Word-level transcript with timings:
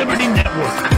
Liberty 0.00 0.28
Network. 0.28 0.90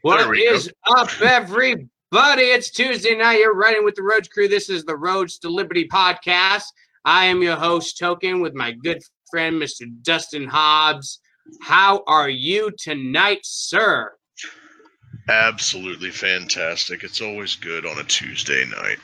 What 0.00 0.38
is 0.38 0.72
up, 0.86 1.10
everybody? 1.20 1.90
It's 2.12 2.70
Tuesday 2.70 3.14
night. 3.14 3.40
You're 3.40 3.54
riding 3.54 3.84
with 3.84 3.96
the 3.96 4.02
Roads 4.02 4.28
crew. 4.28 4.48
This 4.48 4.70
is 4.70 4.86
the 4.86 4.96
Roads 4.96 5.38
to 5.40 5.50
Liberty 5.50 5.86
podcast. 5.86 6.64
I 7.04 7.26
am 7.26 7.42
your 7.42 7.56
host, 7.56 7.98
Token, 7.98 8.40
with 8.40 8.54
my 8.54 8.72
good 8.72 9.02
friend, 9.30 9.60
Mr. 9.60 9.86
Dustin 10.00 10.46
Hobbs. 10.46 11.20
How 11.60 12.02
are 12.06 12.30
you 12.30 12.70
tonight, 12.78 13.40
sir? 13.42 14.14
Absolutely 15.28 16.10
fantastic. 16.10 17.04
It's 17.04 17.20
always 17.20 17.54
good 17.54 17.84
on 17.84 17.98
a 17.98 18.04
Tuesday 18.04 18.64
night. 18.64 18.98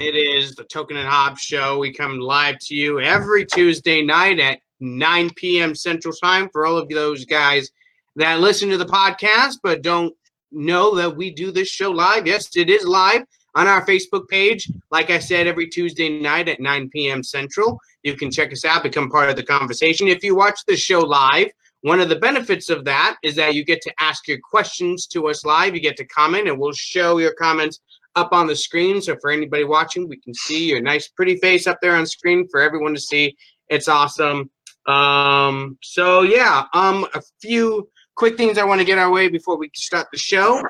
It 0.00 0.16
is 0.16 0.54
the 0.54 0.64
Token 0.64 0.96
and 0.96 1.06
Hobbs 1.06 1.42
show. 1.42 1.78
We 1.78 1.92
come 1.92 2.20
live 2.20 2.58
to 2.60 2.74
you 2.74 3.00
every 3.00 3.44
Tuesday 3.44 4.00
night 4.00 4.40
at 4.40 4.60
9 4.80 5.28
p.m. 5.36 5.74
Central 5.74 6.14
Time 6.14 6.48
for 6.48 6.64
all 6.64 6.78
of 6.78 6.88
those 6.88 7.26
guys 7.26 7.70
that 8.16 8.40
listen 8.40 8.70
to 8.70 8.78
the 8.78 8.86
podcast 8.86 9.56
but 9.62 9.82
don't 9.82 10.14
know 10.52 10.94
that 10.94 11.14
we 11.14 11.30
do 11.30 11.50
this 11.50 11.68
show 11.68 11.90
live. 11.90 12.26
Yes, 12.26 12.56
it 12.56 12.70
is 12.70 12.86
live 12.86 13.24
on 13.54 13.68
our 13.68 13.84
Facebook 13.84 14.26
page. 14.28 14.72
Like 14.90 15.10
I 15.10 15.18
said, 15.18 15.46
every 15.46 15.68
Tuesday 15.68 16.08
night 16.18 16.48
at 16.48 16.60
9 16.60 16.88
p.m. 16.88 17.22
Central. 17.22 17.78
You 18.02 18.16
can 18.16 18.30
check 18.30 18.54
us 18.54 18.64
out, 18.64 18.82
become 18.82 19.10
part 19.10 19.28
of 19.28 19.36
the 19.36 19.42
conversation. 19.42 20.08
If 20.08 20.24
you 20.24 20.34
watch 20.34 20.60
the 20.66 20.78
show 20.78 21.00
live, 21.00 21.48
one 21.82 22.00
of 22.00 22.08
the 22.08 22.16
benefits 22.16 22.70
of 22.70 22.86
that 22.86 23.16
is 23.22 23.36
that 23.36 23.54
you 23.54 23.66
get 23.66 23.82
to 23.82 23.92
ask 24.00 24.26
your 24.26 24.38
questions 24.38 25.06
to 25.08 25.28
us 25.28 25.44
live. 25.44 25.74
You 25.74 25.82
get 25.82 25.98
to 25.98 26.06
comment, 26.06 26.48
and 26.48 26.58
we'll 26.58 26.72
show 26.72 27.18
your 27.18 27.34
comments 27.34 27.80
up 28.16 28.32
on 28.32 28.46
the 28.46 28.56
screen. 28.56 29.00
So 29.00 29.16
for 29.20 29.30
anybody 29.30 29.64
watching, 29.64 30.08
we 30.08 30.18
can 30.18 30.34
see 30.34 30.68
your 30.68 30.80
nice, 30.80 31.08
pretty 31.08 31.36
face 31.36 31.66
up 31.66 31.78
there 31.80 31.96
on 31.96 32.06
screen 32.06 32.46
for 32.50 32.60
everyone 32.60 32.94
to 32.94 33.00
see. 33.00 33.36
It's 33.68 33.88
awesome. 33.88 34.50
Um, 34.86 35.78
so 35.82 36.22
yeah, 36.22 36.64
um, 36.74 37.06
a 37.14 37.22
few 37.40 37.88
quick 38.16 38.36
things 38.36 38.58
I 38.58 38.64
want 38.64 38.80
to 38.80 38.84
get 38.84 38.98
our 38.98 39.10
way 39.10 39.28
before 39.28 39.56
we 39.56 39.70
start 39.74 40.08
the 40.12 40.18
show. 40.18 40.62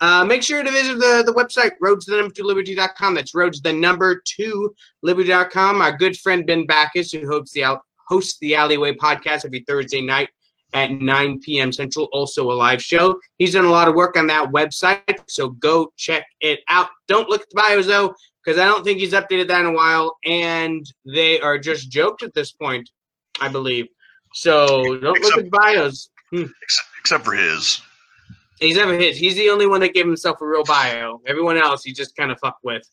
Uh, 0.00 0.24
make 0.24 0.42
sure 0.42 0.62
to 0.62 0.70
visit 0.70 0.98
the, 0.98 1.22
the 1.24 1.32
website, 1.32 1.72
roads 1.80 2.04
the 2.04 2.16
number 2.16 2.32
two 2.32 2.44
liberty.com. 2.44 3.14
That's 3.14 3.34
roads 3.34 3.62
the 3.62 3.72
number 3.72 4.22
two 4.26 4.74
liberty.com. 5.02 5.80
Our 5.80 5.96
good 5.96 6.18
friend 6.18 6.46
Ben 6.46 6.66
Backus, 6.66 7.12
who 7.12 7.20
the, 7.26 7.80
hosts 8.08 8.38
the 8.40 8.54
Alleyway 8.54 8.92
podcast 8.92 9.44
every 9.44 9.64
Thursday 9.66 10.02
night 10.02 10.28
at 10.76 10.90
9 10.90 11.40
p.m. 11.40 11.72
Central, 11.72 12.04
also 12.12 12.50
a 12.50 12.52
live 12.52 12.82
show. 12.82 13.18
He's 13.38 13.54
done 13.54 13.64
a 13.64 13.70
lot 13.70 13.88
of 13.88 13.94
work 13.94 14.18
on 14.18 14.26
that 14.26 14.52
website, 14.52 15.18
so 15.26 15.48
go 15.48 15.90
check 15.96 16.26
it 16.42 16.60
out. 16.68 16.88
Don't 17.08 17.30
look 17.30 17.40
at 17.40 17.48
the 17.48 17.56
bios 17.56 17.86
though, 17.86 18.14
because 18.44 18.60
I 18.60 18.66
don't 18.66 18.84
think 18.84 18.98
he's 18.98 19.14
updated 19.14 19.48
that 19.48 19.60
in 19.60 19.66
a 19.66 19.72
while, 19.72 20.18
and 20.26 20.84
they 21.06 21.40
are 21.40 21.58
just 21.58 21.90
jokes 21.90 22.22
at 22.22 22.34
this 22.34 22.52
point, 22.52 22.90
I 23.40 23.48
believe. 23.48 23.86
So 24.34 24.98
don't 24.98 25.18
look 25.22 25.38
at 25.38 25.50
bios. 25.50 26.10
Hmm. 26.30 26.44
Except, 26.62 26.88
except 27.00 27.24
for 27.24 27.32
his. 27.32 27.80
He's 28.60 28.76
never 28.76 28.92
his. 28.92 29.16
He's 29.16 29.34
the 29.34 29.48
only 29.48 29.66
one 29.66 29.80
that 29.80 29.94
gave 29.94 30.04
himself 30.04 30.42
a 30.42 30.46
real 30.46 30.64
bio. 30.64 31.22
Everyone 31.26 31.56
else, 31.56 31.84
he 31.84 31.94
just 31.94 32.14
kind 32.16 32.30
of 32.30 32.38
fucked 32.38 32.62
with. 32.62 32.86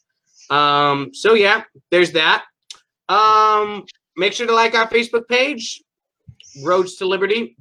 Um, 0.50 1.14
so 1.14 1.34
yeah, 1.34 1.64
there's 1.92 2.14
that. 2.14 2.46
Um, 3.10 3.84
make 4.16 4.32
sure 4.32 4.48
to 4.48 4.54
like 4.54 4.74
our 4.74 4.88
Facebook 4.88 5.28
page, 5.28 5.83
Roads 6.62 6.96
to 6.98 7.06
Liberty. 7.06 7.56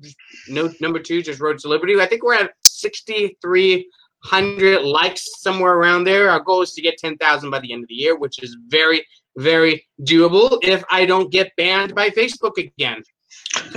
No 0.49 0.73
number 0.81 0.99
two, 0.99 1.23
just 1.23 1.41
Roads 1.41 1.63
to 1.63 1.69
Liberty. 1.69 2.01
I 2.01 2.07
think 2.07 2.23
we're 2.23 2.35
at 2.35 2.53
6,300 2.63 4.83
likes 4.83 5.41
somewhere 5.41 5.75
around 5.75 6.05
there. 6.05 6.31
Our 6.31 6.41
goal 6.41 6.63
is 6.63 6.73
to 6.75 6.83
get 6.83 6.99
10,000 6.99 7.51
by 7.51 7.61
the 7.61 7.73
end 7.73 7.85
of 7.85 7.89
the 7.89 7.95
year, 7.95 8.17
which 8.17 8.43
is 8.43 8.57
very, 8.69 9.07
very 9.37 9.87
doable 10.03 10.59
if 10.63 10.85
I 10.91 11.07
don't 11.07 11.33
get 11.33 11.57
banned 11.57 11.95
by 11.95 12.11
Facebook 12.11 12.59
again. 12.59 13.03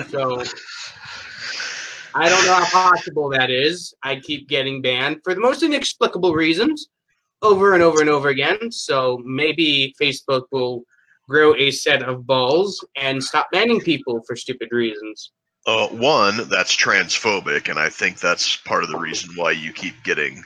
So 0.10 0.44
I 2.14 2.30
don't 2.30 2.46
know 2.46 2.54
how 2.54 2.66
possible 2.66 3.30
that 3.30 3.52
is. 3.52 3.94
I 4.04 4.18
keep 4.18 4.50
getting 4.50 4.82
banned 4.82 5.22
for 5.24 5.34
the 5.34 5.42
most 5.42 5.64
inexplicable 5.64 6.34
reasons 6.34 6.90
over 7.42 7.74
and 7.74 7.84
over 7.84 8.02
and 8.02 8.10
over 8.10 8.30
again. 8.30 8.72
So 8.72 9.22
maybe 9.26 9.94
Facebook 10.02 10.44
will 10.52 10.84
grow 11.28 11.56
a 11.56 11.72
set 11.72 12.04
of 12.04 12.26
balls 12.26 12.84
and 12.96 13.24
stop 13.24 13.48
banning 13.52 13.80
people 13.80 14.22
for 14.28 14.36
stupid 14.36 14.70
reasons. 14.72 15.32
Uh, 15.68 15.88
one, 15.88 16.48
that's 16.50 16.76
transphobic, 16.76 17.70
and 17.70 17.80
I 17.80 17.90
think 17.90 18.20
that's 18.20 18.58
part 18.58 18.84
of 18.84 18.90
the 18.90 18.98
reason 18.98 19.32
why 19.36 19.52
you 19.52 19.74
keep 19.74 19.96
getting 20.04 20.44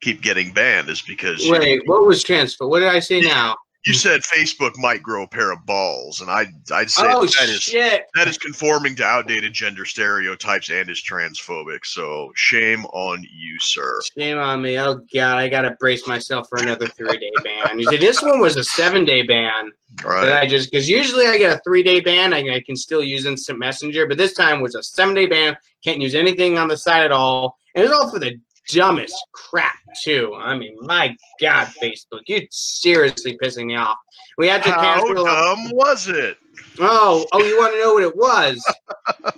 keep 0.00 0.22
getting 0.22 0.52
banned 0.52 0.88
is 0.88 1.02
because 1.02 1.46
wait, 1.48 1.82
what 1.86 2.06
was 2.06 2.24
transphobic? 2.24 2.70
What 2.70 2.80
did 2.80 2.88
I 2.88 2.98
say 2.98 3.20
now? 3.20 3.56
You 3.86 3.94
said 3.94 4.20
Facebook 4.20 4.76
might 4.76 5.02
grow 5.02 5.22
a 5.22 5.26
pair 5.26 5.50
of 5.52 5.64
balls, 5.64 6.20
and 6.20 6.30
I 6.30 6.48
I'd 6.70 6.90
say 6.90 7.04
oh, 7.06 7.24
that 7.24 7.48
is, 7.48 7.72
that 8.14 8.28
is 8.28 8.36
conforming 8.36 8.94
to 8.96 9.04
outdated 9.04 9.54
gender 9.54 9.86
stereotypes 9.86 10.68
and 10.70 10.90
is 10.90 11.02
transphobic. 11.02 11.86
So 11.86 12.30
shame 12.34 12.84
on 12.86 13.24
you, 13.32 13.58
sir. 13.58 14.02
Shame 14.18 14.36
on 14.36 14.60
me. 14.60 14.78
Oh 14.78 15.00
god, 15.14 15.38
I 15.38 15.48
gotta 15.48 15.70
brace 15.80 16.06
myself 16.06 16.46
for 16.50 16.58
another 16.58 16.88
three 16.88 17.16
day 17.16 17.32
ban. 17.42 17.78
You 17.78 17.86
see, 17.86 17.96
this 17.96 18.20
one 18.20 18.38
was 18.38 18.56
a 18.56 18.64
seven 18.64 19.06
day 19.06 19.22
ban. 19.22 19.72
Right. 20.04 20.30
I 20.30 20.46
just 20.46 20.70
because 20.70 20.86
usually 20.86 21.26
I 21.26 21.38
get 21.38 21.56
a 21.56 21.60
three 21.64 21.82
day 21.82 22.00
ban, 22.00 22.34
I, 22.34 22.56
I 22.56 22.60
can 22.60 22.76
still 22.76 23.02
use 23.02 23.24
instant 23.24 23.58
messenger, 23.58 24.06
but 24.06 24.18
this 24.18 24.34
time 24.34 24.60
was 24.60 24.74
a 24.74 24.82
seven 24.82 25.14
day 25.14 25.26
ban. 25.26 25.56
Can't 25.82 26.02
use 26.02 26.14
anything 26.14 26.58
on 26.58 26.68
the 26.68 26.76
site 26.76 27.02
at 27.02 27.12
all, 27.12 27.56
and 27.74 27.82
it's 27.82 27.94
all 27.94 28.10
for 28.10 28.18
the 28.18 28.38
dumbest 28.68 29.16
crap 29.32 29.76
too. 30.02 30.34
I 30.38 30.56
mean, 30.56 30.76
my 30.80 31.16
God, 31.40 31.68
Facebook, 31.82 32.22
you're 32.26 32.42
seriously 32.50 33.36
pissing 33.42 33.66
me 33.66 33.76
off. 33.76 33.96
We 34.38 34.48
had 34.48 34.62
to 34.64 34.70
How 34.70 35.04
cancel. 35.04 35.24
dumb 35.24 35.70
was 35.72 36.08
it? 36.08 36.36
Oh, 36.78 37.26
oh, 37.32 37.42
you 37.42 37.58
want 37.58 37.74
to 37.74 37.80
know 37.80 37.94
what 37.94 38.02
it 38.02 38.16
was? 38.16 38.74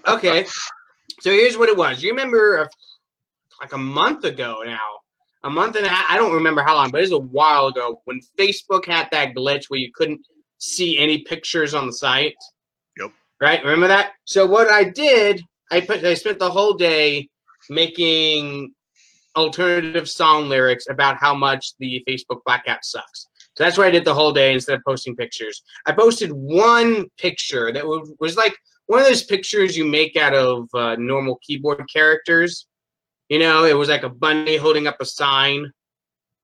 okay, 0.08 0.44
so 1.20 1.30
here's 1.30 1.56
what 1.56 1.68
it 1.68 1.76
was. 1.76 2.02
You 2.02 2.10
remember, 2.10 2.68
like 3.60 3.72
a 3.72 3.78
month 3.78 4.24
ago 4.24 4.62
now, 4.64 4.78
a 5.44 5.50
month 5.50 5.76
and 5.76 5.86
a 5.86 5.88
half. 5.88 6.06
I 6.08 6.16
don't 6.16 6.32
remember 6.32 6.62
how 6.62 6.74
long, 6.74 6.90
but 6.90 6.98
it 6.98 7.02
was 7.02 7.12
a 7.12 7.18
while 7.18 7.66
ago 7.66 8.00
when 8.04 8.20
Facebook 8.38 8.86
had 8.86 9.08
that 9.12 9.34
glitch 9.34 9.64
where 9.68 9.80
you 9.80 9.90
couldn't 9.94 10.20
see 10.58 10.98
any 10.98 11.18
pictures 11.22 11.74
on 11.74 11.86
the 11.86 11.92
site. 11.92 12.36
Yep. 12.98 13.12
Right. 13.40 13.62
Remember 13.62 13.88
that? 13.88 14.12
So 14.24 14.46
what 14.46 14.70
I 14.70 14.84
did, 14.84 15.42
I 15.70 15.80
put, 15.80 16.04
I 16.04 16.14
spent 16.14 16.38
the 16.38 16.50
whole 16.50 16.74
day 16.74 17.28
making 17.70 18.72
alternative 19.36 20.08
song 20.08 20.48
lyrics 20.48 20.86
about 20.88 21.16
how 21.16 21.34
much 21.34 21.72
the 21.78 22.04
Facebook 22.08 22.40
blackout 22.44 22.84
sucks. 22.84 23.28
So 23.54 23.64
that's 23.64 23.76
what 23.76 23.86
I 23.86 23.90
did 23.90 24.04
the 24.04 24.14
whole 24.14 24.32
day 24.32 24.54
instead 24.54 24.76
of 24.76 24.84
posting 24.84 25.14
pictures. 25.14 25.62
I 25.86 25.92
posted 25.92 26.32
one 26.32 27.06
picture 27.18 27.72
that 27.72 27.86
was, 27.86 28.10
was 28.18 28.36
like 28.36 28.56
one 28.86 29.00
of 29.00 29.06
those 29.06 29.24
pictures 29.24 29.76
you 29.76 29.84
make 29.84 30.16
out 30.16 30.34
of 30.34 30.68
uh, 30.74 30.96
normal 30.96 31.38
keyboard 31.42 31.84
characters. 31.92 32.66
You 33.28 33.38
know, 33.38 33.64
it 33.64 33.76
was 33.76 33.88
like 33.88 34.02
a 34.02 34.08
bunny 34.08 34.56
holding 34.56 34.86
up 34.86 34.96
a 35.00 35.04
sign. 35.04 35.70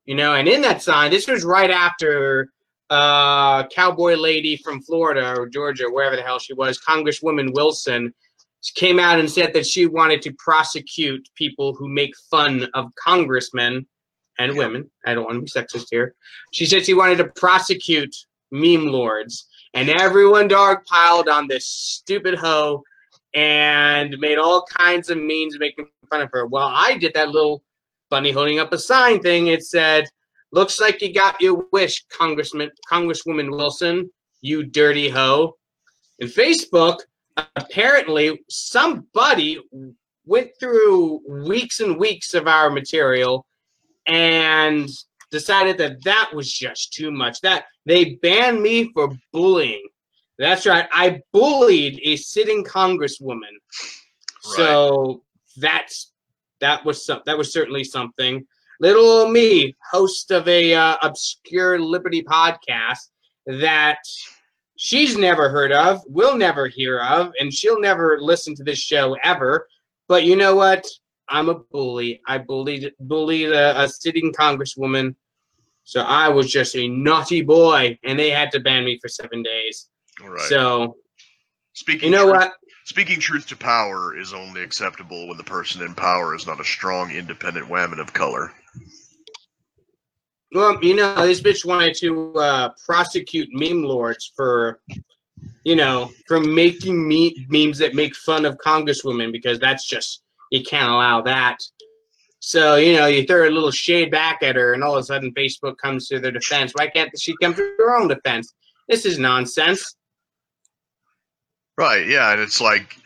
You 0.05 0.15
know, 0.15 0.35
and 0.35 0.49
in 0.49 0.63
that 0.63 0.83
sign, 0.83 1.11
this 1.11 1.29
was 1.29 1.45
right 1.45 1.71
after 1.71 2.51
uh, 2.91 3.67
cowboy 3.69 4.15
lady 4.15 4.57
from 4.57 4.83
Florida 4.83 5.35
or 5.37 5.49
Georgia, 5.49 5.85
wherever 5.91 6.17
the 6.17 6.23
hell 6.23 6.39
she 6.39 6.55
was, 6.55 6.81
Congresswoman 6.81 7.53
Wilson, 7.55 8.15
came 8.75 8.99
out 8.99 9.19
and 9.19 9.31
said 9.31 9.53
that 9.55 9.67
she 9.67 9.87
wanted 9.87 10.23
to 10.23 10.33
prosecute 10.39 11.29
people 11.35 11.75
who 11.75 11.89
make 11.89 12.13
fun 12.31 12.69
of 12.75 12.93
congressmen 13.03 13.87
and 14.39 14.57
women. 14.57 14.91
I 15.07 15.15
don't 15.15 15.25
want 15.25 15.37
to 15.37 15.41
be 15.43 15.61
sexist 15.61 15.87
here. 15.91 16.15
She 16.53 16.67
said 16.67 16.85
she 16.85 16.95
wanted 16.95 17.19
to 17.19 17.29
prosecute 17.37 18.15
meme 18.51 18.87
lords, 18.87 19.47
and 19.75 19.89
everyone 19.89 20.49
dog 20.49 20.85
piled 20.87 21.29
on 21.29 21.49
this 21.49 21.67
stupid 21.67 22.35
hoe 22.35 22.83
and 23.35 24.17
made 24.19 24.39
all 24.39 24.65
kinds 24.65 25.11
of 25.11 25.19
memes 25.19 25.59
making 25.59 25.87
fun 26.09 26.23
of 26.23 26.31
her. 26.33 26.47
Well, 26.47 26.71
I 26.73 26.97
did 26.97 27.13
that 27.15 27.29
little 27.31 27.63
bunny 28.11 28.31
holding 28.31 28.59
up 28.59 28.73
a 28.73 28.79
sign 28.79 29.21
thing. 29.21 29.49
It 29.49 29.65
said, 29.65 30.09
"Looks 30.51 30.81
like 30.81 31.03
you 31.03 31.13
got 31.13 31.41
your 31.41 31.67
wish, 31.73 32.05
Congressman, 32.09 32.71
Congresswoman 32.91 33.51
Wilson, 33.51 34.11
you 34.41 34.65
dirty 34.65 35.09
hoe." 35.09 35.57
And 36.21 36.31
Facebook 36.31 37.01
apparently 37.57 38.45
somebody 38.49 39.61
went 40.27 40.51
through 40.61 41.21
weeks 41.47 41.81
and 41.81 41.99
weeks 41.99 42.35
of 42.35 42.47
our 42.47 42.71
material 42.71 43.47
and 44.07 44.89
decided 45.31 45.79
that 45.79 46.03
that 46.05 46.31
was 46.35 46.53
just 46.53 46.93
too 46.93 47.11
much 47.11 47.41
that 47.41 47.65
they 47.87 48.15
banned 48.17 48.63
me 48.63 48.91
for 48.93 49.11
bullying. 49.33 49.87
That's 50.39 50.67
right 50.67 50.89
i 50.93 51.21
bullied 51.33 52.01
a 52.05 52.17
sitting 52.17 52.65
congresswoman. 52.65 53.57
So 54.41 55.23
that's 55.57 56.13
that 56.61 56.85
was 56.85 57.05
some 57.05 57.21
that 57.27 57.37
was 57.37 57.53
certainly 57.53 57.85
something. 57.85 58.47
Little 58.81 59.05
old 59.05 59.33
me 59.33 59.77
host 59.91 60.31
of 60.31 60.47
a 60.47 60.75
uh, 60.75 60.97
obscure 61.03 61.81
liberty 61.81 62.23
podcast 62.23 63.09
that 63.47 63.99
she's 64.79 65.19
never 65.19 65.51
heard 65.51 65.73
of, 65.73 66.01
will 66.07 66.37
never 66.37 66.69
hear 66.69 67.01
of, 67.01 67.33
and 67.39 67.53
she'll 67.53 67.81
never 67.81 68.19
listen 68.21 68.55
to 68.55 68.65
this 68.65 68.79
show 68.79 69.15
ever. 69.23 69.69
But 70.07 70.25
you 70.25 70.37
know 70.37 70.55
what? 70.55 70.87
I'm 71.29 71.51
a 71.51 71.57
bully. 71.57 72.23
I 72.27 72.39
bullied 72.39 72.93
bullied 73.01 73.51
a, 73.51 73.83
a 73.83 73.89
sitting 73.89 74.33
congresswoman. 74.33 75.15
So 75.85 76.01
I 76.01 76.29
was 76.29 76.51
just 76.51 76.75
a 76.77 76.89
naughty 76.89 77.43
boy, 77.43 77.99
and 78.05 78.19
they 78.19 78.31
had 78.31 78.51
to 78.53 78.61
ban 78.61 78.85
me 78.85 78.99
for 79.03 79.09
seven 79.09 79.43
days. 79.43 79.89
All 80.23 80.31
right. 80.31 80.49
So 80.49 80.97
speaking 81.75 82.11
you 82.11 82.17
know 82.17 82.27
truth, 82.27 82.37
what? 82.37 82.53
Speaking 82.87 83.21
truth 83.21 83.47
to 83.49 83.57
power 83.57 84.17
is 84.17 84.33
only 84.33 84.63
acceptable 84.63 85.29
when 85.29 85.37
the 85.37 85.45
person 85.45 85.83
in 85.83 85.95
power 85.95 86.35
is 86.35 86.47
not 86.47 86.61
a 86.61 86.65
strong, 86.65 87.11
independent 87.11 87.69
woman 87.69 87.99
of 87.99 88.15
color. 88.15 88.53
Well, 90.53 90.83
you 90.83 90.97
know, 90.97 91.27
this 91.27 91.43
bitch 91.43 91.65
wanted 91.65 91.95
to 91.97 92.35
uh, 92.37 92.71
prosecute 92.85 93.49
meme 93.53 93.83
lords 93.83 94.33
for, 94.35 94.81
you 95.65 95.77
know, 95.77 96.11
for 96.27 96.41
making 96.41 97.07
me- 97.07 97.47
memes 97.51 97.79
that 97.79 97.95
make 97.95 98.17
fun 98.17 98.47
of 98.47 98.57
congresswomen 98.57 99.31
because 99.31 99.59
that's 99.59 99.87
just 99.87 100.23
you 100.51 100.63
can't 100.63 100.91
allow 100.91 101.21
that. 101.23 101.59
So 102.41 102.77
you 102.77 102.97
know, 102.97 103.07
you 103.07 103.27
throw 103.27 103.49
a 103.49 103.51
little 103.51 103.71
shade 103.71 104.11
back 104.11 104.43
at 104.43 104.57
her, 104.57 104.73
and 104.73 104.83
all 104.83 104.95
of 104.97 105.01
a 105.01 105.05
sudden, 105.05 105.35
Facebook 105.35 105.77
comes 105.77 106.09
to 106.09 106.21
their 106.21 106.31
defense. 106.31 106.73
Why 106.75 106.87
can't 106.87 107.11
she 107.19 107.35
come 107.43 107.55
to 107.55 107.75
her 107.79 107.97
own 107.97 108.09
defense? 108.09 108.55
This 108.89 109.05
is 109.05 109.19
nonsense. 109.19 109.97
Right, 111.77 112.07
yeah, 112.09 112.33
and 112.33 112.41
it's 112.41 112.61
like 112.61 112.97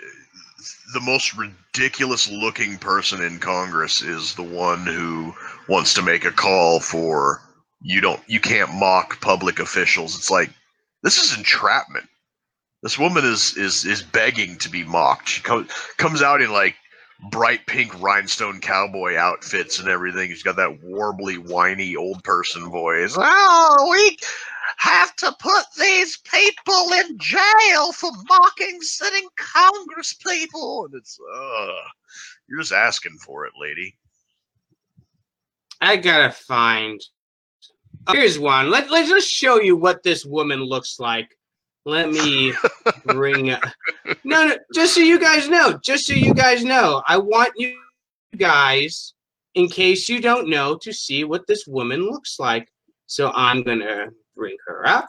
the 0.93 1.01
most 1.01 1.37
ridiculous 1.37 2.31
looking 2.31 2.79
person 2.79 3.23
in 3.23 3.39
Congress 3.39 4.03
is 4.03 4.35
the 4.35 4.43
one 4.43 4.87
who 4.87 5.35
wants 5.69 5.95
to 5.95 6.03
make 6.03 6.25
a 6.25 6.31
call 6.31 6.81
for 6.81 7.41
you 7.81 8.01
don't 8.01 8.21
you 8.27 8.41
can't 8.41 8.73
mock 8.75 9.21
public 9.21 9.59
officials. 9.59 10.17
It's 10.17 10.31
like 10.31 10.51
this 11.03 11.19
is 11.19 11.37
entrapment. 11.37 12.09
This 12.83 12.99
woman 12.99 13.25
is 13.25 13.57
is 13.57 13.85
is 13.85 14.03
begging 14.03 14.57
to 14.59 14.69
be 14.69 14.85
mocked. 14.85 15.29
She 15.29 15.43
comes 15.43 15.71
comes 15.97 16.23
out 16.23 16.43
in 16.43 16.53
like 16.53 16.77
bright 17.31 17.67
pink 17.67 18.01
rhinestone 18.03 18.61
cowboy 18.61 19.15
outfits 19.17 19.79
and 19.79 19.89
everything. 19.89 20.31
She's 20.31 20.43
got 20.43 20.57
that 20.57 20.81
warbly, 20.83 21.39
whiny 21.39 21.97
old 21.97 22.25
person 22.25 22.71
voice. 22.71 23.15
Oh, 23.17 23.89
we 23.91 24.17
have 24.83 25.15
to 25.17 25.33
put 25.39 25.65
these 25.79 26.19
people 26.19 26.93
in 26.95 27.17
jail 27.19 27.93
for 27.93 28.11
mocking 28.29 28.81
sitting 28.81 29.29
Congress 29.37 30.15
people. 30.15 30.87
And 30.87 30.95
it's, 30.95 31.19
uh, 31.35 31.73
you're 32.49 32.61
just 32.61 32.73
asking 32.73 33.19
for 33.19 33.47
it, 33.47 33.53
lady. 33.61 33.95
I 35.81 35.97
gotta 35.97 36.33
find. 36.33 37.01
Oh, 38.09 38.13
here's 38.13 38.39
one. 38.39 38.71
Let 38.71 38.91
Let's 38.91 39.09
just 39.09 39.31
show 39.31 39.61
you 39.61 39.77
what 39.77 40.03
this 40.03 40.25
woman 40.25 40.61
looks 40.61 40.99
like. 40.99 41.29
Let 41.85 42.11
me 42.11 42.53
bring. 43.05 43.51
up- 43.51 43.63
No, 44.25 44.47
no. 44.49 44.57
Just 44.75 44.95
so 44.95 45.01
you 45.01 45.19
guys 45.21 45.49
know. 45.49 45.79
Just 45.85 46.07
so 46.07 46.13
you 46.15 46.35
guys 46.35 46.65
know. 46.65 47.03
I 47.07 47.19
want 47.19 47.53
you 47.57 47.77
guys, 48.37 49.15
in 49.55 49.69
case 49.69 50.09
you 50.09 50.21
don't 50.21 50.49
know, 50.49 50.77
to 50.83 50.93
see 50.93 51.23
what 51.25 51.47
this 51.47 51.67
woman 51.67 52.05
looks 52.05 52.39
like. 52.41 52.69
So 53.07 53.31
I'm 53.35 53.63
gonna 53.63 54.09
bring 54.37 54.57
her 54.67 54.87
up. 54.87 55.09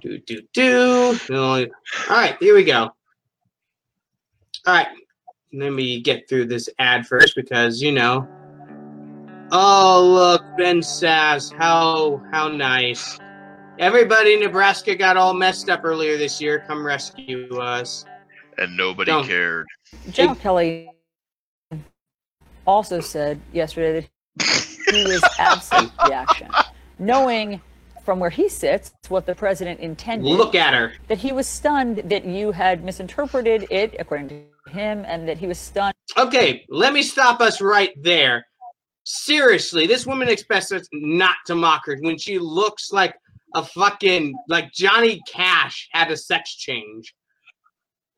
Do 0.00 0.18
do 0.18 0.40
do. 0.52 1.18
All 1.32 1.66
right, 2.08 2.36
here 2.40 2.54
we 2.54 2.64
go. 2.64 2.90
All 4.66 4.74
right, 4.74 4.88
let 5.52 5.72
me 5.72 6.00
get 6.00 6.28
through 6.28 6.46
this 6.46 6.68
ad 6.78 7.06
first 7.06 7.34
because 7.36 7.82
you 7.82 7.92
know. 7.92 8.26
Oh 9.52 10.08
look, 10.14 10.42
Ben 10.56 10.80
Sasse, 10.80 11.52
how 11.56 12.22
how 12.32 12.48
nice. 12.48 13.18
Everybody 13.78 14.34
in 14.34 14.40
Nebraska 14.40 14.94
got 14.94 15.16
all 15.16 15.32
messed 15.32 15.70
up 15.70 15.84
earlier 15.84 16.18
this 16.18 16.40
year. 16.40 16.62
Come 16.66 16.86
rescue 16.86 17.58
us. 17.58 18.04
And 18.58 18.76
nobody 18.76 19.10
Don't. 19.10 19.26
cared. 19.26 19.66
John 20.10 20.36
Kelly 20.36 20.90
also 22.66 23.00
said 23.00 23.40
yesterday 23.52 24.06
that 24.38 24.50
he 24.90 25.04
was 25.04 25.22
absent 25.38 25.90
the 26.04 26.12
action, 26.12 26.48
knowing 27.00 27.60
from 28.04 28.18
where 28.18 28.30
he 28.30 28.48
sits 28.48 28.92
what 29.08 29.26
the 29.26 29.34
president 29.34 29.80
intended. 29.80 30.26
Look 30.26 30.54
at 30.54 30.74
her. 30.74 30.92
that 31.08 31.18
he 31.18 31.32
was 31.32 31.46
stunned 31.46 31.98
that 32.06 32.24
you 32.24 32.52
had 32.52 32.84
misinterpreted 32.84 33.66
it, 33.70 33.94
according 33.98 34.28
to 34.28 34.70
him, 34.70 35.04
and 35.06 35.28
that 35.28 35.38
he 35.38 35.46
was 35.46 35.58
stunned. 35.58 35.94
Okay, 36.16 36.64
let 36.68 36.92
me 36.92 37.02
stop 37.02 37.40
us 37.40 37.60
right 37.60 37.90
there. 38.02 38.46
Seriously, 39.04 39.86
this 39.86 40.06
woman 40.06 40.28
expects 40.28 40.72
us 40.72 40.86
not 40.92 41.36
to 41.46 41.54
mock 41.54 41.82
her 41.86 41.96
when 42.00 42.18
she 42.18 42.38
looks 42.38 42.92
like 42.92 43.14
a 43.54 43.64
fucking 43.64 44.34
like 44.48 44.72
Johnny 44.72 45.20
Cash 45.26 45.88
had 45.92 46.10
a 46.10 46.16
sex 46.16 46.54
change. 46.54 47.14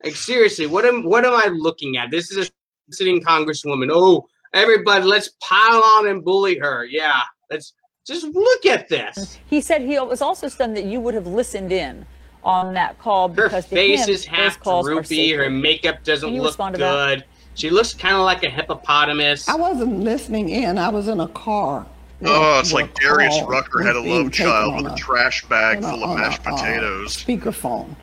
Like 0.03 0.15
seriously, 0.15 0.67
what 0.67 0.85
am 0.85 1.03
what 1.03 1.25
am 1.25 1.33
I 1.33 1.47
looking 1.47 1.97
at? 1.97 2.11
This 2.11 2.31
is 2.31 2.49
a 2.49 2.93
sitting 2.93 3.21
congresswoman. 3.21 3.89
Oh, 3.91 4.27
everybody, 4.53 5.05
let's 5.05 5.29
pile 5.41 5.83
on 5.83 6.07
and 6.07 6.23
bully 6.23 6.57
her. 6.59 6.85
Yeah, 6.85 7.21
let's 7.49 7.73
just 8.05 8.25
look 8.25 8.65
at 8.65 8.89
this. 8.89 9.39
He 9.47 9.61
said 9.61 9.81
he 9.81 9.97
was 9.99 10.21
also 10.21 10.47
stunned 10.47 10.75
that 10.75 10.85
you 10.85 10.99
would 10.99 11.13
have 11.13 11.27
listened 11.27 11.71
in 11.71 12.05
on 12.43 12.73
that 12.73 12.99
call 12.99 13.29
because 13.29 13.63
to 13.65 13.69
face 13.69 14.05
him, 14.05 14.13
is 14.13 14.25
half 14.25 14.59
calls 14.59 14.85
droopy. 14.85 15.31
Her 15.31 15.49
makeup 15.49 16.03
doesn't 16.03 16.29
look 16.29 16.47
respond 16.47 16.75
to 16.75 16.79
that? 16.81 17.15
good. 17.19 17.25
She 17.55 17.69
looks 17.69 17.93
kind 17.93 18.15
of 18.15 18.23
like 18.23 18.43
a 18.43 18.49
hippopotamus. 18.49 19.47
I 19.47 19.55
wasn't 19.55 19.99
listening 20.01 20.49
in. 20.49 20.77
I 20.77 20.89
was 20.89 21.07
in 21.07 21.19
a 21.19 21.27
car. 21.29 21.85
Oh, 22.25 22.59
it's 22.59 22.73
like 22.73 22.93
Darius 22.95 23.41
Rucker 23.43 23.83
had 23.83 23.95
a 23.95 24.01
being 24.01 24.23
love 24.23 24.31
child 24.31 24.75
with 24.77 24.91
a 24.91 24.93
a- 24.93 24.97
trash 24.97 25.45
bag 25.45 25.79
a- 25.79 25.81
full 25.89 26.03
of 26.03 26.09
on 26.09 26.17
a, 26.17 26.21
mashed 26.21 26.41
uh, 26.45 26.51
potatoes. 26.55 27.15
Speakerphone. 27.17 27.95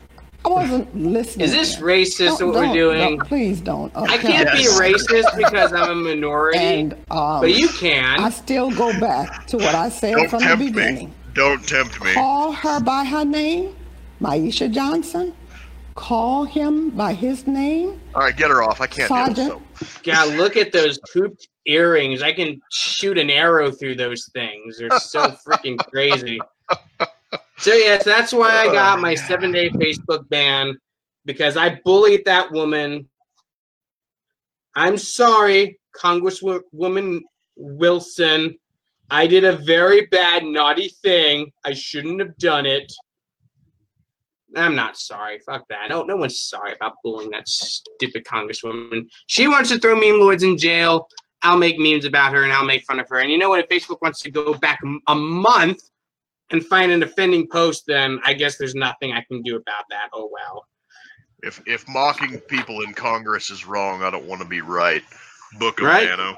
I 0.44 0.48
wasn't 0.48 0.96
listening. 0.96 1.44
Is 1.44 1.52
this 1.52 1.76
racist 1.76 2.38
Don't- 2.38 2.52
what 2.54 2.68
we're 2.68 2.72
doing? 2.74 3.18
don't- 3.18 3.28
please 3.28 3.60
don't. 3.60 3.92
I 3.94 4.16
can't 4.16 4.48
Okay. 4.48 4.58
be 4.58 4.64
racist 4.64 5.36
because 5.36 5.72
I'm 5.72 5.90
a 5.90 5.94
minority, 5.94 6.58
And 6.58 6.92
um, 7.10 7.40
but 7.42 7.52
you 7.52 7.68
can. 7.68 8.20
I 8.20 8.30
still 8.30 8.70
go 8.70 8.98
back 8.98 9.46
to 9.48 9.58
what 9.58 9.74
I 9.74 9.90
said 9.90 10.14
Don't 10.14 10.28
from 10.30 10.40
the 10.40 10.46
tempt 10.46 10.74
me. 10.76 11.08
Don't 11.34 11.66
tempt 11.68 12.02
me. 12.02 12.14
Call 12.14 12.52
her 12.52 12.80
by 12.80 13.04
her 13.04 13.24
name, 13.24 13.76
Myeshia 14.20 14.70
Johnson. 14.70 15.34
Call 15.94 16.44
him 16.44 16.90
by 16.90 17.12
his 17.12 17.46
name, 17.46 18.00
All 18.14 18.22
right, 18.22 18.34
get 18.34 18.48
her 18.48 18.62
off. 18.62 18.80
I 18.80 18.86
can't 18.86 19.08
deal 19.08 19.26
Sergeant. 19.26 19.60
with 19.78 19.88
so. 19.90 20.00
God, 20.04 20.34
look 20.36 20.56
at 20.56 20.72
those 20.72 20.98
pooped 21.12 21.48
earrings. 21.66 22.22
I 22.22 22.32
can 22.32 22.60
shoot 22.72 23.18
an 23.18 23.28
arrow 23.28 23.70
through 23.70 23.96
those 23.96 24.30
things. 24.32 24.78
They're 24.78 24.98
so 25.00 25.26
freaking 25.46 25.76
crazy. 25.90 26.40
So 27.60 27.74
yes, 27.74 28.04
that's 28.04 28.32
why 28.32 28.64
I 28.64 28.68
oh, 28.68 28.72
got 28.72 29.00
my 29.00 29.14
seven 29.14 29.52
day 29.52 29.68
Facebook 29.68 30.26
ban 30.30 30.78
because 31.26 31.58
I 31.58 31.78
bullied 31.84 32.24
that 32.24 32.50
woman. 32.50 33.06
I'm 34.74 34.96
sorry, 34.96 35.78
Congresswoman 35.94 37.20
Wilson. 37.56 38.56
I 39.10 39.26
did 39.26 39.44
a 39.44 39.56
very 39.56 40.06
bad, 40.06 40.44
naughty 40.44 40.88
thing. 40.88 41.52
I 41.62 41.74
shouldn't 41.74 42.20
have 42.20 42.34
done 42.38 42.64
it. 42.64 42.90
I'm 44.56 44.74
not 44.74 44.96
sorry. 44.96 45.40
Fuck 45.40 45.68
that. 45.68 45.90
No, 45.90 46.02
no 46.04 46.16
one's 46.16 46.40
sorry 46.40 46.72
about 46.72 46.94
bullying 47.04 47.30
that 47.32 47.46
stupid 47.46 48.24
congresswoman. 48.24 49.06
She 49.26 49.48
wants 49.48 49.68
to 49.68 49.78
throw 49.78 49.96
meme 49.96 50.18
lords 50.18 50.44
in 50.44 50.56
jail. 50.56 51.08
I'll 51.42 51.58
make 51.58 51.78
memes 51.78 52.06
about 52.06 52.32
her 52.32 52.42
and 52.42 52.54
I'll 52.54 52.64
make 52.64 52.84
fun 52.84 53.00
of 53.00 53.08
her. 53.10 53.18
And 53.18 53.30
you 53.30 53.36
know 53.36 53.50
what? 53.50 53.60
If 53.60 53.68
Facebook 53.68 54.00
wants 54.00 54.20
to 54.20 54.30
go 54.30 54.54
back 54.54 54.80
a 55.08 55.14
month 55.14 55.89
and 56.50 56.64
find 56.64 56.90
an 56.92 57.02
offending 57.02 57.46
post, 57.48 57.84
then 57.86 58.20
I 58.24 58.34
guess 58.34 58.56
there's 58.58 58.74
nothing 58.74 59.12
I 59.12 59.24
can 59.28 59.42
do 59.42 59.56
about 59.56 59.84
that. 59.90 60.08
Oh 60.12 60.28
well. 60.32 60.66
If 61.42 61.62
if 61.66 61.88
mocking 61.88 62.38
people 62.40 62.82
in 62.82 62.92
Congress 62.92 63.50
is 63.50 63.66
wrong, 63.66 64.02
I 64.02 64.10
don't 64.10 64.26
want 64.26 64.42
to 64.42 64.48
be 64.48 64.60
right. 64.60 65.02
Book 65.58 65.80
of 65.80 65.86
Right. 65.86 66.08
Nano. 66.08 66.36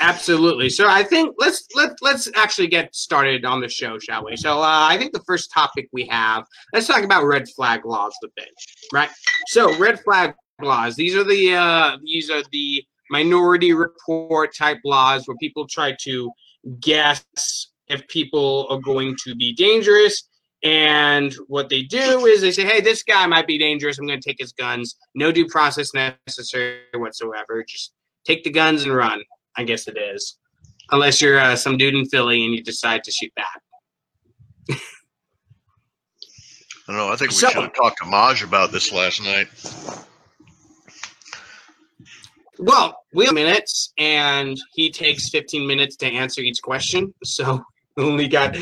Absolutely. 0.00 0.68
So 0.68 0.88
I 0.88 1.02
think 1.02 1.34
let's 1.38 1.66
let 1.74 1.92
let's 2.02 2.30
actually 2.34 2.68
get 2.68 2.94
started 2.94 3.44
on 3.44 3.60
the 3.60 3.68
show, 3.68 3.98
shall 3.98 4.24
we? 4.24 4.36
So 4.36 4.60
uh, 4.60 4.86
I 4.88 4.96
think 4.98 5.12
the 5.12 5.22
first 5.26 5.50
topic 5.52 5.88
we 5.92 6.06
have, 6.06 6.44
let's 6.72 6.86
talk 6.86 7.02
about 7.02 7.24
red 7.24 7.48
flag 7.48 7.84
laws 7.84 8.14
a 8.24 8.28
bit, 8.36 8.48
right? 8.92 9.10
So 9.48 9.76
red 9.78 10.00
flag 10.00 10.34
laws. 10.62 10.96
These 10.96 11.14
are 11.16 11.24
the 11.24 11.54
uh, 11.54 11.98
these 12.02 12.30
are 12.30 12.42
the 12.52 12.84
minority 13.10 13.72
report 13.72 14.54
type 14.56 14.78
laws 14.84 15.26
where 15.26 15.36
people 15.38 15.66
try 15.66 15.96
to 16.02 16.30
guess 16.80 17.24
if 17.88 18.06
people 18.08 18.66
are 18.70 18.78
going 18.78 19.16
to 19.24 19.34
be 19.34 19.52
dangerous. 19.54 20.28
And 20.62 21.34
what 21.48 21.68
they 21.68 21.82
do 21.82 22.24
is 22.26 22.40
they 22.40 22.50
say, 22.50 22.64
"Hey, 22.64 22.80
this 22.80 23.02
guy 23.02 23.26
might 23.26 23.46
be 23.46 23.58
dangerous. 23.58 23.98
I'm 23.98 24.06
going 24.06 24.20
to 24.20 24.26
take 24.28 24.38
his 24.38 24.52
guns. 24.52 24.96
No 25.14 25.30
due 25.30 25.46
process 25.46 25.92
necessary 25.92 26.78
whatsoever. 26.94 27.62
Just 27.68 27.92
take 28.26 28.44
the 28.44 28.50
guns 28.50 28.82
and 28.84 28.94
run." 28.94 29.22
I 29.56 29.64
guess 29.64 29.86
it 29.86 29.96
is. 29.98 30.38
Unless 30.90 31.20
you're 31.22 31.38
uh, 31.38 31.54
some 31.56 31.76
dude 31.76 31.94
in 31.94 32.06
Philly 32.06 32.44
and 32.44 32.54
you 32.54 32.62
decide 32.62 33.04
to 33.04 33.10
shoot 33.10 33.32
back. 33.34 33.60
I 34.70 34.76
don't 36.92 36.96
know. 36.96 37.08
I 37.12 37.16
think 37.16 37.30
we 37.30 37.36
So- 37.36 37.48
should 37.50 37.62
have 37.62 37.74
talked 37.74 37.98
to 38.02 38.06
Maj 38.06 38.42
about 38.42 38.72
this 38.72 38.92
last 38.92 39.22
night. 39.22 39.48
Well, 42.58 42.98
we 43.12 43.24
have 43.24 43.34
minutes, 43.34 43.92
and 43.98 44.56
he 44.74 44.90
takes 44.90 45.28
15 45.28 45.66
minutes 45.66 45.96
to 45.96 46.06
answer 46.06 46.40
each 46.40 46.62
question. 46.62 47.12
So 47.24 47.64
only 47.98 48.28
got 48.28 48.56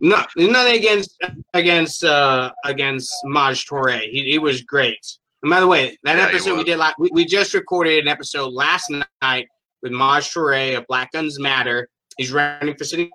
no, 0.00 0.24
nothing 0.36 0.76
against 0.76 1.22
against 1.52 2.04
uh, 2.04 2.52
against 2.64 3.10
Maj 3.24 3.66
Toure. 3.66 4.00
He, 4.00 4.30
he 4.30 4.38
was 4.38 4.62
great. 4.62 4.98
And 5.42 5.50
by 5.50 5.60
the 5.60 5.66
way, 5.66 5.96
that 6.04 6.16
Yeah, 6.16 6.26
episode 6.26 6.58
we 6.58 6.64
did 6.64 6.78
like 6.78 6.98
we, 6.98 7.10
we 7.12 7.24
just 7.24 7.54
recorded 7.54 8.00
an 8.00 8.08
episode 8.08 8.52
last 8.52 8.90
night 9.22 9.48
with 9.82 9.92
Maj 9.92 10.28
Toure 10.32 10.76
of 10.76 10.86
Black 10.88 11.12
Guns 11.12 11.38
Matter. 11.38 11.88
He's 12.16 12.32
running 12.32 12.74
for 12.76 12.84
city 12.84 13.10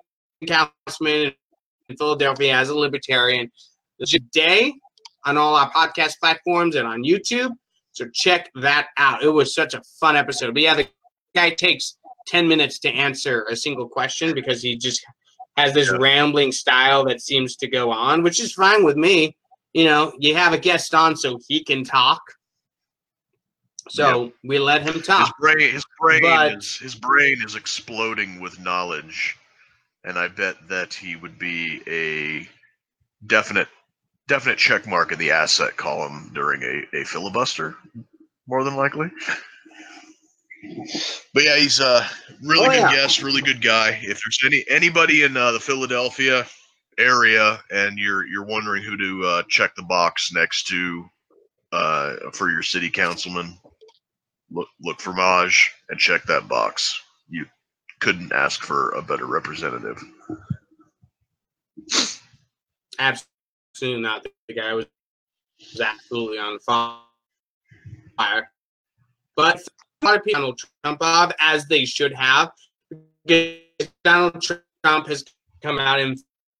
councilman 0.46 1.32
in 1.88 1.96
Philadelphia 1.96 2.54
as 2.54 2.68
a 2.68 2.74
libertarian. 2.74 3.50
Today 4.04 4.72
on 5.24 5.36
all 5.36 5.56
our 5.56 5.70
podcast 5.70 6.18
platforms 6.18 6.76
and 6.76 6.86
on 6.86 7.02
YouTube. 7.02 7.50
So 7.92 8.06
check 8.14 8.50
that 8.54 8.88
out. 8.96 9.22
It 9.22 9.28
was 9.28 9.54
such 9.54 9.74
a 9.74 9.82
fun 9.98 10.16
episode. 10.16 10.54
But 10.54 10.62
yeah, 10.62 10.74
the 10.74 10.88
guy 11.34 11.50
takes 11.50 11.98
10 12.28 12.48
minutes 12.48 12.78
to 12.80 12.88
answer 12.88 13.44
a 13.50 13.56
single 13.56 13.88
question 13.88 14.34
because 14.34 14.62
he 14.62 14.76
just 14.76 15.04
has 15.60 15.74
this 15.74 15.90
Yeah. 15.90 15.98
rambling 15.98 16.52
style 16.52 17.04
that 17.06 17.20
seems 17.20 17.56
to 17.56 17.68
go 17.68 17.90
on, 17.90 18.22
which 18.22 18.40
is 18.40 18.52
fine 18.54 18.84
with 18.84 18.96
me. 18.96 19.36
You 19.74 19.84
know, 19.84 20.12
you 20.18 20.34
have 20.34 20.52
a 20.52 20.58
guest 20.58 20.94
on 20.94 21.16
so 21.16 21.38
he 21.48 21.62
can 21.62 21.84
talk. 21.84 22.20
So 23.88 24.32
we 24.44 24.58
let 24.58 24.82
him 24.82 24.94
His 24.94 25.06
talk. 25.06 25.36
brain, 25.38 25.72
his 25.72 25.84
brain 25.98 26.22
But- 26.22 26.52
is 26.58 26.76
his 26.76 26.94
brain 26.94 27.42
is 27.44 27.54
exploding 27.56 28.40
with 28.40 28.58
knowledge, 28.60 29.36
and 30.04 30.18
I 30.18 30.28
bet 30.28 30.68
that 30.68 30.94
he 30.94 31.16
would 31.16 31.38
be 31.38 31.82
a 31.88 32.48
definite 33.26 33.68
definite 34.28 34.58
check 34.58 34.86
mark 34.86 35.10
in 35.12 35.18
the 35.18 35.32
asset 35.32 35.76
column 35.76 36.30
during 36.34 36.62
a, 36.62 36.86
a 37.00 37.04
filibuster, 37.04 37.76
more 38.46 38.62
than 38.62 38.76
likely. 38.76 39.10
But 41.32 41.44
yeah, 41.44 41.56
he's 41.56 41.80
a 41.80 42.06
really 42.42 42.66
Oh, 42.66 42.70
good 42.70 42.80
yeah. 42.80 42.92
guest, 42.92 43.22
really 43.22 43.42
good 43.42 43.62
guy. 43.62 43.98
If 44.02 44.20
there's 44.22 44.38
any 44.44 44.64
anybody 44.68 45.22
in 45.22 45.36
uh, 45.36 45.52
the 45.52 45.60
Philadelphia 45.60 46.46
area 46.98 47.62
and 47.70 47.98
you're 47.98 48.26
you're 48.26 48.44
wondering 48.44 48.82
who 48.82 48.96
to 48.96 49.26
uh, 49.26 49.42
check 49.48 49.74
the 49.74 49.82
box 49.82 50.32
next 50.32 50.66
to 50.68 51.08
uh, 51.72 52.16
for 52.32 52.50
your 52.50 52.62
city 52.62 52.90
councilman, 52.90 53.58
look 54.50 54.68
look 54.82 55.00
for 55.00 55.12
Maj 55.12 55.72
and 55.88 55.98
check 55.98 56.24
that 56.24 56.48
box. 56.48 57.00
You 57.28 57.46
couldn't 58.00 58.32
ask 58.32 58.62
for 58.62 58.90
a 58.90 59.02
better 59.02 59.26
representative. 59.26 60.02
Absolutely 62.98 64.02
not. 64.02 64.26
The 64.48 64.54
guy 64.54 64.74
was, 64.74 64.86
was 65.72 65.80
absolutely 65.80 66.38
on 66.38 66.58
fire. 66.58 68.50
But 69.36 69.62
lot 70.02 70.16
of 70.16 70.24
people 70.24 70.40
Donald 70.40 70.60
Trump 70.84 70.98
off 71.00 71.32
as 71.40 71.66
they 71.66 71.84
should 71.84 72.12
have. 72.14 72.50
Donald 74.04 74.42
Trump 74.42 75.06
has 75.06 75.24
come 75.62 75.78
out 75.78 76.00
in 76.00 76.16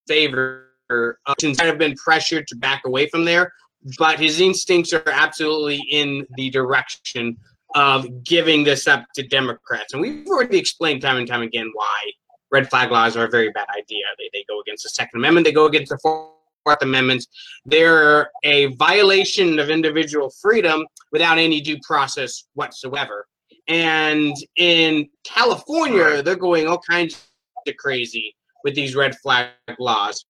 favor 0.07 0.67
of 0.89 1.35
instead 1.43 1.69
of 1.69 1.77
been 1.77 1.95
pressured 1.95 2.47
to 2.47 2.55
back 2.55 2.83
away 2.85 3.07
from 3.07 3.25
there, 3.25 3.51
but 3.97 4.19
his 4.19 4.39
instincts 4.41 4.93
are 4.93 5.03
absolutely 5.09 5.81
in 5.91 6.25
the 6.35 6.49
direction 6.49 7.37
of 7.73 8.23
giving 8.23 8.63
this 8.63 8.87
up 8.87 9.05
to 9.15 9.23
Democrats. 9.23 9.93
And 9.93 10.01
we've 10.01 10.27
already 10.27 10.57
explained 10.57 11.01
time 11.01 11.17
and 11.17 11.27
time 11.27 11.41
again 11.41 11.71
why 11.73 12.11
red 12.51 12.69
flag 12.69 12.91
laws 12.91 13.15
are 13.15 13.25
a 13.25 13.29
very 13.29 13.49
bad 13.51 13.67
idea. 13.69 14.03
They, 14.17 14.29
they 14.33 14.45
go 14.49 14.59
against 14.59 14.83
the 14.83 14.89
Second 14.89 15.19
Amendment, 15.19 15.45
they 15.45 15.53
go 15.53 15.65
against 15.65 15.89
the 15.89 15.97
Fourth 15.99 16.81
Amendment. 16.81 17.25
They're 17.65 18.29
a 18.43 18.67
violation 18.75 19.57
of 19.57 19.69
individual 19.69 20.29
freedom 20.41 20.85
without 21.13 21.37
any 21.37 21.61
due 21.61 21.79
process 21.81 22.43
whatsoever. 22.53 23.25
And 23.71 24.35
in 24.57 25.07
California, 25.23 26.21
they're 26.21 26.35
going 26.35 26.67
all 26.67 26.79
kinds 26.79 27.25
of 27.65 27.77
crazy 27.77 28.35
with 28.65 28.75
these 28.75 28.95
red 28.95 29.15
flag 29.19 29.47
laws. 29.79 30.25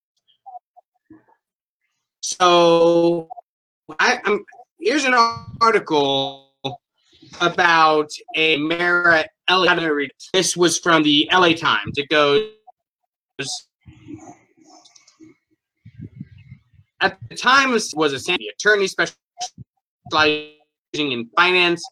So, 2.21 3.27
I, 3.97 4.19
I'm 4.25 4.45
here's 4.79 5.05
an 5.05 5.15
article 5.59 6.51
about 7.41 8.11
a 8.35 8.57
mayor 8.57 9.09
at 9.11 9.31
LA. 9.49 9.65
I'm 9.65 9.77
gonna 9.77 9.91
read 9.91 10.11
it. 10.11 10.23
This 10.33 10.55
was 10.55 10.77
from 10.77 11.01
the 11.01 11.27
LA 11.33 11.53
Times. 11.53 11.97
It 11.97 12.09
goes 12.09 12.47
at 17.01 17.17
the 17.27 17.35
time 17.35 17.71
was, 17.71 17.91
was 17.95 18.13
a 18.13 18.19
Sandy 18.19 18.49
attorney 18.49 18.85
specializing 18.85 19.15
in 20.93 21.27
finance 21.35 21.83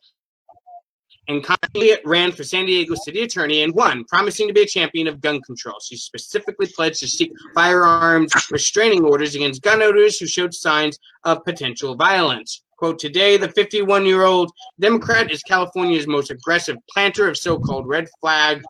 and 1.29 1.45
Elliott 1.75 2.01
ran 2.05 2.31
for 2.31 2.43
San 2.43 2.65
Diego 2.65 2.95
city 2.95 3.21
attorney 3.21 3.61
and 3.61 3.73
won, 3.73 4.03
promising 4.05 4.47
to 4.47 4.53
be 4.53 4.61
a 4.61 4.65
champion 4.65 5.07
of 5.07 5.21
gun 5.21 5.39
control. 5.41 5.77
She 5.79 5.95
specifically 5.95 6.67
pledged 6.67 6.99
to 7.01 7.07
seek 7.07 7.31
firearms 7.53 8.33
restraining 8.51 9.05
orders 9.05 9.35
against 9.35 9.61
gun 9.61 9.83
owners 9.83 10.17
who 10.17 10.25
showed 10.25 10.53
signs 10.53 10.97
of 11.23 11.45
potential 11.45 11.95
violence. 11.95 12.63
Quote, 12.77 12.97
today, 12.97 13.37
the 13.37 13.49
51 13.49 14.05
year 14.05 14.23
old 14.23 14.51
Democrat 14.79 15.31
is 15.31 15.43
California's 15.43 16.07
most 16.07 16.31
aggressive 16.31 16.77
planter 16.91 17.29
of 17.29 17.37
so 17.37 17.59
called 17.59 17.87
red 17.87 18.07
flag 18.19 18.61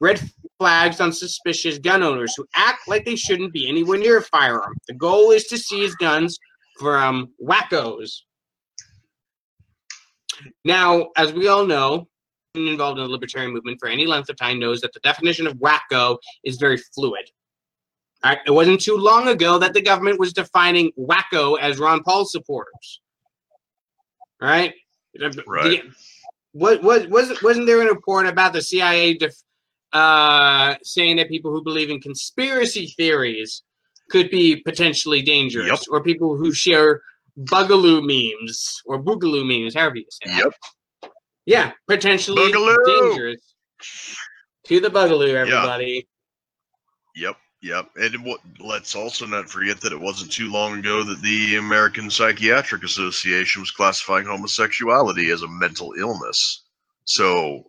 red 0.00 0.20
flags 0.58 1.00
on 1.00 1.12
suspicious 1.12 1.78
gun 1.78 2.04
owners 2.04 2.34
who 2.36 2.46
act 2.54 2.86
like 2.86 3.04
they 3.04 3.16
shouldn't 3.16 3.52
be 3.52 3.68
anywhere 3.68 3.98
near 3.98 4.18
a 4.18 4.22
firearm. 4.22 4.76
The 4.86 4.94
goal 4.94 5.32
is 5.32 5.46
to 5.46 5.58
seize 5.58 5.94
guns 5.96 6.38
from 6.78 7.32
wackos. 7.44 8.20
Now, 10.64 11.08
as 11.16 11.32
we 11.32 11.48
all 11.48 11.66
know, 11.66 12.08
anyone 12.54 12.72
involved 12.72 12.98
in 12.98 13.04
the 13.04 13.10
libertarian 13.10 13.52
movement 13.52 13.78
for 13.80 13.88
any 13.88 14.06
length 14.06 14.28
of 14.30 14.36
time 14.36 14.58
knows 14.58 14.80
that 14.80 14.92
the 14.92 15.00
definition 15.00 15.46
of 15.46 15.54
wacko 15.54 16.18
is 16.44 16.56
very 16.56 16.78
fluid. 16.94 17.30
Right, 18.24 18.38
it 18.46 18.50
wasn't 18.50 18.80
too 18.80 18.96
long 18.96 19.28
ago 19.28 19.58
that 19.58 19.74
the 19.74 19.80
government 19.80 20.18
was 20.18 20.32
defining 20.32 20.90
wacko 20.98 21.56
as 21.60 21.78
Ron 21.78 22.02
Paul 22.02 22.24
supporters. 22.24 23.00
All 24.42 24.48
right, 24.48 24.74
Right. 25.46 25.82
what 26.52 26.82
was 26.82 27.06
was 27.06 27.40
wasn't 27.42 27.66
there 27.66 27.80
a 27.82 27.92
report 27.94 28.26
about 28.26 28.52
the 28.52 28.62
CIA 28.62 29.14
def, 29.14 29.34
uh, 29.92 30.74
saying 30.82 31.16
that 31.16 31.28
people 31.28 31.52
who 31.52 31.62
believe 31.62 31.90
in 31.90 32.00
conspiracy 32.00 32.86
theories 32.88 33.62
could 34.10 34.30
be 34.30 34.56
potentially 34.56 35.22
dangerous, 35.22 35.68
Yep. 35.68 35.80
or 35.90 36.02
people 36.02 36.36
who 36.36 36.52
share 36.52 37.02
bugaloo 37.44 38.02
memes 38.02 38.82
or 38.86 39.02
boogaloo 39.02 39.46
memes, 39.46 39.74
however 39.74 39.96
you 39.96 40.04
say. 40.10 40.30
that. 40.30 40.44
Yep. 40.44 41.12
Yeah, 41.46 41.72
potentially 41.86 42.52
Boogaloo! 42.52 42.84
dangerous. 42.86 43.54
To 44.64 44.80
the 44.80 44.90
bugaloo, 44.90 45.34
everybody. 45.34 46.06
Yep. 47.16 47.36
Yep. 47.60 47.90
And 47.96 48.24
what, 48.24 48.40
let's 48.60 48.94
also 48.94 49.26
not 49.26 49.48
forget 49.48 49.80
that 49.80 49.92
it 49.92 50.00
wasn't 50.00 50.30
too 50.30 50.50
long 50.50 50.78
ago 50.78 51.02
that 51.02 51.22
the 51.22 51.56
American 51.56 52.10
Psychiatric 52.10 52.84
Association 52.84 53.60
was 53.60 53.70
classifying 53.70 54.26
homosexuality 54.26 55.30
as 55.30 55.42
a 55.42 55.48
mental 55.48 55.94
illness. 55.98 56.64
So, 57.04 57.64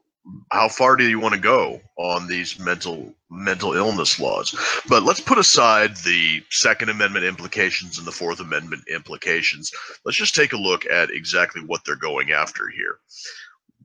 how 0.51 0.67
far 0.67 0.95
do 0.95 1.07
you 1.07 1.19
want 1.19 1.33
to 1.33 1.39
go 1.39 1.81
on 1.97 2.27
these 2.27 2.59
mental 2.59 3.13
mental 3.29 3.73
illness 3.73 4.19
laws? 4.19 4.55
But 4.87 5.03
let's 5.03 5.21
put 5.21 5.37
aside 5.37 5.95
the 5.97 6.43
Second 6.49 6.89
Amendment 6.89 7.25
implications 7.25 7.97
and 7.97 8.05
the 8.05 8.11
Fourth 8.11 8.39
Amendment 8.39 8.83
implications. 8.87 9.71
Let's 10.03 10.17
just 10.17 10.35
take 10.35 10.53
a 10.53 10.57
look 10.57 10.85
at 10.85 11.11
exactly 11.11 11.61
what 11.63 11.85
they're 11.85 11.95
going 11.95 12.31
after 12.31 12.69
here. 12.69 12.99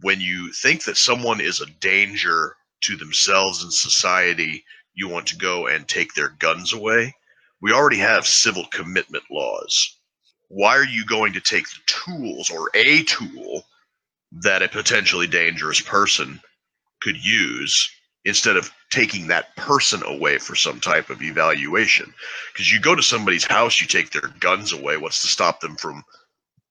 When 0.01 0.21
you 0.21 0.53
think 0.53 0.85
that 0.85 0.97
someone 0.97 1.41
is 1.41 1.61
a 1.61 1.71
danger 1.81 2.57
to 2.83 2.97
themselves 2.97 3.63
and 3.63 3.73
society, 3.73 4.65
you 4.95 5.09
want 5.09 5.27
to 5.29 5.37
go 5.37 5.67
and 5.67 5.87
take 5.87 6.15
their 6.15 6.31
guns 6.31 6.73
away. 6.73 7.15
We 7.61 7.73
already 7.73 7.99
have 7.99 8.27
civil 8.27 8.67
commitment 8.67 9.25
laws. 9.31 9.99
Why 10.49 10.77
are 10.77 10.85
you 10.85 11.05
going 11.07 11.33
to 11.33 11.41
take 11.41 11.69
the 11.69 11.81
tools 11.87 12.51
or 12.51 12.71
a 12.75 13.03
tool 13.05 13.65
that 14.43 14.63
a 14.63 14.69
potentially 14.69 15.27
dangerous 15.27 15.81
person 15.81 16.41
could 17.03 17.17
use 17.25 17.91
instead 18.25 18.57
of 18.57 18.71
taking 18.91 19.29
that 19.29 19.55
person 19.57 20.03
away 20.05 20.39
for 20.39 20.55
some 20.57 20.81
type 20.81 21.11
of 21.11 21.23
evaluation? 21.23 22.13
Because 22.53 22.73
you 22.73 22.81
go 22.81 22.95
to 22.95 23.03
somebody's 23.03 23.45
house, 23.45 23.81
you 23.81 23.87
take 23.87 24.11
their 24.11 24.31
guns 24.41 24.73
away. 24.73 24.97
What's 24.97 25.23
to 25.23 25.29
stop 25.29 25.61
them 25.61 25.77
from 25.77 26.05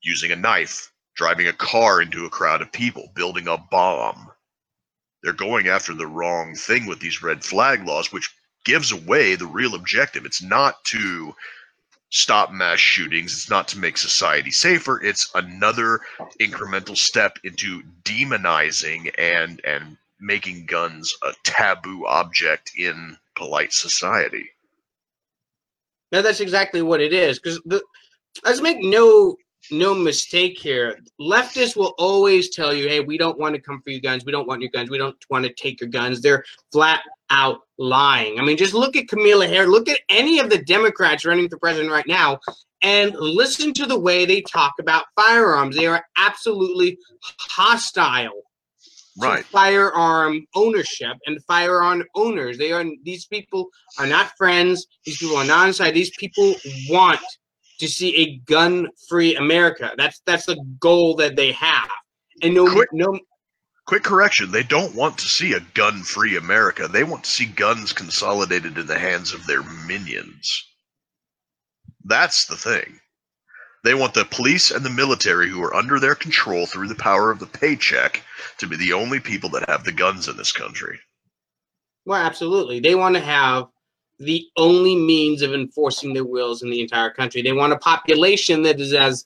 using 0.04 0.32
a 0.32 0.36
knife, 0.36 0.92
driving 1.16 1.48
a 1.48 1.54
car 1.54 2.02
into 2.02 2.26
a 2.26 2.30
crowd 2.30 2.62
of 2.62 2.72
people, 2.72 3.10
building 3.16 3.48
a 3.48 3.58
bomb? 3.58 4.30
they're 5.24 5.34
going 5.34 5.68
after 5.68 5.94
the 5.94 6.08
wrong 6.08 6.54
thing 6.56 6.86
with 6.86 7.00
these 7.00 7.24
red 7.24 7.44
flag 7.44 7.86
laws, 7.86 8.12
which 8.12 8.30
gives 8.66 8.92
away 8.92 9.36
the 9.36 9.48
real 9.48 9.74
objective. 9.74 10.26
It's 10.26 10.44
not 10.44 10.84
to 10.86 11.34
stop 12.14 12.52
mass 12.52 12.80
shootings, 12.80 13.34
it's 13.34 13.50
not 13.50 13.68
to 13.68 13.80
make 13.80 13.98
society 13.98 14.52
safer. 14.52 15.04
It's 15.04 15.32
another 15.34 16.00
incremental 16.40 16.96
step 16.96 17.40
into 17.44 17.82
demonizing 18.04 19.12
and 19.18 19.60
and 19.66 19.98
making 20.20 20.68
guns 20.68 21.18
a 21.24 21.34
taboo 21.44 22.06
object 22.06 22.72
in 22.78 23.18
polite 23.36 23.74
society. 23.74 24.52
No, 26.12 26.22
that's 26.22 26.40
exactly 26.40 26.84
what 26.84 27.02
it 27.02 27.14
is. 27.14 27.40
Because 27.40 27.60
let's 28.46 28.62
make 28.62 28.78
no 28.80 29.36
no 29.72 29.94
mistake 29.94 30.60
here. 30.60 31.00
Leftists 31.20 31.76
will 31.76 31.94
always 31.98 32.50
tell 32.50 32.74
you, 32.74 32.88
"Hey, 32.88 33.00
we 33.00 33.18
don't 33.18 33.40
want 33.40 33.56
to 33.56 33.62
come 33.62 33.82
for 33.82 33.90
your 33.92 34.02
guns. 34.02 34.26
We 34.26 34.32
don't 34.32 34.48
want 34.48 34.62
your 34.62 34.72
guns. 34.72 34.90
We 34.90 34.98
don't 34.98 35.16
want 35.30 35.46
to 35.46 35.54
take 35.54 35.80
your 35.82 35.90
guns." 35.90 36.22
They're 36.22 36.44
flat 36.72 37.02
out 37.30 37.62
lying. 37.78 38.40
I 38.40 38.44
mean, 38.44 38.58
just 38.58 38.74
look 38.74 38.96
at 38.96 39.08
Camilla 39.08 39.48
Harris. 39.48 39.70
Look 39.70 39.90
at 39.90 40.00
any 40.10 40.40
of 40.40 40.50
the 40.50 40.60
Democrats 40.60 41.26
running 41.26 41.50
for 41.50 41.58
president 41.58 41.92
right 41.92 42.08
now, 42.08 42.40
and 42.82 43.16
listen 43.16 43.74
to 43.74 43.86
the 43.86 44.00
way 44.00 44.26
they 44.26 44.42
talk 44.42 44.74
about 44.80 45.06
firearms. 45.16 45.76
They 45.76 45.88
are 45.88 46.06
absolutely 46.18 46.98
hostile 47.40 48.44
to 49.22 49.28
Right. 49.28 49.46
firearm 49.46 50.46
ownership 50.56 51.18
and 51.26 51.44
firearm 51.46 52.04
owners. 52.16 52.58
They 52.58 52.72
are 52.72 52.84
these 53.04 53.26
people 53.26 53.70
are 54.00 54.08
not 54.08 54.36
friends. 54.38 54.88
These 55.06 55.18
people 55.18 55.38
are 55.38 55.46
not 55.46 55.68
inside. 55.68 55.92
These 55.92 56.12
people 56.18 56.56
want 56.90 57.20
to 57.84 57.90
see 57.90 58.16
a 58.16 58.38
gun-free 58.52 59.36
America. 59.36 59.92
That's 59.98 60.22
that's 60.26 60.46
the 60.46 60.58
goal 60.80 61.16
that 61.18 61.36
they 61.36 61.52
have. 61.52 61.90
And 62.42 62.56
no, 62.56 62.66
Quick- 62.72 62.90
no, 62.94 63.20
Quick 63.86 64.04
correction: 64.04 64.52
they 64.52 64.64
don't 64.64 64.96
want 64.96 65.18
to 65.18 65.26
see 65.28 65.54
a 65.54 65.60
gun-free 65.74 66.38
America. 66.38 66.88
They 66.88 67.04
want 67.04 67.26
to 67.26 67.32
see 67.32 67.46
guns 67.46 67.92
consolidated 67.94 68.78
in 68.78 68.88
the 68.88 68.98
hands 68.98 69.34
of 69.34 69.46
their 69.46 69.62
minions. 69.88 70.50
That's 72.06 72.46
the 72.46 72.56
thing. 72.56 73.00
They 73.84 73.94
want 73.94 74.14
the 74.14 74.24
police 74.24 74.72
and 74.72 74.86
the 74.86 74.90
military, 74.90 75.50
who 75.50 75.62
are 75.62 75.76
under 75.76 76.00
their 76.00 76.16
control 76.16 76.66
through 76.66 76.88
the 76.88 76.96
power 76.96 77.30
of 77.32 77.40
the 77.40 77.46
paycheck, 77.46 78.24
to 78.60 78.68
be 78.68 78.78
the 78.78 78.94
only 78.94 79.20
people 79.20 79.50
that 79.50 79.68
have 79.68 79.84
the 79.84 79.92
guns 79.92 80.30
in 80.30 80.38
this 80.38 80.54
country. 80.54 80.98
well, 82.06 82.22
absolutely. 82.22 82.80
They 82.80 82.96
want 82.96 83.16
to 83.16 83.22
have 83.22 83.66
the 84.24 84.46
only 84.58 84.96
means 84.96 85.42
of 85.42 85.54
enforcing 85.54 86.14
their 86.14 86.26
wills 86.26 86.64
in 86.64 86.70
the 86.70 86.82
entire 86.82 87.12
country. 87.12 87.42
They 87.42 87.54
want 87.54 87.74
a 87.74 87.78
population 87.78 88.64
that 88.64 88.80
is 88.80 88.94
as 88.94 89.26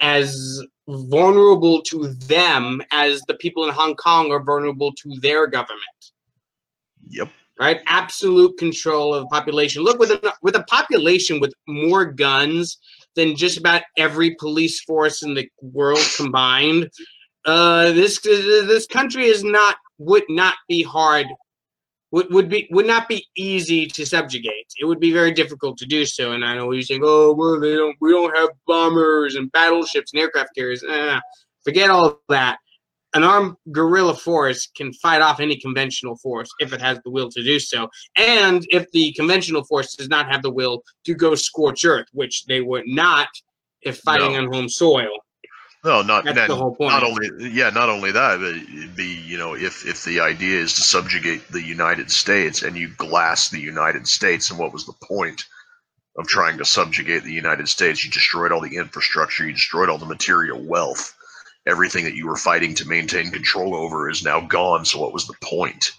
as 0.00 0.62
vulnerable 0.88 1.80
to 1.82 2.08
them 2.08 2.82
as 2.90 3.22
the 3.22 3.34
people 3.34 3.64
in 3.64 3.72
Hong 3.72 3.94
Kong 3.94 4.30
are 4.30 4.42
vulnerable 4.42 4.92
to 4.92 5.20
their 5.20 5.46
government. 5.46 6.12
Yep. 7.08 7.28
right? 7.58 7.80
Absolute 7.86 8.58
control 8.58 9.14
of 9.14 9.22
the 9.22 9.28
population. 9.28 9.82
Look, 9.82 9.98
with 9.98 10.10
a, 10.10 10.34
with 10.42 10.56
a 10.56 10.64
population 10.64 11.40
with 11.40 11.52
more 11.68 12.04
guns 12.04 12.78
than 13.14 13.36
just 13.36 13.58
about 13.58 13.82
every 13.96 14.34
police 14.34 14.80
force 14.80 15.22
in 15.22 15.34
the 15.34 15.48
world 15.62 16.04
combined, 16.16 16.90
uh, 17.46 17.92
this 17.92 18.20
this 18.20 18.86
country 18.86 19.26
is 19.26 19.44
not 19.44 19.76
would 19.98 20.24
not 20.28 20.56
be 20.68 20.82
hard. 20.82 21.26
Would, 22.14 22.32
would 22.32 22.48
be 22.48 22.68
would 22.70 22.86
not 22.86 23.08
be 23.08 23.26
easy 23.36 23.88
to 23.88 24.06
subjugate. 24.06 24.68
It 24.80 24.84
would 24.84 25.00
be 25.00 25.12
very 25.12 25.32
difficult 25.32 25.78
to 25.78 25.86
do 25.86 26.06
so. 26.06 26.30
And 26.30 26.44
I 26.44 26.54
know 26.54 26.70
you're 26.70 26.82
saying, 26.82 27.00
"Oh, 27.02 27.34
well, 27.34 27.58
they 27.58 27.74
don't. 27.74 27.96
We 28.00 28.12
don't 28.12 28.34
have 28.36 28.50
bombers 28.68 29.34
and 29.34 29.50
battleships 29.50 30.12
and 30.12 30.20
aircraft 30.22 30.54
carriers." 30.54 30.84
Forget 31.64 31.90
all 31.90 32.20
that 32.28 32.58
an 33.14 33.24
armed 33.24 33.56
guerrilla 33.72 34.14
force 34.14 34.68
can 34.76 34.92
fight 34.92 35.22
off 35.22 35.40
any 35.40 35.56
conventional 35.56 36.16
force 36.16 36.48
if 36.60 36.72
it 36.72 36.80
has 36.80 37.00
the 37.04 37.10
will 37.10 37.30
to 37.30 37.42
do 37.42 37.58
so. 37.58 37.88
And 38.16 38.64
if 38.70 38.88
the 38.92 39.12
conventional 39.14 39.64
force 39.64 39.94
does 39.96 40.08
not 40.08 40.30
have 40.30 40.42
the 40.42 40.50
will 40.50 40.84
to 41.06 41.14
go 41.14 41.34
scorch 41.34 41.84
earth, 41.84 42.06
which 42.12 42.44
they 42.46 42.60
would 42.60 42.84
not 42.86 43.28
if 43.82 43.98
fighting 43.98 44.32
No. 44.32 44.38
on 44.38 44.52
home 44.52 44.68
soil. 44.68 45.10
No, 45.84 46.00
not 46.00 46.24
That's 46.24 46.36
not, 46.36 46.48
the 46.48 46.56
whole 46.56 46.74
point. 46.74 46.92
not 46.94 47.02
only 47.02 47.50
yeah, 47.50 47.68
not 47.68 47.90
only 47.90 48.10
that, 48.10 48.40
but 48.40 48.96
be 48.96 49.04
you 49.04 49.36
know 49.36 49.54
if 49.54 49.86
if 49.86 50.02
the 50.04 50.18
idea 50.18 50.58
is 50.58 50.72
to 50.74 50.80
subjugate 50.80 51.46
the 51.48 51.62
United 51.62 52.10
States 52.10 52.62
and 52.62 52.76
you 52.76 52.88
glass 52.96 53.50
the 53.50 53.60
United 53.60 54.08
States, 54.08 54.50
and 54.50 54.58
what 54.58 54.72
was 54.72 54.86
the 54.86 54.94
point 55.02 55.44
of 56.16 56.26
trying 56.26 56.56
to 56.56 56.64
subjugate 56.64 57.22
the 57.24 57.32
United 57.32 57.68
States? 57.68 58.02
You 58.02 58.10
destroyed 58.10 58.50
all 58.50 58.62
the 58.62 58.76
infrastructure, 58.76 59.46
you 59.46 59.52
destroyed 59.52 59.90
all 59.90 59.98
the 59.98 60.06
material 60.06 60.58
wealth, 60.62 61.14
everything 61.66 62.04
that 62.04 62.14
you 62.14 62.26
were 62.26 62.36
fighting 62.36 62.74
to 62.76 62.88
maintain 62.88 63.30
control 63.30 63.74
over 63.74 64.08
is 64.08 64.24
now 64.24 64.40
gone. 64.40 64.86
So 64.86 64.98
what 65.00 65.12
was 65.12 65.26
the 65.26 65.34
point? 65.42 65.92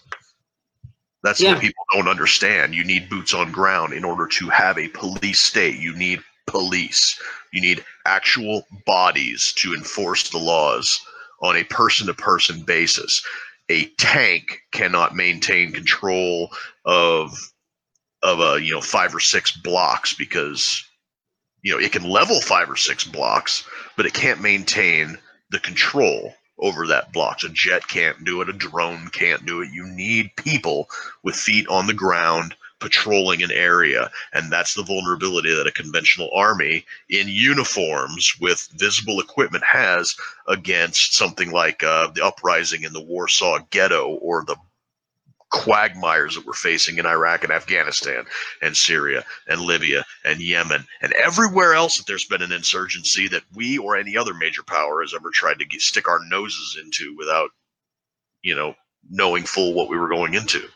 That's 1.22 1.40
Yeah. 1.42 1.54
what 1.54 1.62
people 1.62 1.84
don't 1.94 2.08
understand. 2.08 2.74
You 2.74 2.84
need 2.84 3.10
boots 3.10 3.36
on 3.36 3.52
ground 3.52 3.94
in 3.94 4.04
order 4.04 4.26
to 4.28 4.50
have 4.50 4.80
a 4.80 4.88
police 4.90 5.42
state. 5.42 5.78
You 5.78 5.96
need 5.96 6.24
police. 6.48 7.20
You 7.56 7.62
need 7.62 7.86
actual 8.06 8.68
bodies 8.86 9.54
to 9.60 9.74
enforce 9.74 10.30
the 10.30 10.38
laws 10.38 11.00
on 11.42 11.56
a 11.56 11.64
person 11.64 12.08
to 12.08 12.14
person 12.14 12.64
basis. 12.64 13.26
A 13.70 13.86
tank 13.98 14.60
cannot 14.74 15.16
maintain 15.16 15.72
control 15.72 16.52
of 16.84 17.32
of 18.22 18.42
a 18.42 18.62
you 18.62 18.74
know 18.74 18.82
five 18.82 19.16
or 19.16 19.22
six 19.22 19.54
blocks 19.54 20.14
because 20.14 20.84
you 21.62 21.72
know 21.72 21.80
it 21.80 21.94
can 21.94 22.04
level 22.04 22.42
five 22.42 22.70
or 22.70 22.76
six 22.76 23.06
blocks, 23.06 23.66
but 23.96 24.06
it 24.06 24.14
can't 24.14 24.42
maintain 24.42 25.18
the 25.50 25.60
control 25.60 26.34
over 26.60 26.88
that 26.88 27.14
block. 27.14 27.42
A 27.46 27.50
jet 27.50 27.88
can't 27.88 28.26
do 28.26 28.42
it, 28.42 28.50
a 28.50 28.54
drone 28.54 29.08
can't 29.08 29.46
do 29.46 29.62
it. 29.62 29.70
You 29.72 29.86
need 29.86 30.36
people 30.36 30.90
with 31.24 31.38
feet 31.38 31.70
on 31.70 31.88
the 31.88 31.94
ground 31.94 32.54
patrolling 32.80 33.42
an 33.42 33.52
area, 33.52 34.12
and 34.34 34.52
that's 34.52 34.74
the 34.74 34.84
vulnerability 34.84 35.54
that 35.56 35.68
a 35.68 35.72
conventional 35.72 36.30
army 36.36 36.86
in 37.10 37.28
uniforms 37.28 38.34
with 38.40 38.68
visible 38.76 39.20
equipment 39.20 39.64
has 39.64 40.16
against 40.48 41.14
something 41.14 41.52
like 41.52 41.84
uh, 41.84 42.08
the 42.08 42.24
uprising 42.24 42.84
in 42.84 42.94
the 42.94 43.04
Warsaw 43.04 43.60
Ghetto 43.70 44.16
or 44.22 44.44
the 44.44 44.58
quagmires 45.52 46.36
that 46.36 46.46
we're 46.46 46.54
facing 46.54 46.98
in 46.98 47.06
Iraq 47.06 47.44
and 47.44 47.54
Afghanistan 47.54 48.26
and 48.62 48.76
Syria 48.76 49.24
and 49.48 49.62
Libya 49.62 50.04
and 50.26 50.42
Yemen 50.42 50.86
and 51.02 51.14
everywhere 51.14 51.74
else 51.76 51.98
that 51.98 52.08
there's 52.08 52.26
been 52.26 52.42
an 52.42 52.52
insurgency 52.52 53.28
that 53.30 53.44
we 53.54 53.78
or 53.78 53.96
any 53.96 54.18
other 54.18 54.34
major 54.34 54.64
power 54.64 55.02
has 55.02 55.14
ever 55.14 55.30
tried 55.30 55.60
to 55.60 55.66
get, 55.66 55.82
stick 55.82 56.10
our 56.10 56.20
noses 56.26 56.78
into 56.84 57.16
without, 57.18 57.52
you 58.42 58.54
know, 58.56 58.76
knowing 59.10 59.44
full 59.44 59.74
what 59.74 59.90
we 59.90 59.98
were 59.98 60.10
going 60.10 60.34
into. 60.34 60.68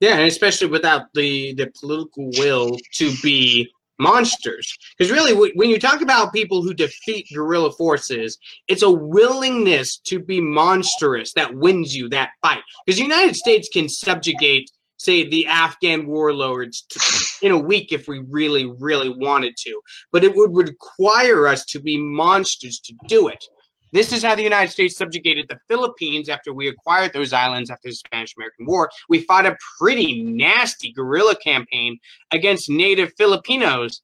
Yeah, 0.00 0.16
and 0.16 0.26
especially 0.26 0.68
without 0.68 1.12
the 1.14 1.54
the 1.54 1.72
political 1.80 2.30
will 2.38 2.76
to 2.94 3.14
be 3.22 3.70
monsters. 3.98 4.76
Because 4.96 5.10
really, 5.10 5.32
wh- 5.32 5.56
when 5.56 5.70
you 5.70 5.78
talk 5.78 6.02
about 6.02 6.32
people 6.32 6.62
who 6.62 6.74
defeat 6.74 7.28
guerrilla 7.32 7.72
forces, 7.72 8.38
it's 8.68 8.82
a 8.82 8.90
willingness 8.90 9.98
to 9.98 10.18
be 10.18 10.40
monstrous 10.40 11.32
that 11.32 11.54
wins 11.54 11.96
you 11.96 12.08
that 12.10 12.30
fight. 12.42 12.62
Because 12.84 12.98
the 12.98 13.04
United 13.04 13.36
States 13.36 13.68
can 13.72 13.88
subjugate, 13.88 14.70
say, 14.98 15.28
the 15.28 15.46
Afghan 15.46 16.06
warlords 16.06 16.82
to, 16.90 17.46
in 17.46 17.52
a 17.52 17.58
week 17.58 17.92
if 17.92 18.06
we 18.06 18.22
really, 18.28 18.66
really 18.78 19.08
wanted 19.08 19.56
to. 19.58 19.80
But 20.12 20.24
it 20.24 20.34
would 20.34 20.54
require 20.54 21.46
us 21.46 21.64
to 21.66 21.80
be 21.80 21.96
monsters 21.96 22.80
to 22.80 22.94
do 23.08 23.28
it. 23.28 23.42
This 23.92 24.12
is 24.12 24.22
how 24.22 24.34
the 24.34 24.42
United 24.42 24.70
States 24.70 24.96
subjugated 24.96 25.46
the 25.48 25.60
Philippines 25.68 26.28
after 26.28 26.52
we 26.52 26.68
acquired 26.68 27.12
those 27.12 27.32
islands 27.32 27.70
after 27.70 27.88
the 27.88 27.94
Spanish 27.94 28.34
American 28.36 28.66
War. 28.66 28.90
We 29.08 29.20
fought 29.20 29.46
a 29.46 29.56
pretty 29.78 30.22
nasty 30.22 30.92
guerrilla 30.92 31.36
campaign 31.36 31.98
against 32.32 32.68
native 32.68 33.12
Filipinos, 33.16 34.02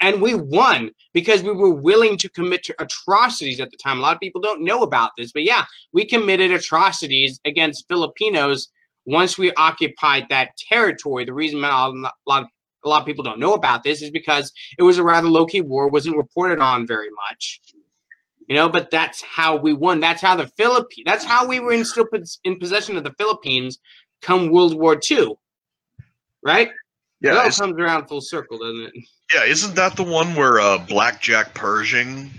and 0.00 0.20
we 0.20 0.34
won 0.34 0.90
because 1.14 1.42
we 1.42 1.52
were 1.52 1.74
willing 1.74 2.16
to 2.18 2.28
commit 2.28 2.64
to 2.64 2.82
atrocities 2.82 3.60
at 3.60 3.70
the 3.70 3.76
time. 3.76 3.98
A 3.98 4.02
lot 4.02 4.14
of 4.14 4.20
people 4.20 4.40
don't 4.40 4.64
know 4.64 4.82
about 4.82 5.12
this, 5.16 5.32
but 5.32 5.44
yeah, 5.44 5.64
we 5.92 6.04
committed 6.04 6.50
atrocities 6.50 7.40
against 7.44 7.86
Filipinos 7.88 8.68
once 9.06 9.38
we 9.38 9.52
occupied 9.54 10.26
that 10.28 10.56
territory. 10.56 11.24
The 11.24 11.34
reason 11.34 11.58
a 11.58 11.62
lot, 11.62 12.14
lot, 12.26 12.46
a 12.84 12.88
lot 12.88 13.00
of 13.00 13.06
people 13.06 13.24
don't 13.24 13.40
know 13.40 13.54
about 13.54 13.84
this 13.84 14.02
is 14.02 14.10
because 14.10 14.52
it 14.76 14.82
was 14.82 14.98
a 14.98 15.04
rather 15.04 15.28
low 15.28 15.46
key 15.46 15.60
war, 15.60 15.88
wasn't 15.88 16.16
reported 16.16 16.60
on 16.60 16.86
very 16.86 17.08
much 17.28 17.60
you 18.50 18.56
know 18.56 18.68
but 18.68 18.90
that's 18.90 19.22
how 19.22 19.56
we 19.56 19.72
won. 19.72 20.00
That's 20.00 20.20
how 20.20 20.36
the 20.36 20.48
philippines 20.58 21.04
that's 21.06 21.24
how 21.24 21.46
we 21.46 21.60
were 21.60 21.72
in 21.72 21.84
still 21.84 22.06
in 22.44 22.58
possession 22.58 22.96
of 22.98 23.04
the 23.04 23.14
philippines 23.16 23.78
come 24.20 24.50
world 24.50 24.74
war 24.78 25.00
ii 25.10 25.28
right? 26.42 26.68
It 26.68 26.74
Yeah, 27.28 27.36
all 27.38 27.50
comes 27.50 27.78
around 27.80 28.08
full 28.08 28.20
circle 28.20 28.58
doesn't 28.58 28.82
it? 28.82 28.92
Yeah, 29.32 29.44
isn't 29.44 29.74
that 29.76 29.94
the 29.96 30.02
one 30.02 30.34
where 30.34 30.58
uh, 30.60 30.78
Blackjack 30.78 31.54
Pershing 31.54 32.30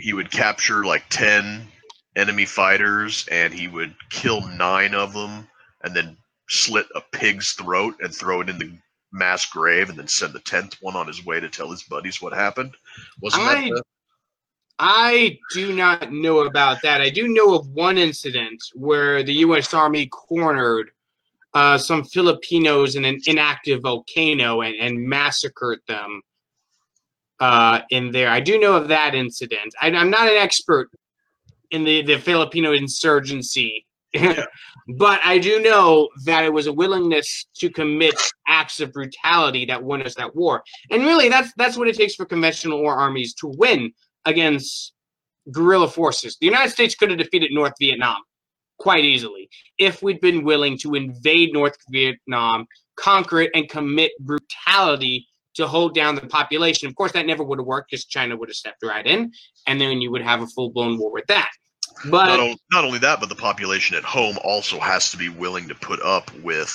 he 0.00 0.12
would 0.14 0.30
capture 0.30 0.84
like 0.84 1.04
ten 1.10 1.68
enemy 2.16 2.46
fighters 2.46 3.28
and 3.30 3.52
he 3.52 3.68
would 3.68 3.94
kill 4.08 4.40
nine 4.48 4.94
of 4.94 5.12
them 5.12 5.46
and 5.84 5.94
then 5.94 6.16
slit 6.48 6.86
a 6.94 7.00
pig's 7.12 7.52
throat 7.52 7.94
and 8.00 8.14
throw 8.14 8.40
it 8.40 8.48
in 8.48 8.58
the 8.58 8.72
mass 9.12 9.44
grave 9.46 9.88
and 9.90 9.98
then 9.98 10.08
send 10.08 10.32
the 10.32 10.40
tenth 10.40 10.76
one 10.80 10.96
on 10.96 11.06
his 11.06 11.24
way 11.26 11.38
to 11.40 11.48
tell 11.48 11.70
his 11.70 11.82
buddies 11.82 12.22
what 12.22 12.32
happened? 12.32 12.74
Wasn't 13.20 13.42
I- 13.42 13.54
that 13.54 13.74
the, 13.74 13.82
i 14.80 15.38
do 15.52 15.74
not 15.74 16.10
know 16.10 16.40
about 16.40 16.80
that. 16.82 17.02
I 17.02 17.10
do 17.10 17.28
know 17.28 17.54
of 17.54 17.68
one 17.68 17.98
incident 17.98 18.62
where 18.74 19.22
the 19.22 19.34
u.s 19.34 19.74
army 19.74 20.06
cornered 20.06 20.90
uh, 21.52 21.76
some 21.76 22.02
filipinos 22.04 22.96
in 22.96 23.04
an 23.04 23.20
inactive 23.26 23.82
volcano 23.82 24.62
and, 24.62 24.74
and 24.76 24.98
massacred 24.98 25.80
them 25.86 26.22
uh, 27.40 27.80
in 27.90 28.10
there. 28.12 28.30
I 28.30 28.40
do 28.40 28.58
know 28.58 28.74
of 28.74 28.88
that 28.88 29.14
incident. 29.14 29.74
I, 29.80 29.88
i'm 29.90 30.10
not 30.10 30.28
an 30.28 30.38
expert 30.38 30.88
in 31.70 31.84
the, 31.84 32.02
the 32.02 32.18
filipino 32.18 32.72
insurgency 32.72 33.86
but 34.88 35.20
I 35.24 35.38
do 35.38 35.60
know 35.62 36.08
that 36.24 36.44
it 36.44 36.52
was 36.52 36.66
a 36.66 36.72
willingness 36.72 37.46
to 37.58 37.70
commit 37.70 38.20
acts 38.48 38.80
of 38.80 38.92
brutality 38.92 39.64
that 39.66 39.80
won 39.80 40.02
us 40.02 40.16
that 40.16 40.34
war. 40.34 40.64
And 40.90 41.04
really, 41.04 41.28
that's 41.28 41.52
that's 41.56 41.76
what 41.76 41.86
it 41.86 41.96
takes 41.96 42.16
for 42.16 42.26
conventional 42.26 42.82
war 42.82 42.96
armies 42.96 43.34
to 43.34 43.46
win 43.46 43.92
against 44.24 44.92
guerrilla 45.50 45.88
forces. 45.88 46.36
The 46.40 46.46
United 46.46 46.70
States 46.70 46.94
could 46.94 47.10
have 47.10 47.18
defeated 47.18 47.50
North 47.52 47.74
Vietnam 47.80 48.18
quite 48.78 49.04
easily 49.04 49.48
if 49.78 50.02
we'd 50.02 50.20
been 50.20 50.44
willing 50.44 50.78
to 50.78 50.94
invade 50.94 51.52
North 51.52 51.76
Vietnam, 51.90 52.66
conquer 52.96 53.42
it, 53.42 53.50
and 53.54 53.68
commit 53.68 54.12
brutality 54.20 55.26
to 55.54 55.66
hold 55.66 55.94
down 55.94 56.14
the 56.14 56.26
population. 56.26 56.88
Of 56.88 56.94
course, 56.94 57.12
that 57.12 57.26
never 57.26 57.44
would 57.44 57.58
have 57.58 57.66
worked 57.66 57.90
because 57.90 58.04
China 58.06 58.36
would 58.36 58.48
have 58.48 58.56
stepped 58.56 58.82
right 58.82 59.06
in, 59.06 59.32
and 59.66 59.80
then 59.80 60.00
you 60.00 60.10
would 60.10 60.22
have 60.22 60.42
a 60.42 60.46
full 60.46 60.70
blown 60.70 60.98
war 60.98 61.12
with 61.12 61.26
that. 61.26 61.50
But 62.08 62.26
not, 62.26 62.40
o- 62.40 62.56
not 62.72 62.84
only 62.84 62.98
that, 63.00 63.20
but 63.20 63.28
the 63.28 63.34
population 63.34 63.96
at 63.96 64.04
home 64.04 64.38
also 64.42 64.78
has 64.78 65.10
to 65.10 65.16
be 65.16 65.28
willing 65.28 65.68
to 65.68 65.74
put 65.74 66.00
up 66.02 66.32
with 66.36 66.72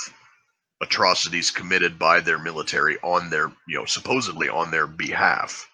atrocities 0.81 1.49
committed 1.49 1.97
by 1.97 2.19
their 2.19 2.37
military 2.37 2.97
on 3.01 3.29
their, 3.29 3.51
you 3.67 3.77
know, 3.77 3.85
supposedly 3.85 4.49
on 4.49 4.69
their 4.69 4.85
behalf. 4.87 5.67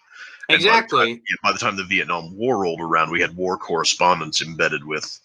And 0.48 0.58
by 0.58 0.62
the 0.62 0.68
exactly. 0.68 1.14
time- 1.14 1.22
By 1.42 1.52
the 1.52 1.58
time 1.58 1.76
the 1.76 1.84
Vietnam 1.84 2.36
War 2.36 2.62
rolled 2.62 2.80
around, 2.80 3.10
we 3.10 3.20
had 3.20 3.36
war 3.36 3.56
correspondents 3.56 4.42
embedded 4.42 4.84
with, 4.84 5.18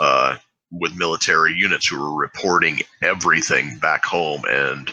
uh, 0.00 0.36
with 0.70 0.96
military 0.96 1.54
units 1.54 1.86
who 1.86 2.00
were 2.00 2.14
reporting 2.14 2.80
everything 3.02 3.78
back 3.78 4.04
home, 4.04 4.42
and 4.48 4.92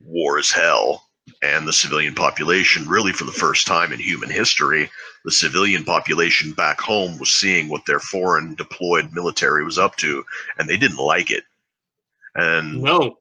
war 0.00 0.38
is 0.38 0.50
hell. 0.50 1.04
And 1.42 1.68
the 1.68 1.72
civilian 1.74 2.14
population, 2.14 2.88
really 2.88 3.12
for 3.12 3.24
the 3.24 3.32
first 3.32 3.66
time 3.66 3.92
in 3.92 4.00
human 4.00 4.30
history, 4.30 4.90
the 5.26 5.30
civilian 5.30 5.84
population 5.84 6.52
back 6.52 6.80
home 6.80 7.18
was 7.18 7.30
seeing 7.30 7.68
what 7.68 7.84
their 7.84 8.00
foreign 8.00 8.54
deployed 8.54 9.12
military 9.12 9.62
was 9.62 9.78
up 9.78 9.96
to, 9.96 10.24
and 10.56 10.66
they 10.68 10.78
didn't 10.78 10.96
like 10.96 11.30
it. 11.30 11.44
And 12.34 12.80
No, 12.82 13.18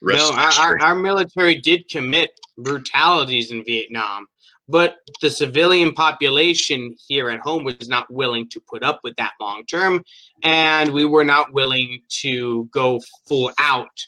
no, 0.00 0.30
our, 0.32 0.52
our, 0.52 0.80
our 0.80 0.94
military 0.94 1.56
did 1.56 1.88
commit 1.88 2.30
brutalities 2.56 3.50
in 3.50 3.64
Vietnam, 3.64 4.26
but 4.68 4.96
the 5.22 5.30
civilian 5.30 5.92
population 5.92 6.94
here 7.06 7.30
at 7.30 7.40
home 7.40 7.64
was 7.64 7.88
not 7.88 8.12
willing 8.12 8.48
to 8.50 8.60
put 8.60 8.82
up 8.82 9.00
with 9.02 9.16
that 9.16 9.32
long 9.40 9.64
term, 9.64 10.04
and 10.42 10.92
we 10.92 11.04
were 11.04 11.24
not 11.24 11.52
willing 11.52 12.02
to 12.08 12.66
go 12.66 13.00
full 13.26 13.50
out 13.58 14.06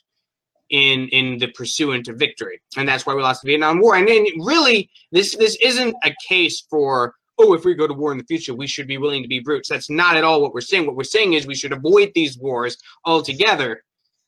in 0.69 1.09
in 1.09 1.39
the 1.39 1.49
pursuant 1.49 2.09
of 2.09 2.17
victory, 2.17 2.61
and 2.77 2.89
that's 2.89 3.07
why 3.07 3.15
we 3.15 3.23
lost 3.23 3.43
the 3.43 3.49
Vietnam 3.49 3.81
War. 3.81 3.97
And 3.97 4.07
then 4.07 4.27
really, 4.39 4.91
this 5.13 5.35
this 5.37 5.57
isn't 5.63 5.95
a 6.05 6.15
case 6.29 6.61
for 6.69 7.15
oh, 7.39 7.55
if 7.55 7.65
we 7.65 7.75
go 7.75 7.87
to 7.87 7.95
war 7.95 8.13
in 8.13 8.19
the 8.19 8.25
future, 8.25 8.55
we 8.55 8.67
should 8.67 8.87
be 8.87 8.99
willing 8.99 9.23
to 9.23 9.29
be 9.29 9.41
brutes. 9.41 9.71
That's 9.71 9.89
not 9.89 10.17
at 10.17 10.25
all 10.25 10.43
what 10.43 10.53
we're 10.53 10.61
saying. 10.61 10.87
What 10.87 10.97
we're 10.97 11.05
saying 11.05 11.33
is 11.33 11.47
we 11.47 11.55
should 11.55 11.73
avoid 11.73 12.13
these 12.15 12.37
wars 12.37 12.77
altogether. 13.07 13.83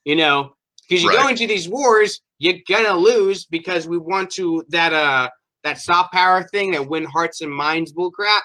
You 0.05 0.17
know, 0.17 0.57
because 0.89 1.05
you 1.05 1.13
go 1.13 1.29
into 1.29 1.47
these 1.47 1.69
wars, 1.69 2.23
you're 2.39 2.59
gonna 2.69 2.95
lose 2.95 3.45
because 3.45 3.87
we 3.87 3.99
want 3.99 4.31
to 4.33 4.65
that 4.71 4.93
uh 4.93 5.29
that 5.65 5.79
soft 5.79 6.13
power 6.13 6.43
thing 6.45 6.73
that 6.73 6.89
win 6.89 7.05
hearts 7.05 7.41
and 7.41 7.53
minds 7.53 7.93
bullcrap 7.93 8.41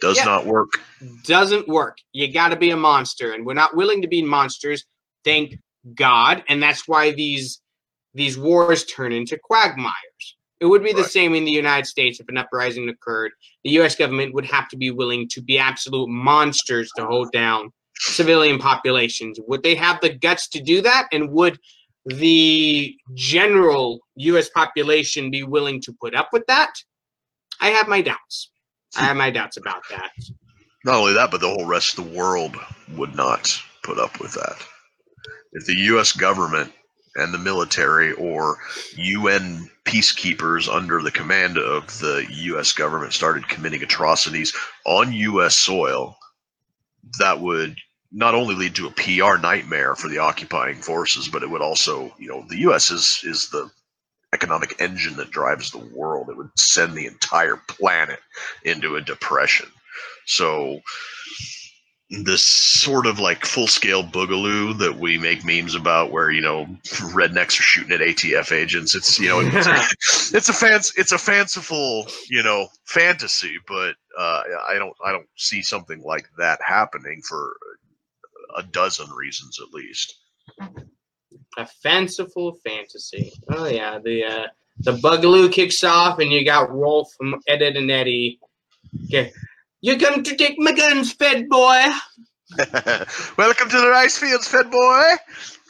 does 0.00 0.16
yeah. 0.16 0.24
not 0.24 0.46
work. 0.46 0.68
doesn't 1.24 1.68
work. 1.68 1.98
You 2.12 2.32
got 2.32 2.48
to 2.48 2.56
be 2.56 2.70
a 2.70 2.76
monster, 2.76 3.32
and 3.32 3.44
we're 3.44 3.54
not 3.54 3.76
willing 3.76 4.02
to 4.02 4.08
be 4.08 4.22
monsters. 4.22 4.84
Thank 5.24 5.58
God, 5.94 6.42
and 6.48 6.62
that's 6.62 6.88
why 6.88 7.12
these 7.12 7.60
these 8.14 8.38
wars 8.38 8.84
turn 8.84 9.12
into 9.12 9.38
quagmires. 9.38 10.36
It 10.58 10.66
would 10.66 10.84
be 10.84 10.92
the 10.92 11.04
same 11.04 11.34
in 11.34 11.44
the 11.44 11.50
United 11.50 11.86
States 11.86 12.20
if 12.20 12.28
an 12.28 12.36
uprising 12.36 12.88
occurred. 12.88 13.32
The 13.64 13.70
U.S. 13.70 13.96
government 13.96 14.34
would 14.34 14.44
have 14.44 14.68
to 14.68 14.76
be 14.76 14.90
willing 14.90 15.26
to 15.28 15.40
be 15.40 15.58
absolute 15.58 16.08
monsters 16.08 16.90
to 16.96 17.06
hold 17.06 17.32
down 17.32 17.72
civilian 17.96 18.58
populations. 18.58 19.38
Would 19.46 19.62
they 19.62 19.74
have 19.74 20.00
the 20.02 20.12
guts 20.12 20.48
to 20.48 20.62
do 20.62 20.82
that? 20.82 21.08
And 21.12 21.30
would 21.30 21.58
the 22.06 22.96
general 23.14 24.00
U.S. 24.16 24.48
population 24.48 25.30
be 25.30 25.42
willing 25.42 25.80
to 25.82 25.94
put 26.00 26.14
up 26.14 26.28
with 26.32 26.46
that? 26.46 26.72
I 27.60 27.68
have 27.68 27.88
my 27.88 28.00
doubts. 28.00 28.50
I 28.96 29.04
have 29.04 29.16
my 29.16 29.30
doubts 29.30 29.56
about 29.56 29.82
that. 29.90 30.10
Not 30.84 30.96
only 30.96 31.12
that, 31.12 31.30
but 31.30 31.40
the 31.40 31.48
whole 31.48 31.66
rest 31.66 31.98
of 31.98 32.04
the 32.04 32.16
world 32.16 32.56
would 32.96 33.14
not 33.14 33.60
put 33.82 33.98
up 33.98 34.18
with 34.20 34.32
that. 34.32 34.56
If 35.52 35.66
the 35.66 35.76
U.S. 35.76 36.12
government 36.12 36.72
and 37.16 37.34
the 37.34 37.38
military 37.38 38.12
or 38.12 38.58
UN 38.96 39.68
peacekeepers 39.84 40.72
under 40.72 41.02
the 41.02 41.10
command 41.10 41.58
of 41.58 41.86
the 41.98 42.24
U.S. 42.30 42.72
government 42.72 43.12
started 43.12 43.48
committing 43.48 43.82
atrocities 43.82 44.54
on 44.86 45.12
U.S. 45.12 45.56
soil, 45.56 46.16
that 47.18 47.40
would 47.40 47.76
not 48.12 48.34
only 48.34 48.54
lead 48.54 48.74
to 48.76 48.86
a 48.86 48.90
PR 48.90 49.40
nightmare 49.40 49.94
for 49.94 50.08
the 50.08 50.18
occupying 50.18 50.76
forces, 50.76 51.28
but 51.28 51.42
it 51.42 51.50
would 51.50 51.62
also, 51.62 52.12
you 52.18 52.28
know, 52.28 52.44
the 52.48 52.58
U.S. 52.60 52.90
is 52.90 53.20
is 53.24 53.48
the 53.50 53.70
economic 54.32 54.80
engine 54.80 55.16
that 55.16 55.30
drives 55.30 55.70
the 55.70 55.78
world. 55.78 56.28
It 56.28 56.36
would 56.36 56.50
send 56.58 56.94
the 56.94 57.06
entire 57.06 57.56
planet 57.56 58.20
into 58.64 58.96
a 58.96 59.00
depression. 59.00 59.66
So 60.26 60.80
this 62.10 62.42
sort 62.42 63.06
of 63.06 63.20
like 63.20 63.46
full 63.46 63.68
scale 63.68 64.02
boogaloo 64.02 64.76
that 64.78 64.96
we 64.96 65.16
make 65.16 65.44
memes 65.44 65.76
about 65.76 66.10
where 66.10 66.28
you 66.30 66.40
know 66.40 66.66
rednecks 67.12 67.58
are 67.60 67.62
shooting 67.62 67.92
at 67.92 68.00
ATF 68.00 68.50
agents 68.50 68.96
it's 68.96 69.20
you 69.20 69.28
know 69.28 69.40
it's, 69.44 70.34
it's 70.34 70.48
a 70.48 70.52
fans 70.52 70.92
it's 70.96 71.12
a 71.12 71.18
fanciful 71.18 72.08
you 72.28 72.42
know 72.42 72.66
fantasy 72.84 73.58
but 73.68 73.94
uh, 74.18 74.42
I 74.68 74.74
don't 74.74 74.94
I 75.04 75.12
don't 75.12 75.28
see 75.36 75.62
something 75.62 76.02
like 76.02 76.28
that 76.36 76.58
happening 76.66 77.22
for 77.22 77.56
a 78.56 78.62
dozen 78.62 79.10
reasons 79.10 79.58
at 79.60 79.72
least 79.72 80.14
a 81.58 81.66
fanciful 81.82 82.56
fantasy. 82.64 83.32
Oh 83.50 83.66
yeah, 83.66 83.98
the 84.02 84.24
uh, 84.24 84.46
the 84.78 84.92
Bugaloo 84.92 85.52
kicks 85.52 85.84
off, 85.84 86.18
and 86.18 86.32
you 86.32 86.44
got 86.44 86.70
Rolf 86.70 87.12
from 87.16 87.36
Ed, 87.46 87.62
Edd 87.62 87.76
n 87.76 87.90
Eddy. 87.90 88.38
Okay, 89.06 89.32
you're 89.80 89.96
going 89.96 90.22
to 90.22 90.36
take 90.36 90.58
my 90.58 90.72
guns, 90.72 91.12
Fed 91.12 91.48
boy. 91.48 91.84
welcome 93.36 93.68
to 93.68 93.80
the 93.80 93.88
rice 93.88 94.18
fields 94.18 94.48
fed 94.48 94.68
boy 94.72 95.14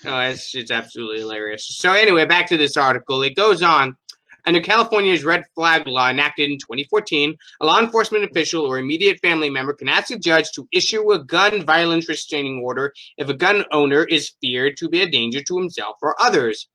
Oh, 0.06 0.18
it's 0.20 0.54
it's 0.54 0.70
absolutely 0.70 1.18
hilarious. 1.18 1.66
So 1.76 1.92
anyway, 1.92 2.24
back 2.24 2.46
to 2.48 2.56
this 2.56 2.78
article. 2.78 3.22
It 3.22 3.36
goes 3.36 3.62
on. 3.62 3.96
Under 4.46 4.60
California's 4.60 5.24
red 5.24 5.44
flag 5.54 5.86
law 5.86 6.08
enacted 6.08 6.50
in 6.50 6.58
2014, 6.58 7.36
a 7.60 7.66
law 7.66 7.78
enforcement 7.78 8.24
official 8.24 8.64
or 8.64 8.78
immediate 8.78 9.20
family 9.20 9.50
member 9.50 9.74
can 9.74 9.88
ask 9.88 10.10
a 10.10 10.18
judge 10.18 10.50
to 10.52 10.66
issue 10.72 11.12
a 11.12 11.22
gun 11.22 11.64
violence 11.64 12.08
restraining 12.08 12.60
order 12.60 12.92
if 13.18 13.28
a 13.28 13.34
gun 13.34 13.64
owner 13.72 14.04
is 14.04 14.32
feared 14.40 14.76
to 14.78 14.88
be 14.88 15.02
a 15.02 15.10
danger 15.10 15.42
to 15.42 15.58
himself 15.58 15.96
or 16.00 16.20
others. 16.20 16.68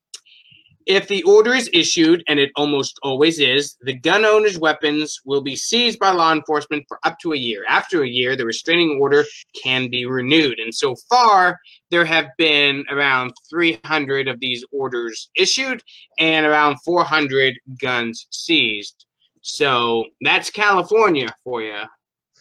If 0.86 1.08
the 1.08 1.24
order 1.24 1.54
is 1.54 1.70
issued, 1.74 2.24
and 2.28 2.40
it 2.40 2.52
almost 2.56 3.00
always 3.02 3.40
is, 3.40 3.76
the 3.82 3.94
gun 3.94 4.24
owner's 4.24 4.60
weapons 4.60 5.20
will 5.26 5.42
be 5.42 5.56
seized 5.56 5.98
by 5.98 6.12
law 6.12 6.32
enforcement 6.32 6.86
for 6.88 7.00
up 7.04 7.18
to 7.20 7.34
a 7.34 7.38
year. 7.38 7.66
After 7.68 8.04
a 8.04 8.08
year, 8.08 8.36
the 8.36 8.46
restraining 8.46 9.00
order 9.02 9.26
can 9.64 9.90
be 9.90 10.06
renewed. 10.06 10.60
And 10.60 10.74
so 10.74 10.96
far, 11.10 11.60
there 11.90 12.06
have 12.06 12.28
been 12.38 12.86
around 12.92 13.34
300 13.50 14.28
of 14.28 14.40
these 14.40 14.64
orders 14.72 15.30
issued 15.36 15.82
and 16.20 16.46
around 16.46 16.78
400 16.86 17.56
guns 17.82 18.28
seized. 18.30 19.06
So 19.42 20.06
that's 20.22 20.52
California 20.52 21.30
for 21.44 21.62
you. 21.62 21.82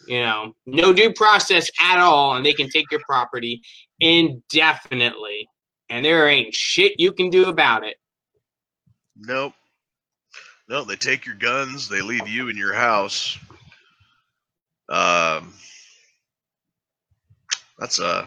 You 0.07 0.21
know, 0.21 0.53
no 0.67 0.93
due 0.93 1.15
process 1.15 1.71
at 1.81 1.99
all, 1.99 2.37
and 2.37 2.45
they 2.45 2.53
can 2.53 2.69
take 2.69 2.91
your 2.91 3.01
property 3.07 3.63
indefinitely. 4.01 5.49
And 5.89 6.05
there 6.05 6.29
ain't 6.29 6.55
shit 6.55 6.93
you 6.99 7.13
can 7.13 7.31
do 7.31 7.47
about 7.47 7.85
it. 7.87 7.97
Nope. 9.17 9.55
No, 10.69 10.85
they 10.85 10.97
take 10.97 11.27
your 11.27 11.35
guns. 11.35 11.89
They 11.89 12.01
leave 12.01 12.27
you 12.27 12.49
in 12.49 12.57
your 12.57 12.73
house. 12.73 13.39
Um, 14.89 15.55
that's 17.79 18.01
uh. 18.01 18.27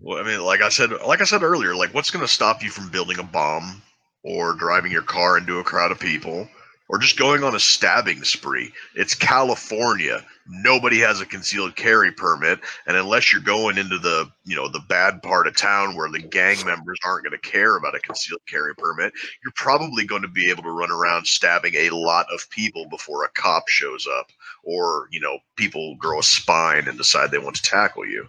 Well, 0.00 0.18
I 0.18 0.26
mean, 0.26 0.40
like 0.42 0.62
I 0.62 0.68
said, 0.68 0.90
like 1.06 1.20
I 1.20 1.24
said 1.24 1.42
earlier, 1.42 1.74
like 1.74 1.92
what's 1.92 2.10
going 2.10 2.24
to 2.24 2.32
stop 2.32 2.62
you 2.62 2.70
from 2.70 2.90
building 2.90 3.18
a 3.18 3.24
bomb 3.24 3.82
or 4.22 4.54
driving 4.54 4.92
your 4.92 5.02
car 5.02 5.36
into 5.38 5.58
a 5.58 5.64
crowd 5.64 5.90
of 5.90 5.98
people 5.98 6.48
or 6.88 6.98
just 6.98 7.18
going 7.18 7.42
on 7.42 7.54
a 7.54 7.60
stabbing 7.60 8.22
spree? 8.24 8.72
It's 8.94 9.14
California. 9.14 10.24
Nobody 10.48 11.00
has 11.00 11.20
a 11.20 11.26
concealed 11.26 11.74
carry 11.74 12.12
permit, 12.12 12.60
and 12.86 12.96
unless 12.96 13.32
you're 13.32 13.42
going 13.42 13.78
into 13.78 13.98
the 13.98 14.30
you 14.44 14.54
know 14.54 14.68
the 14.68 14.82
bad 14.88 15.22
part 15.22 15.46
of 15.46 15.56
town 15.56 15.96
where 15.96 16.10
the 16.10 16.20
gang 16.20 16.64
members 16.64 16.98
aren't 17.04 17.24
going 17.24 17.38
to 17.38 17.50
care 17.50 17.76
about 17.76 17.96
a 17.96 18.00
concealed 18.00 18.42
carry 18.46 18.74
permit, 18.76 19.12
you're 19.42 19.52
probably 19.56 20.04
going 20.04 20.22
to 20.22 20.28
be 20.28 20.48
able 20.50 20.62
to 20.62 20.70
run 20.70 20.92
around 20.92 21.26
stabbing 21.26 21.74
a 21.74 21.90
lot 21.90 22.26
of 22.32 22.48
people 22.50 22.86
before 22.88 23.24
a 23.24 23.28
cop 23.30 23.68
shows 23.68 24.06
up, 24.18 24.30
or 24.62 25.08
you 25.10 25.20
know 25.20 25.38
people 25.56 25.96
grow 25.96 26.20
a 26.20 26.22
spine 26.22 26.86
and 26.86 26.96
decide 26.96 27.30
they 27.30 27.38
want 27.38 27.56
to 27.56 27.62
tackle 27.62 28.06
you. 28.06 28.26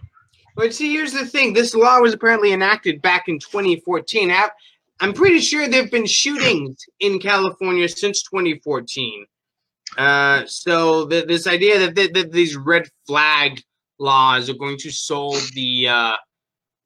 But 0.56 0.74
see, 0.74 0.92
here's 0.92 1.12
the 1.12 1.24
thing: 1.24 1.52
this 1.52 1.72
law 1.72 2.00
was 2.00 2.12
apparently 2.12 2.52
enacted 2.52 3.00
back 3.00 3.28
in 3.28 3.38
2014. 3.38 4.28
I'm 5.00 5.12
pretty 5.12 5.38
sure 5.40 5.68
there've 5.68 5.90
been 5.90 6.06
shootings 6.06 6.84
in 7.00 7.20
California 7.20 7.88
since 7.88 8.22
2014. 8.22 9.26
Uh, 9.96 10.44
so 10.46 11.04
the, 11.04 11.24
this 11.26 11.46
idea 11.46 11.78
that, 11.78 11.96
th- 11.96 12.12
that 12.12 12.32
these 12.32 12.56
red 12.56 12.88
flag 13.06 13.62
laws 13.98 14.50
are 14.50 14.54
going 14.54 14.76
to 14.78 14.90
solve 14.90 15.40
the 15.54 15.88
uh, 15.88 16.12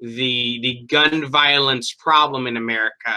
the 0.01 0.59
the 0.62 0.85
gun 0.88 1.27
violence 1.27 1.94
problem 1.94 2.46
in 2.46 2.57
America, 2.57 3.14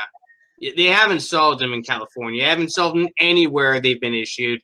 they 0.59 0.85
haven't 0.85 1.21
solved 1.21 1.59
them 1.59 1.73
in 1.73 1.83
California. 1.83 2.41
They 2.41 2.49
haven't 2.49 2.71
solved 2.71 2.97
them 2.97 3.09
anywhere 3.19 3.79
they've 3.79 3.99
been 3.99 4.13
issued. 4.13 4.61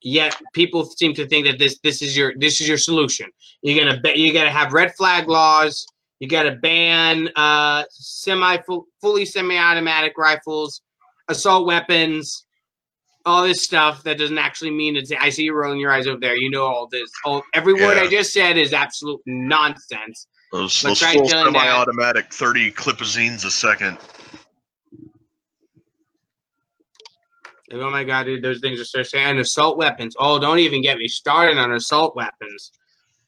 Yet 0.00 0.36
people 0.52 0.84
seem 0.84 1.14
to 1.14 1.26
think 1.26 1.46
that 1.46 1.58
this 1.58 1.78
this 1.82 2.02
is 2.02 2.16
your 2.16 2.32
this 2.36 2.60
is 2.60 2.68
your 2.68 2.78
solution. 2.78 3.30
You're 3.62 3.84
gonna 3.84 4.00
ba- 4.00 4.18
you 4.18 4.32
gotta 4.32 4.50
have 4.50 4.72
red 4.72 4.94
flag 4.94 5.28
laws. 5.28 5.86
You 6.20 6.28
gotta 6.28 6.52
ban 6.52 7.28
uh, 7.36 7.84
semi 7.90 8.58
fully 9.00 9.24
semi-automatic 9.24 10.18
rifles, 10.18 10.82
assault 11.28 11.66
weapons, 11.66 12.44
all 13.28 13.42
this 13.42 13.62
stuff 13.62 14.02
that 14.04 14.18
doesn't 14.18 14.38
actually 14.38 14.70
mean 14.70 14.96
it's. 14.96 15.12
I 15.12 15.28
see 15.28 15.44
you 15.44 15.54
rolling 15.54 15.78
your 15.78 15.92
eyes 15.92 16.06
over 16.06 16.18
there. 16.18 16.36
You 16.36 16.50
know 16.50 16.64
all 16.64 16.88
this. 16.88 17.10
All 17.24 17.42
every 17.54 17.74
word 17.74 17.96
Yeah. 17.96 18.02
I 18.02 18.08
just 18.08 18.32
said 18.32 18.56
is 18.56 18.72
absolute 18.72 19.20
nonsense. 19.26 20.26
Those, 20.50 20.80
those 20.80 21.00
full 21.00 21.28
semi-automatic 21.28 22.32
30 22.32 22.72
clipazines 22.72 23.44
a 23.44 23.50
second. 23.50 23.98
Oh 27.70 27.90
my 27.90 28.02
god, 28.02 28.24
dude, 28.24 28.42
those 28.42 28.60
things 28.60 28.80
are 28.80 28.84
so 28.84 29.02
scary. 29.02 29.24
And 29.24 29.38
assault 29.38 29.76
weapons. 29.76 30.16
Oh, 30.18 30.38
don't 30.38 30.58
even 30.58 30.80
get 30.80 30.96
me 30.96 31.06
started 31.06 31.58
on 31.58 31.72
assault 31.74 32.16
weapons. 32.16 32.72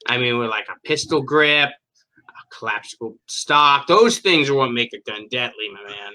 I 0.07 0.17
mean, 0.17 0.39
with 0.39 0.49
like 0.49 0.67
a 0.67 0.79
pistol 0.83 1.21
grip, 1.21 1.69
collapsible 2.57 3.15
stock. 3.27 3.87
Those 3.87 4.19
things 4.19 4.49
are 4.49 4.55
what 4.55 4.71
make 4.71 4.93
a 4.93 5.09
gun 5.09 5.27
deadly, 5.29 5.69
my 5.73 5.89
man. 5.89 6.13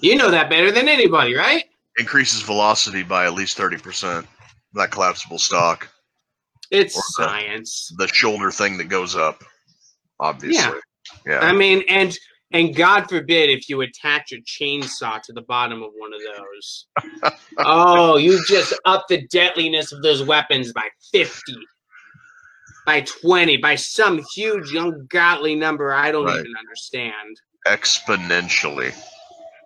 You 0.00 0.16
know 0.16 0.30
that 0.30 0.50
better 0.50 0.70
than 0.70 0.88
anybody, 0.88 1.34
right? 1.34 1.64
Increases 1.98 2.42
velocity 2.42 3.02
by 3.02 3.26
at 3.26 3.34
least 3.34 3.58
30%. 3.58 4.26
That 4.74 4.90
collapsible 4.90 5.38
stock. 5.38 5.88
It's 6.70 6.96
Or 6.96 7.02
science. 7.24 7.92
The 7.98 8.08
shoulder 8.08 8.50
thing 8.50 8.78
that 8.78 8.88
goes 8.88 9.14
up, 9.14 9.44
obviously. 10.18 10.80
Yeah. 11.26 11.40
I 11.40 11.52
mean, 11.52 11.82
and 11.88 12.16
and 12.52 12.76
God 12.76 13.08
forbid 13.08 13.50
if 13.50 13.68
you 13.68 13.80
attach 13.80 14.32
a 14.32 14.36
chainsaw 14.42 15.20
to 15.22 15.32
the 15.32 15.42
bottom 15.42 15.82
of 15.82 15.90
one 15.96 16.12
of 16.12 16.20
those. 16.20 16.86
oh, 17.58 18.16
you 18.16 18.42
just 18.46 18.74
up 18.84 19.06
the 19.08 19.26
deadliness 19.28 19.92
of 19.92 20.02
those 20.02 20.22
weapons 20.22 20.72
by 20.72 20.86
50, 21.12 21.54
by 22.86 23.00
20, 23.02 23.56
by 23.58 23.74
some 23.76 24.22
huge 24.34 24.74
ungodly 24.74 25.54
number 25.54 25.92
I 25.92 26.10
don't 26.10 26.26
Right. 26.26 26.40
even 26.40 26.54
understand. 26.58 27.36
Exponentially. 27.66 28.92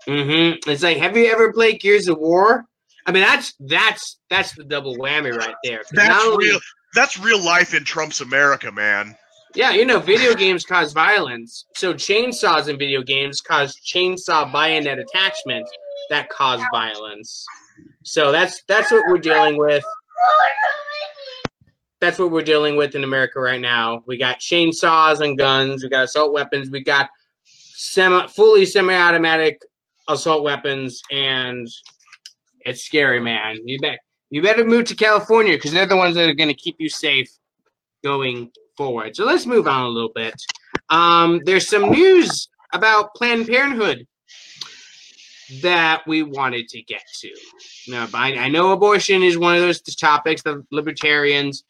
Mm-hmm. 0.06 0.70
It's 0.70 0.82
like, 0.82 0.98
have 0.98 1.16
you 1.16 1.26
ever 1.26 1.52
played 1.52 1.80
Gears 1.80 2.08
of 2.08 2.18
War? 2.18 2.64
I 3.06 3.12
mean, 3.12 3.22
that's 3.22 3.54
that's 3.60 4.18
that's 4.30 4.52
the 4.54 4.64
double 4.64 4.96
whammy 4.96 5.36
right 5.36 5.54
there. 5.64 5.82
That's 5.92 6.24
only- 6.24 6.48
real. 6.48 6.60
That's 6.94 7.18
real 7.18 7.42
life 7.44 7.74
in 7.74 7.84
Trump's 7.84 8.20
America, 8.20 8.72
man. 8.72 9.16
Yeah, 9.54 9.70
you 9.70 9.84
know, 9.86 10.00
video 10.00 10.34
games 10.34 10.64
cause 10.64 10.92
violence. 10.92 11.66
So 11.76 11.94
chainsaws 11.94 12.68
in 12.68 12.78
video 12.78 13.02
games 13.02 13.40
cause 13.40 13.78
chainsaw 13.86 14.50
bayonet 14.52 14.98
attachment 14.98 15.66
that 16.10 16.28
cause 16.30 16.60
violence. 16.72 17.44
So 18.04 18.32
that's 18.32 18.62
that's 18.68 18.90
what 18.92 19.02
we're 19.08 19.18
dealing 19.18 19.56
with. 19.56 19.84
That's 22.00 22.18
what 22.18 22.30
we're 22.30 22.42
dealing 22.42 22.76
with 22.76 22.94
in 22.94 23.04
America 23.04 23.40
right 23.40 23.60
now. 23.60 24.02
We 24.06 24.18
got 24.18 24.38
chainsaws 24.38 25.20
and 25.20 25.38
guns. 25.38 25.82
We 25.82 25.88
got 25.88 26.04
assault 26.04 26.32
weapons. 26.32 26.70
We 26.70 26.82
got 26.82 27.08
semi, 27.44 28.26
fully 28.26 28.66
semi-automatic 28.66 29.60
assault 30.08 30.42
weapons, 30.42 31.00
and 31.10 31.68
it's 32.60 32.82
scary, 32.82 33.20
man. 33.20 33.58
You 33.64 33.78
bet. 33.78 33.98
You 34.28 34.42
better 34.42 34.64
move 34.64 34.86
to 34.86 34.96
California 34.96 35.54
because 35.54 35.72
they're 35.72 35.86
the 35.86 35.96
ones 35.96 36.16
that 36.16 36.28
are 36.28 36.34
going 36.34 36.48
to 36.48 36.54
keep 36.54 36.76
you 36.78 36.88
safe 36.88 37.30
going 38.02 38.50
forward. 38.76 39.14
So 39.14 39.24
let's 39.24 39.46
move 39.46 39.68
on 39.68 39.84
a 39.84 39.88
little 39.88 40.12
bit. 40.14 40.34
Um, 40.90 41.40
there's 41.44 41.68
some 41.68 41.90
news 41.90 42.48
about 42.72 43.14
Planned 43.14 43.46
Parenthood 43.46 44.06
that 45.62 46.02
we 46.06 46.24
wanted 46.24 46.68
to 46.68 46.82
get 46.82 47.02
to. 47.20 47.30
Now, 47.88 48.08
I, 48.12 48.34
I 48.34 48.48
know 48.48 48.72
abortion 48.72 49.22
is 49.22 49.38
one 49.38 49.54
of 49.54 49.60
those 49.60 49.80
topics 49.80 50.42
that 50.42 50.60
libertarians 50.72 51.64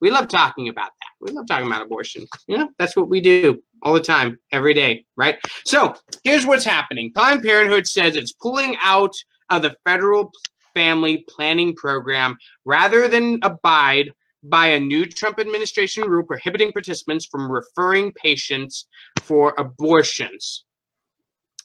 we 0.00 0.10
love 0.10 0.28
talking 0.28 0.68
about 0.68 0.90
that. 1.00 1.08
We 1.20 1.32
love 1.32 1.46
talking 1.46 1.66
about 1.66 1.82
abortion. 1.82 2.26
You 2.46 2.58
know, 2.58 2.68
that's 2.78 2.96
what 2.96 3.08
we 3.08 3.20
do 3.20 3.62
all 3.82 3.94
the 3.94 4.00
time, 4.00 4.38
every 4.52 4.74
day, 4.74 5.04
right? 5.16 5.38
So 5.64 5.94
here's 6.24 6.46
what's 6.46 6.64
happening. 6.64 7.12
Planned 7.14 7.42
Parenthood 7.42 7.86
says 7.86 8.16
it's 8.16 8.32
pulling 8.32 8.76
out 8.82 9.14
of 9.50 9.62
the 9.62 9.76
federal 9.84 10.32
family 10.74 11.24
planning 11.28 11.74
program 11.74 12.36
rather 12.64 13.08
than 13.08 13.38
abide 13.42 14.10
by 14.42 14.68
a 14.68 14.80
new 14.80 15.04
Trump 15.04 15.38
administration 15.38 16.04
rule 16.04 16.22
prohibiting 16.22 16.72
participants 16.72 17.26
from 17.26 17.50
referring 17.50 18.12
patients 18.12 18.86
for 19.20 19.54
abortions. 19.58 20.64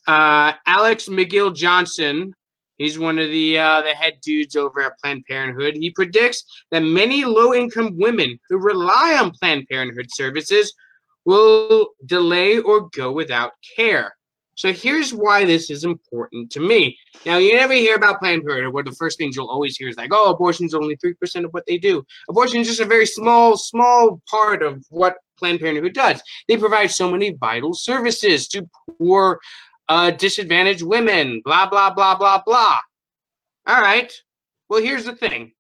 Uh, 0.08 0.54
Alex 0.68 1.08
McGill 1.08 1.56
Johnson, 1.56 2.34
he's 2.78 3.00
one 3.00 3.20
of 3.20 3.30
the 3.30 3.58
uh, 3.58 3.82
the 3.82 3.94
head 3.94 4.14
dudes 4.22 4.56
over 4.56 4.82
at 4.82 5.00
Planned 5.00 5.26
Parenthood. 5.28 5.76
He 5.76 5.92
predicts 5.92 6.44
that 6.72 6.82
many 6.82 7.26
low-income 7.26 7.98
women 7.98 8.40
who 8.50 8.58
rely 8.58 9.18
on 9.22 9.32
Planned 9.32 9.68
Parenthood 9.70 10.08
services 10.10 10.74
will 11.26 11.90
delay 12.06 12.60
or 12.60 12.90
go 12.90 13.12
without 13.12 13.52
care. 13.76 14.16
So 14.58 14.72
here's 14.72 15.14
why 15.14 15.44
this 15.44 15.70
is 15.70 15.84
important 15.84 16.50
to 16.52 16.62
me. 16.62 16.98
Now, 17.26 17.38
you 17.38 17.54
never 17.56 17.74
hear 17.74 17.96
about 17.96 18.20
Planned 18.20 18.46
Parenthood, 18.46 18.74
where 18.74 18.84
the 18.84 18.94
first 18.94 19.18
things 19.18 19.36
you'll 19.36 19.50
always 19.50 19.76
hear 19.76 19.90
is 19.90 19.98
like, 19.98 20.12
oh, 20.14 20.32
abortion's 20.32 20.74
only 20.74 20.96
3% 20.98 21.44
of 21.44 21.52
what 21.52 21.66
they 21.68 21.78
do. 21.78 22.06
Abortion 22.30 22.62
is 22.62 22.68
just 22.68 22.80
a 22.80 22.86
very 22.86 23.06
small, 23.06 23.58
small 23.58 24.22
part 24.30 24.64
of 24.64 24.86
what 24.90 25.18
Planned 25.38 25.60
Parenthood 25.60 25.94
does. 25.94 26.22
They 26.48 26.56
provide 26.56 26.92
so 26.92 27.12
many 27.12 27.32
vital 27.32 27.74
services 27.74 28.48
to 28.50 28.70
poor, 28.98 29.40
uh, 29.90 30.12
disadvantaged 30.12 30.84
women, 30.84 31.42
blah, 31.44 31.70
blah, 31.70 31.94
blah, 31.94 32.16
blah, 32.16 32.42
blah. 32.46 32.78
All 33.68 33.82
right. 33.82 34.12
Well, 34.70 34.82
here's 34.82 35.06
the 35.06 35.16
thing 35.16 35.54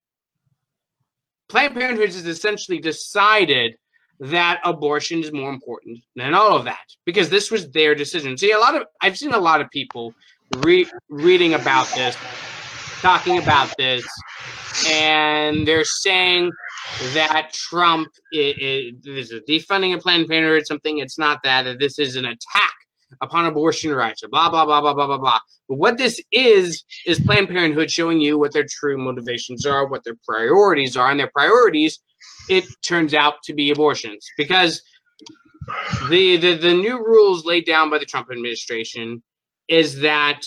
Planned 1.49 1.75
Parenthood 1.75 2.07
has 2.09 2.25
essentially 2.25 2.79
decided 2.79 3.75
that 4.19 4.61
abortion 4.63 5.21
is 5.21 5.31
more 5.31 5.49
important 5.49 5.99
than 6.15 6.33
all 6.33 6.55
of 6.55 6.65
that 6.65 6.85
because 7.05 7.29
this 7.29 7.51
was 7.51 7.69
their 7.71 7.93
decision. 7.93 8.37
See, 8.37 8.51
a 8.51 8.57
lot 8.57 8.75
of 8.75 8.83
I've 9.01 9.17
seen 9.17 9.33
a 9.33 9.39
lot 9.39 9.61
of 9.61 9.69
people 9.71 10.13
re- 10.57 10.89
reading 11.09 11.53
about 11.53 11.87
this, 11.93 12.17
talking 13.01 13.37
about 13.37 13.75
this, 13.77 14.05
and 14.89 15.67
they're 15.67 15.83
saying 15.83 16.51
that 17.13 17.51
Trump 17.53 18.07
is, 18.31 18.93
is 19.05 19.31
a 19.31 19.41
defunding 19.41 19.93
of 19.93 20.01
Planned 20.01 20.27
Parenthood, 20.27 20.61
or 20.61 20.65
something 20.65 20.99
it's 20.99 21.19
not 21.19 21.43
that, 21.43 21.63
that 21.63 21.79
this 21.79 21.99
is 21.99 22.15
an 22.15 22.25
attack 22.25 22.73
upon 23.21 23.45
abortion 23.45 23.93
rights, 23.93 24.23
blah, 24.29 24.49
blah, 24.49 24.65
blah, 24.65 24.81
blah, 24.81 24.93
blah, 24.93 25.07
blah, 25.07 25.17
blah. 25.17 25.39
But 25.69 25.77
what 25.77 25.97
this 25.97 26.21
is, 26.31 26.83
is 27.05 27.19
Planned 27.19 27.49
Parenthood 27.49 27.91
showing 27.91 28.19
you 28.19 28.37
what 28.37 28.53
their 28.53 28.65
true 28.69 28.97
motivations 28.97 29.65
are, 29.65 29.87
what 29.87 30.03
their 30.03 30.17
priorities 30.27 30.97
are, 30.97 31.09
and 31.11 31.19
their 31.19 31.31
priorities, 31.33 31.99
it 32.49 32.65
turns 32.83 33.13
out 33.13 33.35
to 33.43 33.53
be 33.53 33.71
abortions. 33.71 34.25
Because 34.37 34.81
the, 36.09 36.37
the, 36.37 36.55
the 36.55 36.73
new 36.73 36.97
rules 36.97 37.45
laid 37.45 37.65
down 37.65 37.89
by 37.89 37.97
the 37.97 38.05
Trump 38.05 38.27
administration 38.31 39.23
is 39.67 39.99
that 40.01 40.41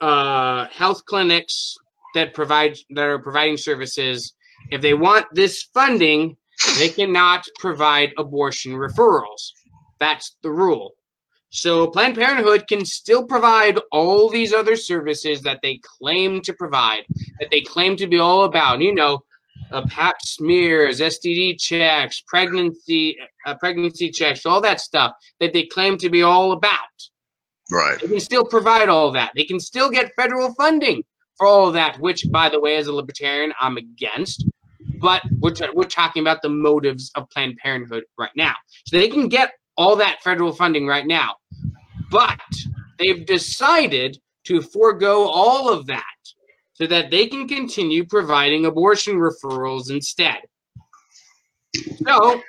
uh, 0.00 0.66
health 0.72 1.04
clinics 1.04 1.76
that 2.14 2.34
provide 2.34 2.76
that 2.90 3.04
are 3.04 3.18
providing 3.18 3.56
services, 3.56 4.34
if 4.70 4.80
they 4.80 4.94
want 4.94 5.26
this 5.32 5.62
funding, 5.74 6.36
they 6.78 6.88
cannot 6.88 7.44
provide 7.58 8.12
abortion 8.18 8.72
referrals. 8.72 9.52
That's 9.98 10.36
the 10.42 10.50
rule. 10.50 10.92
So 11.52 11.86
Planned 11.86 12.14
Parenthood 12.14 12.66
can 12.66 12.82
still 12.86 13.26
provide 13.26 13.78
all 13.92 14.30
these 14.30 14.54
other 14.54 14.74
services 14.74 15.42
that 15.42 15.60
they 15.62 15.78
claim 15.82 16.40
to 16.42 16.52
provide, 16.54 17.04
that 17.40 17.50
they 17.50 17.60
claim 17.60 17.94
to 17.96 18.06
be 18.06 18.18
all 18.18 18.44
about. 18.44 18.80
You 18.80 18.94
know, 18.94 19.22
uh, 19.70 19.84
Pap 19.86 20.16
smears, 20.22 21.00
STD 21.00 21.60
checks, 21.60 22.22
pregnancy, 22.26 23.18
uh, 23.44 23.54
pregnancy 23.56 24.10
checks, 24.10 24.46
all 24.46 24.62
that 24.62 24.80
stuff 24.80 25.12
that 25.40 25.52
they 25.52 25.64
claim 25.64 25.98
to 25.98 26.08
be 26.08 26.22
all 26.22 26.52
about. 26.52 26.78
Right. 27.70 28.00
They 28.00 28.08
can 28.08 28.20
still 28.20 28.46
provide 28.46 28.88
all 28.88 29.12
that. 29.12 29.32
They 29.36 29.44
can 29.44 29.60
still 29.60 29.90
get 29.90 30.10
federal 30.16 30.54
funding 30.54 31.04
for 31.36 31.46
all 31.46 31.70
that, 31.72 32.00
which, 32.00 32.24
by 32.30 32.48
the 32.48 32.60
way, 32.60 32.76
as 32.76 32.86
a 32.86 32.94
libertarian, 32.94 33.52
I'm 33.60 33.76
against. 33.76 34.46
But 35.00 35.22
we're, 35.38 35.50
t- 35.50 35.68
we're 35.74 35.84
talking 35.84 36.22
about 36.22 36.40
the 36.40 36.48
motives 36.48 37.10
of 37.14 37.28
Planned 37.28 37.58
Parenthood 37.58 38.04
right 38.18 38.30
now. 38.36 38.54
So 38.86 38.96
they 38.96 39.08
can 39.08 39.28
get 39.28 39.50
all 39.82 39.96
that 39.96 40.22
federal 40.22 40.52
funding 40.52 40.86
right 40.86 41.06
now. 41.06 41.34
But 42.10 42.40
they've 42.98 43.26
decided 43.26 44.18
to 44.44 44.62
forego 44.62 45.28
all 45.28 45.68
of 45.68 45.86
that 45.86 46.04
so 46.74 46.86
that 46.86 47.10
they 47.10 47.26
can 47.26 47.48
continue 47.48 48.04
providing 48.04 48.66
abortion 48.66 49.16
referrals 49.16 49.90
instead. 49.90 50.38
So 52.04 52.42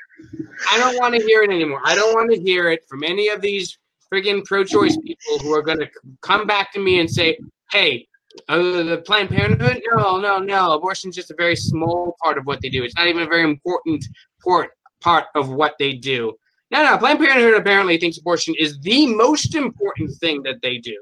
I 0.71 0.77
don't 0.79 0.97
want 0.99 1.15
to 1.15 1.21
hear 1.21 1.43
it 1.43 1.49
anymore. 1.49 1.81
I 1.83 1.95
don't 1.95 2.13
want 2.13 2.31
to 2.31 2.39
hear 2.39 2.69
it 2.69 2.83
from 2.87 3.03
any 3.03 3.29
of 3.29 3.41
these 3.41 3.77
friggin' 4.11 4.45
pro-choice 4.45 4.97
people 4.97 5.39
who 5.39 5.53
are 5.53 5.61
going 5.61 5.79
to 5.79 5.89
come 6.21 6.45
back 6.45 6.71
to 6.73 6.79
me 6.79 6.99
and 6.99 7.09
say, 7.09 7.37
"Hey, 7.71 8.07
uh, 8.47 8.57
the 8.57 9.03
Planned 9.05 9.29
Parenthood? 9.29 9.81
No, 9.91 10.19
no, 10.19 10.39
no. 10.39 10.73
Abortion's 10.73 11.15
just 11.15 11.31
a 11.31 11.35
very 11.35 11.55
small 11.55 12.15
part 12.21 12.37
of 12.37 12.45
what 12.45 12.61
they 12.61 12.69
do. 12.69 12.83
It's 12.83 12.95
not 12.95 13.07
even 13.07 13.23
a 13.23 13.27
very 13.27 13.43
important 13.43 14.05
part 14.43 14.71
part 15.01 15.25
of 15.35 15.49
what 15.49 15.75
they 15.79 15.93
do." 15.93 16.37
No, 16.73 16.83
no. 16.83 16.97
Planned 16.97 17.19
Parenthood 17.19 17.53
apparently 17.53 17.99
thinks 17.99 18.17
abortion 18.17 18.55
is 18.57 18.79
the 18.79 19.05
most 19.05 19.53
important 19.53 20.11
thing 20.15 20.41
that 20.41 20.55
they 20.63 20.79
do. 20.79 20.97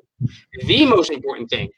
The 0.66 0.86
most 0.86 1.10
important 1.10 1.50
thing. 1.50 1.70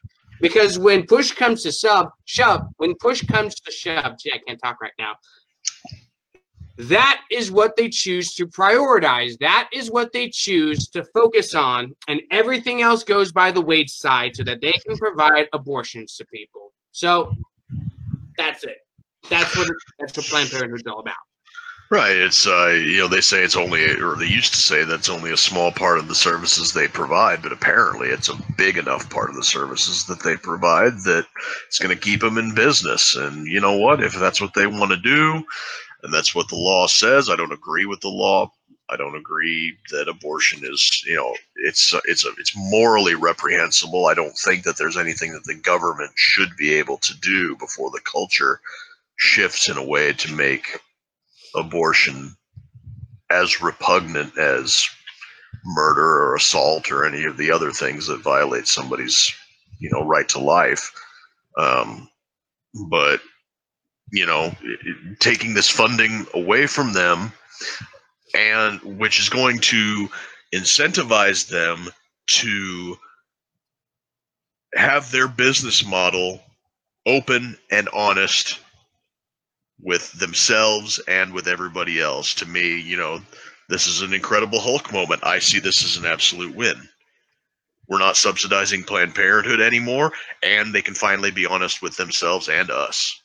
Because 0.41 0.79
when 0.79 1.06
push 1.06 1.32
comes 1.32 1.62
to 1.62 1.71
sub, 1.71 2.10
shove, 2.25 2.63
when 2.77 2.95
push 2.95 3.23
comes 3.23 3.53
to 3.53 3.71
shove, 3.71 4.17
gee, 4.17 4.32
I 4.34 4.39
can't 4.47 4.60
talk 4.60 4.82
right 4.82 4.91
now. 4.97 5.13
That 6.77 7.21
is 7.29 7.51
what 7.51 7.75
they 7.75 7.88
choose 7.88 8.34
to 8.34 8.47
prioritize. 8.47 9.38
That 9.38 9.69
is 9.71 9.91
what 9.91 10.12
they 10.12 10.27
choose 10.27 10.88
to 10.89 11.03
focus 11.13 11.53
on. 11.53 11.95
And 12.08 12.19
everything 12.32 12.82
else 12.82 13.03
goes 13.03 13.32
by 13.32 13.51
the 13.51 13.62
wayside 13.62 14.36
so 14.36 14.43
that 14.43 14.60
they 14.60 14.71
can 14.71 14.97
provide 14.97 15.49
abortions 15.53 16.17
to 16.17 16.25
people. 16.25 16.73
So 16.93 17.32
that's 18.39 18.63
it. 18.63 18.77
That's 19.29 19.56
what 19.56 19.69
that's 19.99 20.17
what 20.17 20.25
Planned 20.25 20.49
Parenthood's 20.49 20.84
all 20.88 20.99
about. 20.99 21.13
Right. 21.93 22.17
It's 22.17 22.47
uh, 22.47 22.69
you 22.69 22.97
know 22.97 23.08
they 23.08 23.21
say 23.21 23.43
it's 23.43 23.56
only, 23.56 23.86
or 24.01 24.15
they 24.15 24.25
used 24.25 24.51
to 24.53 24.60
say 24.60 24.84
that's 24.84 25.10
only 25.12 25.32
a 25.32 25.38
small 25.38 25.71
part 25.71 25.99
of 25.99 26.08
the 26.08 26.15
services 26.15 26.73
they 26.73 26.88
provide, 26.88 27.43
but 27.43 27.51
apparently 27.51 28.08
it's 28.08 28.29
a 28.29 28.43
big 28.58 28.79
enough 28.79 29.12
part 29.12 29.29
of 29.29 29.36
the 29.36 29.43
services 29.43 30.03
that 30.06 30.23
they 30.23 30.36
provide 30.36 30.93
that 31.03 31.27
it's 31.67 31.77
going 31.77 31.95
to 31.95 32.01
keep 32.01 32.21
them 32.21 32.39
in 32.39 32.56
business. 32.56 33.15
And 33.15 33.45
you 33.45 33.62
know 33.62 33.77
what? 33.77 34.01
If 34.01 34.15
that's 34.15 34.41
what 34.41 34.56
they 34.56 34.65
want 34.65 34.89
to 34.89 34.97
do, 34.97 35.43
and 36.01 36.12
that's 36.12 36.34
what 36.34 36.47
the 36.47 36.56
law 36.56 36.88
says, 36.88 37.29
I 37.29 37.36
don't 37.36 37.53
agree 37.53 37.86
with 37.86 38.01
the 38.01 38.10
law. 38.10 38.51
I 38.89 38.95
don't 38.97 39.15
agree 39.15 39.77
that 39.91 40.08
abortion 40.08 40.62
is, 40.63 41.03
you 41.06 41.15
know, 41.15 41.36
it's 41.58 41.93
it's 42.06 42.25
a, 42.25 42.29
it's 42.39 42.58
morally 42.58 43.13
reprehensible. 43.13 44.08
I 44.08 44.15
don't 44.15 44.36
think 44.36 44.63
that 44.63 44.79
there's 44.79 44.97
anything 44.97 45.32
that 45.34 45.43
the 45.43 45.53
government 45.53 46.13
should 46.15 46.58
be 46.58 46.73
able 46.73 46.97
to 46.97 47.15
do 47.19 47.56
before 47.58 47.91
the 47.91 48.01
culture 48.01 48.62
shifts 49.15 49.69
in 49.69 49.77
a 49.77 49.86
way 49.86 50.12
to 50.13 50.34
make 50.34 50.79
abortion 51.55 52.35
as 53.29 53.61
repugnant 53.61 54.37
as 54.37 54.85
murder 55.65 56.23
or 56.23 56.35
assault 56.35 56.91
or 56.91 57.05
any 57.05 57.23
of 57.23 57.37
the 57.37 57.51
other 57.51 57.71
things 57.71 58.07
that 58.07 58.21
violate 58.21 58.67
somebody's 58.67 59.33
you 59.79 59.89
know 59.89 60.03
right 60.05 60.29
to 60.29 60.39
life. 60.39 60.91
Um, 61.57 62.09
but 62.89 63.21
you 64.11 64.25
know 64.25 64.55
taking 65.19 65.53
this 65.53 65.69
funding 65.69 66.25
away 66.33 66.67
from 66.67 66.93
them 66.93 67.31
and 68.35 68.79
which 68.99 69.19
is 69.19 69.29
going 69.29 69.59
to 69.59 70.09
incentivize 70.53 71.49
them 71.49 71.89
to 72.27 72.97
have 74.75 75.11
their 75.11 75.27
business 75.27 75.85
model 75.85 76.41
open 77.05 77.57
and 77.71 77.89
honest 77.93 78.59
with 79.79 80.12
themselves 80.13 80.99
and 81.07 81.33
with 81.33 81.47
everybody 81.47 82.01
else. 82.01 82.33
To 82.36 82.45
me, 82.45 82.79
you 82.79 82.97
know, 82.97 83.21
this 83.69 83.88
is 83.88 84.01
an 84.01 84.13
incredible 84.13 84.59
Hulk 84.59 84.91
moment. 84.93 85.25
I 85.25 85.39
see 85.39 85.59
this 85.59 85.83
as 85.83 85.97
an 85.97 86.05
absolute 86.05 86.55
win. 86.55 86.89
We're 87.88 87.99
not 87.99 88.17
subsidizing 88.17 88.83
Planned 88.83 89.15
Parenthood 89.15 89.59
anymore, 89.59 90.13
and 90.41 90.73
they 90.73 90.81
can 90.81 90.93
finally 90.93 91.31
be 91.31 91.45
honest 91.45 91.81
with 91.81 91.97
themselves 91.97 92.47
and 92.47 92.71
us. 92.71 93.21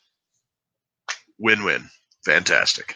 Win 1.37 1.63
win. 1.63 1.89
Fantastic. 2.25 2.95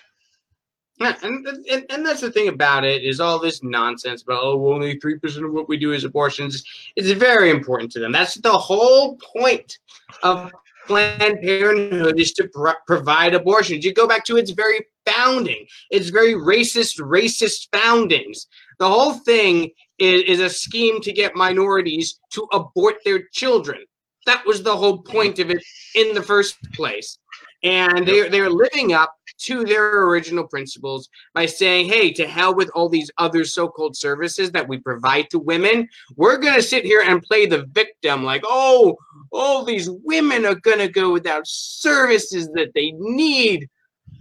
Yeah, 0.99 1.15
and, 1.23 1.47
and 1.47 1.85
and 1.89 2.05
that's 2.05 2.21
the 2.21 2.31
thing 2.31 2.49
about 2.49 2.83
it 2.83 3.03
is 3.03 3.19
all 3.19 3.39
this 3.39 3.63
nonsense 3.63 4.21
about 4.21 4.43
oh 4.43 4.71
only 4.71 4.99
three 4.99 5.17
percent 5.17 5.45
of 5.45 5.51
what 5.51 5.67
we 5.67 5.77
do 5.77 5.91
is 5.91 6.03
abortions. 6.03 6.63
It's 6.95 7.09
very 7.11 7.49
important 7.49 7.91
to 7.93 7.99
them. 7.99 8.11
That's 8.11 8.35
the 8.35 8.51
whole 8.51 9.17
point 9.17 9.79
of 10.21 10.51
Planned 10.87 11.41
Parenthood 11.41 12.19
is 12.19 12.33
to 12.33 12.47
pro- 12.47 12.73
provide 12.85 13.33
abortions. 13.33 13.85
You 13.85 13.93
go 13.93 14.07
back 14.07 14.25
to 14.25 14.37
its 14.37 14.51
very 14.51 14.85
founding, 15.05 15.65
its 15.91 16.09
very 16.09 16.33
racist, 16.33 16.99
racist 16.99 17.67
foundings. 17.71 18.47
The 18.79 18.87
whole 18.87 19.13
thing 19.13 19.71
is, 19.97 20.23
is 20.23 20.39
a 20.39 20.49
scheme 20.49 21.01
to 21.01 21.11
get 21.11 21.35
minorities 21.35 22.19
to 22.31 22.47
abort 22.51 22.95
their 23.05 23.27
children. 23.31 23.79
That 24.25 24.45
was 24.45 24.63
the 24.63 24.75
whole 24.75 25.01
point 25.01 25.39
of 25.39 25.49
it 25.49 25.63
in 25.95 26.13
the 26.13 26.23
first 26.23 26.57
place. 26.73 27.17
And 27.63 28.05
they're, 28.05 28.29
they're 28.29 28.49
living 28.49 28.93
up 28.93 29.15
to 29.39 29.63
their 29.63 30.03
original 30.03 30.47
principles 30.47 31.09
by 31.33 31.45
saying, 31.45 31.87
hey, 31.87 32.11
to 32.13 32.27
hell 32.27 32.55
with 32.55 32.69
all 32.75 32.89
these 32.89 33.11
other 33.17 33.43
so 33.43 33.67
called 33.67 33.95
services 33.95 34.51
that 34.51 34.67
we 34.67 34.77
provide 34.77 35.29
to 35.29 35.39
women. 35.39 35.87
We're 36.15 36.37
going 36.37 36.55
to 36.55 36.61
sit 36.61 36.85
here 36.85 37.01
and 37.01 37.21
play 37.21 37.45
the 37.45 37.65
victim 37.71 38.23
like, 38.23 38.43
oh, 38.45 38.97
all 39.31 39.63
these 39.63 39.89
women 39.89 40.45
are 40.45 40.55
going 40.55 40.79
to 40.79 40.87
go 40.87 41.11
without 41.11 41.47
services 41.47 42.49
that 42.53 42.73
they 42.73 42.91
need. 42.97 43.67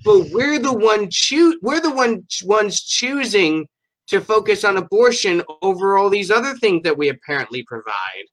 But 0.04 0.30
we're 0.30 0.58
the 0.58 0.72
one 0.72 1.08
choose 1.10 1.56
we're 1.62 1.80
the 1.80 1.94
one 1.94 2.24
ones 2.44 2.80
choosing 2.80 3.68
to 4.08 4.20
focus 4.20 4.64
on 4.64 4.76
abortion 4.76 5.42
over 5.62 5.96
all 5.96 6.10
these 6.10 6.30
other 6.30 6.54
things 6.54 6.82
that 6.82 6.98
we 6.98 7.08
apparently 7.08 7.62
provide. 7.62 8.24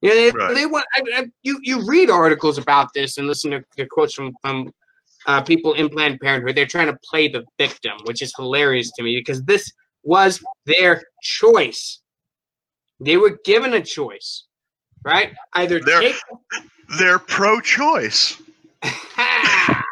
You 0.00 0.10
know, 0.10 0.14
they, 0.14 0.30
Right. 0.30 0.54
they 0.54 0.66
want 0.66 0.84
I, 0.94 1.02
I, 1.14 1.26
you. 1.42 1.58
You 1.62 1.84
read 1.86 2.10
articles 2.10 2.58
about 2.58 2.92
this 2.94 3.18
and 3.18 3.26
listen 3.26 3.50
to, 3.52 3.64
to 3.76 3.86
quotes 3.86 4.14
from 4.14 4.32
from 4.42 4.70
uh, 5.28 5.42
people 5.42 5.74
in 5.74 5.88
Planned 5.90 6.18
Parenthood. 6.20 6.56
They're 6.56 6.66
trying 6.66 6.86
to 6.88 6.98
play 7.08 7.28
the 7.28 7.44
victim, 7.58 7.92
which 8.04 8.22
is 8.22 8.32
hilarious 8.36 8.90
to 8.92 9.02
me 9.04 9.16
because 9.16 9.42
this 9.44 9.70
was 10.02 10.42
their 10.64 11.04
choice. 11.22 12.00
They 12.98 13.18
were 13.18 13.38
given 13.44 13.74
a 13.74 13.82
choice, 13.82 14.46
right? 15.04 15.34
Either 15.52 15.78
They're- 15.80 16.00
take 16.00 16.16
They're 16.98 17.18
pro 17.18 17.60
choice. 17.60 18.40
yeah, 19.18 19.82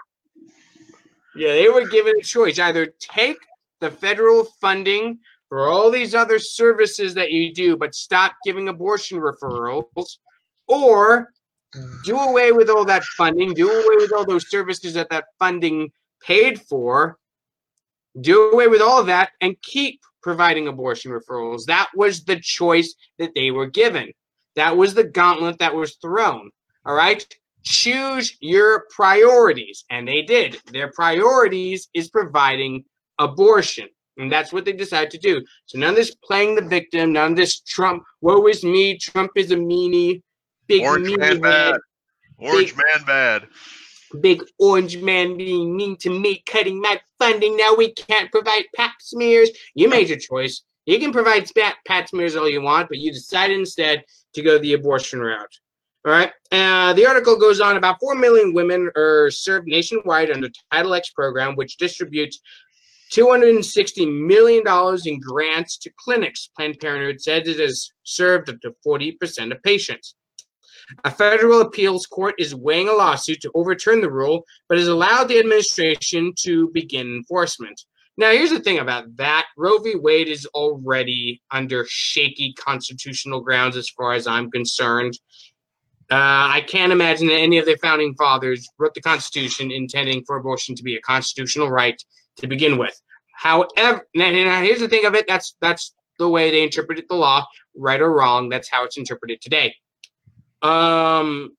they 1.36 1.68
were 1.68 1.86
given 1.86 2.14
a 2.18 2.22
choice. 2.22 2.58
Either 2.58 2.86
take 2.98 3.36
the 3.80 3.90
federal 3.90 4.44
funding 4.60 5.18
for 5.50 5.68
all 5.68 5.90
these 5.90 6.14
other 6.14 6.38
services 6.38 7.12
that 7.14 7.30
you 7.30 7.52
do, 7.52 7.76
but 7.76 7.94
stop 7.94 8.32
giving 8.44 8.68
abortion 8.68 9.20
referrals, 9.20 10.16
or 10.66 11.28
do 12.04 12.18
away 12.18 12.52
with 12.52 12.70
all 12.70 12.84
that 12.84 13.04
funding, 13.04 13.54
do 13.54 13.70
away 13.70 13.96
with 13.96 14.12
all 14.12 14.24
those 14.24 14.48
services 14.48 14.94
that 14.94 15.10
that 15.10 15.26
funding 15.38 15.90
paid 16.22 16.60
for, 16.62 17.18
do 18.20 18.50
away 18.50 18.68
with 18.68 18.80
all 18.80 19.00
of 19.00 19.06
that, 19.06 19.30
and 19.40 19.60
keep 19.62 20.00
providing 20.22 20.68
abortion 20.68 21.12
referrals. 21.12 21.64
That 21.66 21.88
was 21.94 22.24
the 22.24 22.40
choice 22.40 22.94
that 23.18 23.32
they 23.34 23.50
were 23.50 23.66
given. 23.66 24.12
That 24.56 24.76
was 24.76 24.94
the 24.94 25.04
gauntlet 25.04 25.58
that 25.58 25.74
was 25.74 25.96
thrown. 25.96 26.50
All 26.84 26.94
right. 26.94 27.24
Choose 27.62 28.36
your 28.40 28.86
priorities. 28.90 29.84
And 29.90 30.08
they 30.08 30.22
did. 30.22 30.60
Their 30.72 30.90
priorities 30.92 31.88
is 31.94 32.08
providing 32.08 32.84
abortion. 33.18 33.88
And 34.18 34.32
that's 34.32 34.52
what 34.52 34.64
they 34.64 34.72
decided 34.72 35.10
to 35.10 35.18
do. 35.18 35.44
So 35.66 35.78
none 35.78 35.90
of 35.90 35.96
this 35.96 36.14
playing 36.24 36.54
the 36.54 36.62
victim, 36.62 37.12
none 37.12 37.32
of 37.32 37.36
this 37.36 37.60
Trump, 37.60 38.02
woe 38.20 38.46
is 38.46 38.64
me, 38.64 38.98
Trump 38.98 39.32
is 39.36 39.50
a 39.50 39.56
meanie, 39.56 40.22
big 40.66 40.82
Orange 40.82 41.16
man 41.16 41.20
head, 41.20 41.42
bad. 41.42 41.80
Orange 42.38 42.74
man 42.76 43.04
bad. 43.06 43.48
big 44.20 44.42
orange 44.58 44.98
man 44.98 45.36
being 45.36 45.76
mean 45.76 45.96
to 45.98 46.10
me, 46.10 46.42
cutting 46.46 46.80
my 46.80 47.00
funding. 47.18 47.56
Now 47.56 47.74
we 47.74 47.92
can't 47.92 48.30
provide 48.30 48.64
pap 48.74 48.94
smears. 49.00 49.50
You 49.74 49.88
made 49.88 50.08
your 50.08 50.18
choice. 50.18 50.62
You 50.86 51.00
can 51.00 51.12
provide 51.12 51.48
spat, 51.48 51.76
pap 51.86 52.08
smears 52.08 52.36
all 52.36 52.48
you 52.48 52.62
want, 52.62 52.88
but 52.88 52.98
you 52.98 53.12
decided 53.12 53.58
instead 53.58 54.04
to 54.34 54.42
go 54.42 54.58
the 54.58 54.74
abortion 54.74 55.20
route. 55.20 55.52
All 56.06 56.12
right. 56.12 56.30
Uh, 56.52 56.92
the 56.92 57.04
article 57.04 57.36
goes 57.36 57.60
on 57.60 57.76
about 57.76 57.98
4 58.00 58.14
million 58.14 58.54
women 58.54 58.90
are 58.96 59.28
served 59.28 59.66
nationwide 59.66 60.30
under 60.30 60.48
Title 60.72 60.94
X 60.94 61.10
program, 61.10 61.56
which 61.56 61.78
distributes 61.78 62.40
$260 63.12 64.26
million 64.26 64.62
in 65.04 65.20
grants 65.20 65.78
to 65.78 65.90
clinics. 65.98 66.50
Planned 66.56 66.78
Parenthood 66.80 67.20
says 67.20 67.48
it 67.48 67.58
has 67.58 67.90
served 68.04 68.48
up 68.48 68.60
to 68.60 68.72
40% 68.86 69.50
of 69.50 69.62
patients. 69.64 70.14
A 71.04 71.10
federal 71.10 71.60
appeals 71.60 72.06
court 72.06 72.34
is 72.38 72.54
weighing 72.54 72.88
a 72.88 72.92
lawsuit 72.92 73.40
to 73.42 73.50
overturn 73.54 74.00
the 74.00 74.10
rule, 74.10 74.44
but 74.68 74.78
has 74.78 74.88
allowed 74.88 75.24
the 75.24 75.38
administration 75.38 76.32
to 76.42 76.70
begin 76.72 77.16
enforcement. 77.16 77.80
Now, 78.18 78.30
here's 78.30 78.50
the 78.50 78.60
thing 78.60 78.78
about 78.78 79.14
that 79.16 79.46
Roe 79.58 79.78
v. 79.78 79.94
Wade 79.96 80.28
is 80.28 80.46
already 80.46 81.42
under 81.50 81.84
shaky 81.88 82.54
constitutional 82.54 83.40
grounds 83.40 83.76
as 83.76 83.90
far 83.90 84.14
as 84.14 84.26
I'm 84.26 84.50
concerned. 84.50 85.18
Uh, 86.10 86.14
I 86.54 86.64
can't 86.66 86.92
imagine 86.92 87.26
that 87.26 87.40
any 87.40 87.58
of 87.58 87.66
the 87.66 87.76
founding 87.76 88.14
fathers 88.14 88.66
wrote 88.78 88.94
the 88.94 89.02
Constitution 89.02 89.70
intending 89.70 90.24
for 90.24 90.36
abortion 90.36 90.74
to 90.76 90.82
be 90.82 90.96
a 90.96 91.00
constitutional 91.00 91.68
right 91.68 92.00
to 92.38 92.46
begin 92.46 92.78
with. 92.78 92.98
However, 93.34 94.06
now, 94.14 94.62
here's 94.62 94.80
the 94.80 94.88
thing 94.88 95.04
of 95.04 95.14
it 95.14 95.26
that's 95.28 95.56
that's 95.60 95.94
the 96.18 96.28
way 96.28 96.50
they 96.50 96.62
interpreted 96.62 97.04
the 97.10 97.16
law, 97.16 97.44
right 97.76 98.00
or 98.00 98.12
wrong. 98.12 98.48
That's 98.48 98.70
how 98.70 98.84
it's 98.84 98.96
interpreted 98.96 99.42
today. 99.42 99.74
Um, 100.62 101.56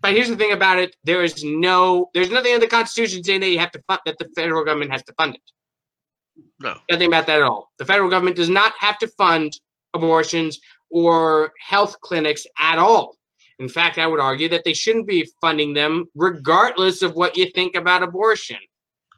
but 0.00 0.12
here's 0.12 0.28
the 0.28 0.36
thing 0.36 0.52
about 0.52 0.78
it: 0.78 0.96
there 1.04 1.22
is 1.22 1.42
no, 1.44 2.10
there's 2.14 2.30
nothing 2.30 2.54
in 2.54 2.60
the 2.60 2.66
Constitution 2.66 3.24
saying 3.24 3.40
that 3.40 3.50
you 3.50 3.58
have 3.58 3.72
to 3.72 3.82
fund 3.86 4.00
that 4.06 4.18
the 4.18 4.28
federal 4.36 4.64
government 4.64 4.92
has 4.92 5.02
to 5.04 5.14
fund 5.14 5.34
it. 5.34 6.42
No. 6.60 6.76
Nothing 6.90 7.08
about 7.08 7.26
that 7.26 7.38
at 7.38 7.42
all. 7.42 7.70
The 7.78 7.84
federal 7.84 8.10
government 8.10 8.36
does 8.36 8.48
not 8.48 8.72
have 8.78 8.98
to 8.98 9.08
fund 9.08 9.58
abortions 9.94 10.60
or 10.90 11.52
health 11.60 12.00
clinics 12.00 12.46
at 12.58 12.78
all. 12.78 13.16
In 13.58 13.68
fact, 13.68 13.98
I 13.98 14.06
would 14.06 14.20
argue 14.20 14.48
that 14.50 14.64
they 14.64 14.74
shouldn't 14.74 15.06
be 15.06 15.28
funding 15.40 15.72
them, 15.72 16.06
regardless 16.14 17.02
of 17.02 17.14
what 17.14 17.36
you 17.36 17.50
think 17.50 17.74
about 17.74 18.02
abortion. 18.02 18.58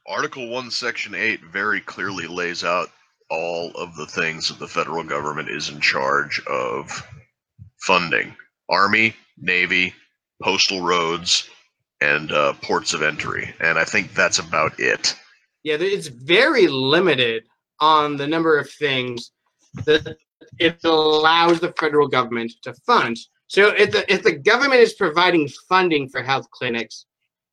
Article 0.07 0.49
1, 0.49 0.70
Section 0.70 1.14
8 1.14 1.43
very 1.45 1.81
clearly 1.81 2.26
lays 2.26 2.62
out 2.64 2.89
all 3.31 3.72
of 3.72 3.95
the 3.97 4.07
things 4.07 4.49
that 4.49 4.59
the 4.59 4.68
federal 4.68 5.03
government 5.05 5.51
is 5.51 5.68
in 5.68 5.81
charge 5.81 6.41
of 6.47 7.07
funding 7.83 8.35
Army, 8.69 9.14
Navy, 9.39 9.95
postal 10.43 10.83
roads, 10.83 11.49
and 12.01 12.33
uh, 12.33 12.53
ports 12.55 12.95
of 12.95 13.03
entry. 13.03 13.55
And 13.61 13.79
I 13.79 13.85
think 13.85 14.14
that's 14.14 14.39
about 14.39 14.79
it. 14.79 15.16
Yeah, 15.64 15.77
it's 15.81 16.09
very 16.09 16.69
limited 16.69 17.45
on 17.81 18.16
the 18.16 18.27
number 18.27 18.59
of 18.59 18.71
things 18.71 19.33
that 19.85 20.16
it 20.59 20.79
allows 20.85 21.61
the 21.61 21.73
federal 21.73 22.09
government 22.09 22.53
to 22.62 22.75
fund. 22.87 23.19
So 23.49 23.69
if 23.69 23.91
the 23.93 24.11
if 24.12 24.23
the 24.23 24.33
government 24.33 24.81
is 24.81 24.95
providing 24.95 25.49
funding 25.69 26.09
for 26.09 26.23
health 26.23 26.51
clinics, 26.51 27.07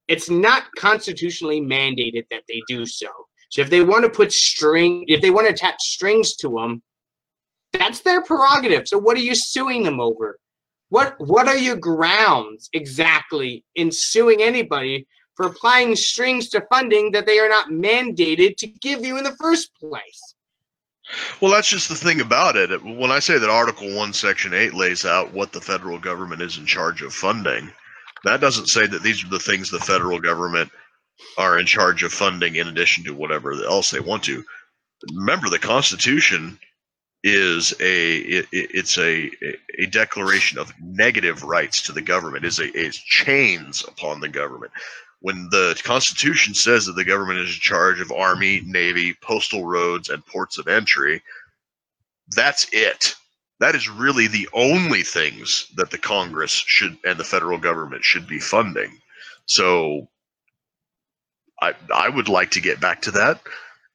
it's 0.07 0.29
not 0.29 0.63
constitutionally 0.77 1.61
mandated 1.61 2.25
that 2.29 2.43
they 2.47 2.61
do 2.67 2.85
so. 2.85 3.07
So 3.49 3.61
if 3.61 3.69
they 3.69 3.83
want 3.83 4.03
to 4.03 4.09
put 4.09 4.31
string, 4.31 5.05
if 5.07 5.21
they 5.21 5.29
want 5.29 5.47
to 5.47 5.53
attach 5.53 5.81
strings 5.81 6.35
to 6.37 6.49
them, 6.49 6.83
that's 7.73 8.01
their 8.01 8.21
prerogative. 8.21 8.87
So 8.87 8.97
what 8.97 9.17
are 9.17 9.21
you 9.21 9.35
suing 9.35 9.83
them 9.83 9.99
over? 9.99 10.37
What 10.89 11.15
what 11.19 11.47
are 11.47 11.57
your 11.57 11.75
grounds 11.75 12.69
exactly 12.73 13.63
in 13.75 13.91
suing 13.91 14.41
anybody 14.41 15.07
for 15.35 15.47
applying 15.47 15.95
strings 15.95 16.49
to 16.49 16.65
funding 16.71 17.11
that 17.11 17.25
they 17.25 17.39
are 17.39 17.49
not 17.49 17.69
mandated 17.69 18.57
to 18.57 18.67
give 18.67 19.05
you 19.05 19.17
in 19.17 19.23
the 19.23 19.35
first 19.35 19.71
place? 19.79 20.35
Well, 21.39 21.51
that's 21.51 21.69
just 21.69 21.89
the 21.89 21.95
thing 21.95 22.21
about 22.21 22.55
it. 22.55 22.83
When 22.83 23.11
I 23.11 23.19
say 23.19 23.37
that 23.37 23.49
Article 23.49 23.95
1, 23.95 24.13
Section 24.13 24.53
8 24.53 24.73
lays 24.73 25.05
out 25.05 25.33
what 25.33 25.51
the 25.51 25.61
federal 25.61 25.99
government 25.99 26.41
is 26.41 26.57
in 26.57 26.65
charge 26.65 27.03
of 27.03 27.13
funding, 27.13 27.71
that 28.23 28.41
doesn't 28.41 28.69
say 28.69 28.87
that 28.87 29.03
these 29.03 29.23
are 29.23 29.29
the 29.29 29.39
things 29.39 29.69
the 29.69 29.79
federal 29.79 30.19
government 30.19 30.71
are 31.37 31.59
in 31.59 31.65
charge 31.65 32.01
of 32.03 32.11
funding 32.11 32.55
in 32.55 32.67
addition 32.67 33.03
to 33.03 33.13
whatever 33.13 33.53
else 33.65 33.91
they 33.91 33.99
want 33.99 34.23
to. 34.23 34.43
Remember, 35.13 35.49
the 35.49 35.59
Constitution 35.59 36.57
is 37.25 37.73
a 37.81 38.17
it, 38.19 38.47
it's 38.53 38.99
a 38.99 39.31
a 39.79 39.87
declaration 39.87 40.59
of 40.59 40.73
negative 40.81 41.43
rights 41.43 41.81
to 41.83 41.93
the 41.93 42.03
government 42.03 42.45
is 42.45 42.59
a 42.59 42.71
is 42.77 42.97
chains 42.97 43.85
upon 43.87 44.21
the 44.21 44.29
government. 44.29 44.73
When 45.21 45.49
the 45.51 45.79
constitution 45.83 46.55
says 46.55 46.87
that 46.87 46.93
the 46.97 47.05
government 47.05 47.39
is 47.41 47.49
in 47.55 47.61
charge 47.61 48.01
of 48.01 48.11
army 48.13 48.61
navy 48.65 49.15
postal 49.21 49.65
roads 49.67 50.09
and 50.09 50.25
ports 50.27 50.59
of 50.59 50.69
entry 50.69 51.23
that's 52.35 52.67
it. 52.73 53.15
That 53.61 53.75
is 53.75 53.89
really 53.89 54.27
the 54.27 54.49
only 54.53 55.03
things 55.03 55.67
that 55.77 55.91
the 55.91 55.99
congress 55.99 56.53
should 56.53 56.97
and 57.05 57.19
the 57.19 57.25
federal 57.25 57.59
government 57.59 58.05
should 58.05 58.27
be 58.27 58.39
funding. 58.39 58.99
So 59.47 60.09
i 61.61 61.73
i 61.93 62.09
would 62.09 62.29
like 62.29 62.51
to 62.51 62.61
get 62.61 62.81
back 62.81 63.01
to 63.03 63.11
that 63.11 63.41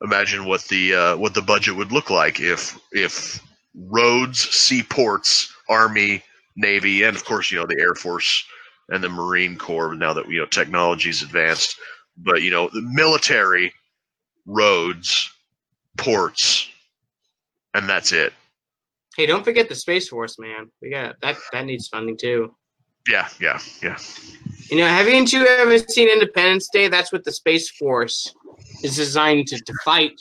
imagine 0.02 0.44
what 0.44 0.62
the 0.64 0.94
uh, 0.94 1.16
what 1.16 1.34
the 1.34 1.42
budget 1.42 1.76
would 1.76 1.92
look 1.92 2.10
like 2.10 2.40
if 2.40 2.78
if 2.92 3.40
roads, 3.74 4.40
seaports, 4.50 5.54
army, 5.68 6.22
navy, 6.56 7.02
and 7.02 7.16
of 7.16 7.24
course 7.24 7.50
you 7.50 7.58
know 7.58 7.66
the 7.66 7.80
air 7.80 7.94
force 7.94 8.44
and 8.88 9.02
the 9.02 9.08
marine 9.08 9.56
corps. 9.56 9.94
Now 9.94 10.12
that 10.12 10.28
you 10.28 10.38
know 10.38 10.46
technology's 10.46 11.22
advanced, 11.22 11.76
but 12.16 12.42
you 12.42 12.50
know 12.50 12.68
the 12.72 12.82
military, 12.82 13.72
roads, 14.46 15.30
ports, 15.96 16.68
and 17.74 17.88
that's 17.88 18.12
it. 18.12 18.32
Hey, 19.16 19.26
don't 19.26 19.44
forget 19.44 19.68
the 19.68 19.74
space 19.74 20.08
force, 20.08 20.38
man. 20.38 20.70
We 20.80 20.90
got 20.90 21.16
that. 21.20 21.36
That 21.52 21.66
needs 21.66 21.88
funding 21.88 22.16
too. 22.16 22.54
Yeah, 23.08 23.28
yeah, 23.40 23.58
yeah. 23.82 23.98
You 24.70 24.78
know, 24.78 24.86
haven't 24.86 25.32
you 25.32 25.46
ever 25.46 25.78
seen 25.78 26.08
Independence 26.08 26.68
Day? 26.72 26.88
That's 26.88 27.12
what 27.12 27.24
the 27.24 27.32
space 27.32 27.70
force 27.70 28.34
is 28.82 28.96
designed 28.96 29.46
to, 29.48 29.58
to 29.58 29.74
fight. 29.84 30.20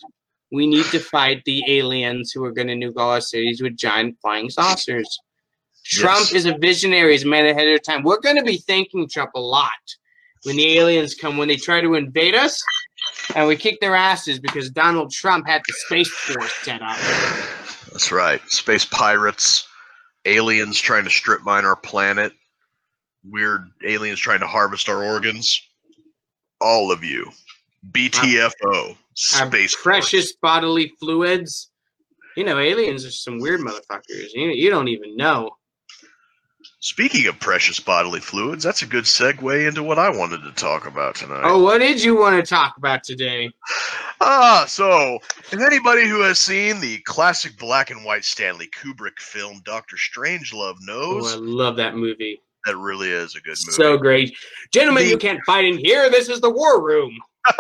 We 0.52 0.68
need 0.68 0.86
to 0.88 1.00
fight 1.00 1.44
the 1.46 1.64
aliens 1.68 2.32
who 2.32 2.44
are 2.44 2.52
going 2.52 2.68
to 2.68 2.74
nuke 2.76 2.98
all 2.98 3.12
our 3.12 3.22
cities 3.22 3.62
with 3.62 3.78
giant 3.78 4.18
flying 4.22 4.50
saucers. 4.50 5.20
Trump 5.86 6.32
Yes. 6.32 6.34
is 6.34 6.46
a 6.46 6.58
visionary. 6.58 7.14
He's 7.14 7.24
a 7.24 7.28
man 7.28 7.46
ahead 7.46 7.68
of 7.68 7.84
time. 7.84 8.04
We're 8.04 8.20
going 8.20 8.36
to 8.38 8.44
be 8.44 8.58
thanking 8.58 9.08
Trump 9.08 9.32
a 9.36 9.40
lot 9.40 9.72
when 10.44 10.56
the 10.58 10.78
aliens 10.78 11.16
come, 11.16 11.38
when 11.38 11.48
they 11.48 11.56
try 11.56 11.82
to 11.82 11.96
invade 11.96 12.36
us, 12.36 12.62
and 13.36 13.48
we 13.48 13.56
kick 13.56 13.80
their 13.82 13.96
asses 13.96 14.40
because 14.40 14.70
Donald 14.70 15.12
Trump 15.12 15.48
had 15.48 15.62
the 15.68 15.74
space 15.86 16.10
force 16.10 16.54
set 16.64 16.82
up. 16.82 16.98
That's 17.92 18.12
right. 18.12 18.42
Space 18.50 18.86
pirates, 18.86 19.68
aliens 20.26 20.80
trying 20.80 21.04
to 21.06 21.10
strip 21.10 21.42
mine 21.44 21.66
our 21.66 21.76
planet, 21.76 22.34
weird 23.24 23.70
aliens 23.86 24.20
trying 24.20 24.40
to 24.40 24.48
harvest 24.48 24.90
our 24.90 25.04
organs. 25.04 25.62
All 26.62 26.92
of 26.92 27.04
you. 27.04 27.32
BTFO. 27.92 28.96
Space 29.16 29.76
precious 29.82 30.34
bodily 30.34 30.94
fluids. 31.00 31.72
You 32.38 32.44
know, 32.46 32.58
aliens 32.58 33.06
are 33.06 33.12
some 33.12 33.40
weird 33.40 33.60
motherfuckers. 33.60 34.30
You, 34.34 34.48
you 34.50 34.70
don't 34.70 34.88
even 34.88 35.18
know. 35.18 35.50
Speaking 36.82 37.28
of 37.28 37.38
precious 37.40 37.80
bodily 37.80 38.22
fluids, 38.22 38.64
that's 38.64 38.82
a 38.82 38.86
good 38.86 39.04
segue 39.04 39.68
into 39.68 39.84
what 39.84 40.00
I 40.00 40.10
wanted 40.10 40.44
to 40.44 40.52
talk 40.52 40.88
about 40.88 41.16
tonight. 41.16 41.42
Oh, 41.44 41.62
what 41.62 41.80
did 41.80 42.02
you 42.02 42.18
want 42.18 42.38
to 42.44 42.48
talk 42.50 42.76
about 42.78 43.04
today? 43.04 43.50
Ah, 44.22 44.64
so 44.68 45.16
if 45.52 45.60
anybody 45.60 46.08
who 46.08 46.22
has 46.22 46.40
seen 46.40 46.80
the 46.80 47.00
classic 47.00 47.58
black 47.58 47.90
and 47.92 48.06
white 48.06 48.24
Stanley 48.24 48.68
Kubrick 48.68 49.20
film 49.20 49.62
Doctor 49.66 49.98
Strangelove 49.98 50.76
Oh, 50.82 50.86
knows 50.86 51.34
I 51.34 51.38
love 51.38 51.76
that 51.78 51.96
movie. 51.96 52.42
that 52.66 52.78
really 52.78 53.10
is 53.10 53.36
a 53.36 53.42
good 53.42 53.58
movie. 53.66 53.72
So 53.74 53.98
great. 53.98 54.34
Gentlemen, 54.72 55.04
The- 55.04 55.10
you 55.10 55.18
can't 55.18 55.42
fight 55.46 55.66
in 55.66 55.78
here. 55.78 56.10
This 56.10 56.30
is 56.30 56.40
the 56.40 56.50
war 56.50 56.82
room. 56.86 57.18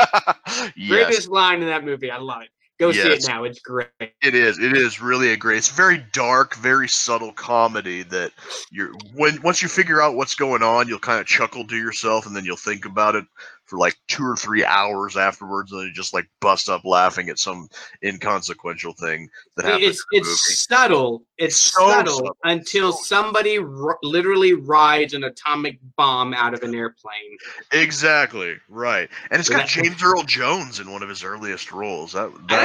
yes, 0.75 0.89
Greatest 0.89 1.29
line 1.29 1.61
in 1.61 1.67
that 1.67 1.83
movie. 1.83 2.11
I 2.11 2.17
love 2.17 2.43
it. 2.43 2.49
Go 2.79 2.93
see 2.93 2.99
it 2.99 3.25
now. 3.27 3.43
It's 3.43 3.59
great. 3.59 3.89
it 3.99 4.33
is. 4.33 4.57
It 4.57 4.77
is 4.77 5.01
really 5.01 5.33
a 5.33 5.37
great. 5.37 5.57
It's 5.57 5.67
very 5.67 5.97
dark, 6.13 6.55
very 6.55 6.87
subtle 6.87 7.33
comedy 7.33 8.03
that 8.03 8.31
you're 8.71 8.93
when 9.13 9.41
once 9.41 9.61
you 9.61 9.67
figure 9.67 10.01
out 10.01 10.15
what's 10.15 10.33
going 10.33 10.63
on, 10.63 10.87
you'll 10.87 10.97
kind 10.97 11.19
of 11.19 11.27
chuckle 11.27 11.67
to 11.67 11.75
yourself, 11.75 12.25
and 12.25 12.33
then 12.33 12.45
you'll 12.45 12.55
think 12.55 12.85
about 12.85 13.15
it 13.15 13.25
for 13.69 13.77
like 13.77 13.95
two 14.07 14.23
or 14.25 14.35
three 14.35 14.65
hours 14.65 15.15
afterwards, 15.15 15.71
and 15.71 15.81
they 15.81 15.91
just 15.91 16.13
like 16.13 16.27
bust 16.41 16.67
up 16.69 16.83
laughing 16.83 17.29
at 17.29 17.37
some 17.39 17.69
inconsequential 18.03 18.93
thing 18.93 19.29
that 19.55 19.65
happens. 19.65 19.85
It's 19.85 20.05
it's 20.11 20.65
subtle. 20.67 21.23
It's 21.37 21.55
So 21.55 21.87
subtle 21.89 22.15
subtle. 22.15 22.37
until 22.43 22.91
somebody 22.91 23.59
r- 23.59 23.97
literally 24.03 24.53
rides 24.53 25.13
an 25.13 25.23
atomic 25.23 25.79
bomb 25.95 26.33
out 26.33 26.53
of 26.53 26.63
an 26.63 26.73
airplane. 26.75 27.37
Exactly 27.71 28.55
right, 28.67 29.09
and 29.31 29.39
it's 29.39 29.49
got 29.49 29.67
James 29.67 30.01
Earl 30.03 30.23
Jones 30.23 30.79
in 30.79 30.91
one 30.91 31.03
of 31.03 31.09
his 31.09 31.23
earliest 31.23 31.71
roles. 31.71 32.13
That 32.13 32.31
that 32.49 32.63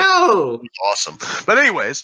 awesome. 0.84 1.18
But 1.46 1.58
anyways, 1.58 2.02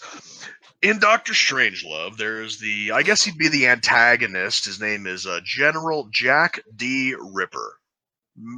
in 0.81 0.99
Doctor 0.99 1.33
Strangelove, 1.33 2.17
there's 2.17 2.59
the 2.59 2.91
I 2.91 3.01
guess 3.01 3.23
he'd 3.23 3.37
be 3.37 3.49
the 3.49 3.67
antagonist. 3.67 4.65
His 4.65 4.79
name 4.79 5.07
is 5.07 5.25
uh, 5.25 5.39
General 5.43 6.07
Jack 6.11 6.59
D. 6.75 7.15
Ripper. 7.19 7.77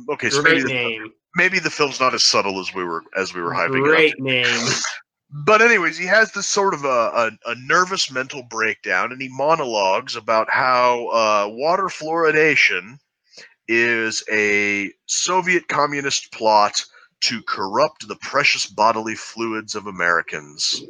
Okay, 0.10 0.30
so 0.30 0.42
maybe 0.42 0.62
Great 0.62 1.00
the, 1.00 1.10
maybe 1.36 1.60
the 1.60 1.70
film's 1.70 2.00
not 2.00 2.14
as 2.14 2.24
subtle 2.24 2.60
as 2.60 2.74
we 2.74 2.84
were 2.84 3.04
as 3.18 3.34
we 3.34 3.42
were 3.42 3.52
hyping. 3.52 3.84
Great 3.84 4.20
name. 4.20 4.70
But 5.36 5.64
anyways, 5.64 5.98
he 5.98 6.06
has 6.06 6.32
this 6.32 6.46
sort 6.46 6.76
of 6.76 6.86
a, 6.86 6.88
a, 6.88 7.32
a 7.48 7.56
nervous 7.56 8.12
mental 8.12 8.44
breakdown, 8.44 9.12
and 9.12 9.20
he 9.20 9.30
monologues 9.30 10.16
about 10.16 10.48
how 10.52 11.08
uh, 11.08 11.48
water 11.50 11.86
fluoridation 11.86 13.00
is 13.68 14.24
a 14.32 14.92
Soviet 15.08 15.68
communist 15.68 16.32
plot 16.32 16.86
to 17.22 17.42
corrupt 17.44 18.08
the 18.08 18.18
precious 18.18 18.68
bodily 18.68 19.16
fluids 19.16 19.74
of 19.74 19.88
Americans 19.88 20.84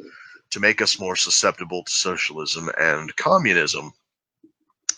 to 0.50 0.60
make 0.60 0.82
us 0.82 1.00
more 1.00 1.16
susceptible 1.16 1.82
to 1.84 1.92
socialism 1.92 2.70
and 2.78 3.16
communism. 3.16 3.92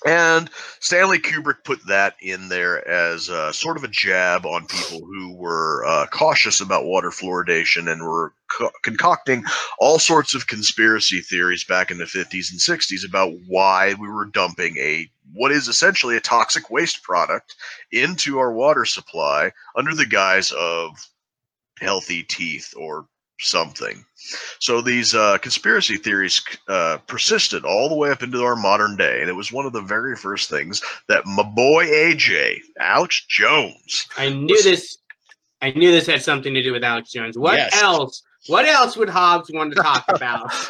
And 0.06 0.48
Stanley 0.78 1.18
Kubrick 1.18 1.64
put 1.64 1.84
that 1.88 2.14
in 2.22 2.48
there 2.48 2.86
as 2.88 3.24
sort 3.50 3.76
of 3.76 3.82
a 3.82 3.88
jab 3.88 4.46
on 4.46 4.68
people 4.68 5.04
who 5.04 5.34
were 5.34 5.84
uh, 5.84 6.06
cautious 6.06 6.60
about 6.60 6.84
water 6.84 7.10
fluoridation 7.10 7.90
and 7.90 8.04
were 8.04 8.32
co- 8.48 8.70
concocting 8.84 9.44
all 9.80 9.98
sorts 9.98 10.32
of 10.32 10.46
conspiracy 10.46 11.20
theories 11.20 11.64
back 11.64 11.90
in 11.90 11.98
the 11.98 12.04
50s 12.04 12.52
and 12.52 12.60
60s 12.60 13.04
about 13.06 13.32
why 13.48 13.94
we 14.00 14.08
were 14.08 14.26
dumping 14.26 14.76
a 14.78 15.10
what 15.32 15.50
is 15.50 15.66
essentially 15.66 16.16
a 16.16 16.20
toxic 16.20 16.70
waste 16.70 17.02
product 17.02 17.56
into 17.90 18.38
our 18.38 18.52
water 18.52 18.84
supply 18.84 19.50
under 19.74 19.92
the 19.92 20.06
guise 20.06 20.52
of 20.52 20.92
healthy 21.80 22.22
teeth 22.22 22.72
or 22.76 23.08
something. 23.38 24.04
So 24.58 24.80
these 24.80 25.14
uh, 25.14 25.38
conspiracy 25.38 25.96
theories 25.96 26.42
uh, 26.68 26.98
persisted 27.06 27.64
all 27.64 27.88
the 27.88 27.94
way 27.94 28.10
up 28.10 28.22
into 28.22 28.42
our 28.42 28.56
modern 28.56 28.96
day, 28.96 29.20
and 29.20 29.28
it 29.30 29.34
was 29.34 29.52
one 29.52 29.66
of 29.66 29.72
the 29.72 29.82
very 29.82 30.16
first 30.16 30.50
things 30.50 30.82
that 31.08 31.24
my 31.26 31.42
boy 31.42 31.86
AJ, 31.86 32.58
Alex 32.80 33.24
Jones, 33.28 34.06
I 34.16 34.30
knew 34.30 34.62
this. 34.62 34.98
I 35.62 35.70
knew 35.70 35.90
this 35.90 36.06
had 36.06 36.22
something 36.22 36.52
to 36.54 36.62
do 36.62 36.72
with 36.72 36.84
Alex 36.84 37.12
Jones. 37.12 37.38
What 37.38 37.54
Yes. 37.54 37.80
else? 37.82 38.22
What 38.48 38.66
else 38.66 38.96
would 38.96 39.08
Hobbs 39.08 39.50
want 39.52 39.74
to 39.74 39.82
talk 39.82 40.04
about? 40.08 40.52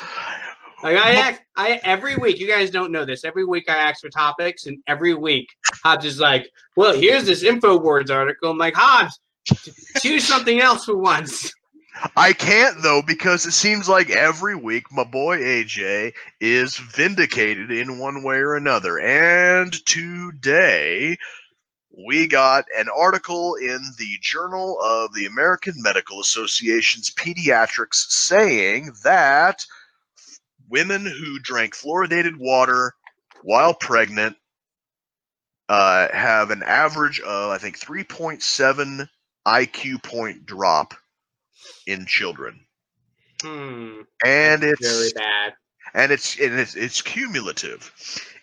Like 0.82 0.98
I, 0.98 1.12
ask, 1.14 1.40
I 1.56 1.80
every 1.84 2.16
week. 2.16 2.38
You 2.38 2.46
guys 2.46 2.70
don't 2.70 2.92
know 2.92 3.06
this. 3.06 3.24
Every 3.24 3.46
week 3.46 3.64
I 3.68 3.76
ask 3.76 4.02
for 4.02 4.10
topics, 4.10 4.66
and 4.66 4.78
every 4.86 5.14
week 5.14 5.48
Hobbs 5.82 6.04
is 6.04 6.20
like, 6.20 6.48
"Well, 6.76 6.94
here's 6.94 7.24
this 7.24 7.42
Infowars 7.42 8.10
article." 8.10 8.50
I'm 8.50 8.58
like, 8.58 8.74
Hobbs, 8.76 9.18
choose 10.00 10.22
something 10.24 10.60
else 10.60 10.84
for 10.84 10.96
once. 10.96 11.50
I 12.16 12.32
can't 12.32 12.82
though 12.82 13.02
because 13.02 13.46
it 13.46 13.52
seems 13.52 13.88
like 13.88 14.10
every 14.10 14.54
week 14.54 14.92
my 14.92 15.04
boy 15.04 15.38
AJ 15.38 16.14
is 16.40 16.76
vindicated 16.76 17.70
in 17.70 17.98
one 17.98 18.22
way 18.22 18.36
or 18.36 18.54
another. 18.54 18.98
And 18.98 19.72
today 19.86 21.16
we 21.90 22.26
got 22.26 22.66
an 22.76 22.88
article 22.94 23.54
in 23.54 23.80
the 23.98 24.18
Journal 24.20 24.78
of 24.82 25.14
the 25.14 25.26
American 25.26 25.74
Medical 25.78 26.20
Association's 26.20 27.10
Pediatrics 27.10 28.10
saying 28.10 28.92
that 29.02 29.64
women 30.68 31.06
who 31.06 31.38
drank 31.38 31.74
fluoridated 31.74 32.36
water 32.36 32.92
while 33.42 33.72
pregnant, 33.72 34.36
uh, 35.68 36.08
have 36.12 36.50
an 36.50 36.62
average 36.62 37.20
of 37.20 37.50
I 37.50 37.58
think 37.58 37.78
3.7 37.78 39.08
IQ 39.46 40.02
point 40.02 40.44
drop 40.44 40.94
in 41.86 42.06
children, 42.06 42.60
Hmm. 43.42 44.02
and 44.24 44.60
Very 44.60 44.72
it's 44.72 45.12
bad. 45.12 45.54
and 45.94 46.12
it's 46.12 46.38
and 46.40 46.58
it's 46.58 46.74
it's 46.74 47.02
cumulative, 47.02 47.92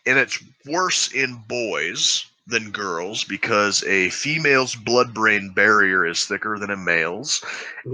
and 0.05 0.17
it's 0.17 0.43
worse 0.65 1.11
in 1.13 1.36
boys 1.47 2.26
than 2.45 2.71
girls 2.71 3.24
because 3.24 3.84
a 3.86 4.09
female's 4.09 4.76
blood-brain 4.76 5.53
barrier 5.53 6.05
is 6.05 6.26
thicker 6.26 6.59
than 6.59 6.69
a 6.69 6.76
male's, 6.76 7.43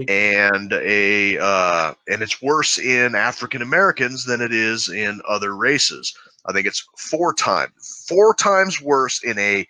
and 0.08 0.72
a 0.72 1.38
uh, 1.38 1.94
and 2.08 2.22
it's 2.22 2.42
worse 2.42 2.78
in 2.78 3.14
African 3.14 3.62
Americans 3.62 4.24
than 4.24 4.40
it 4.40 4.52
is 4.52 4.88
in 4.88 5.20
other 5.28 5.56
races. 5.56 6.12
I 6.46 6.52
think 6.52 6.66
it's 6.66 6.84
four 6.96 7.32
times 7.34 8.04
four 8.08 8.34
times 8.34 8.80
worse 8.80 9.22
in 9.22 9.38
a 9.38 9.66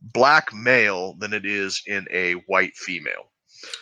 black 0.00 0.52
male 0.54 1.14
than 1.14 1.32
it 1.32 1.44
is 1.44 1.82
in 1.86 2.06
a 2.10 2.34
white 2.46 2.76
female. 2.76 3.30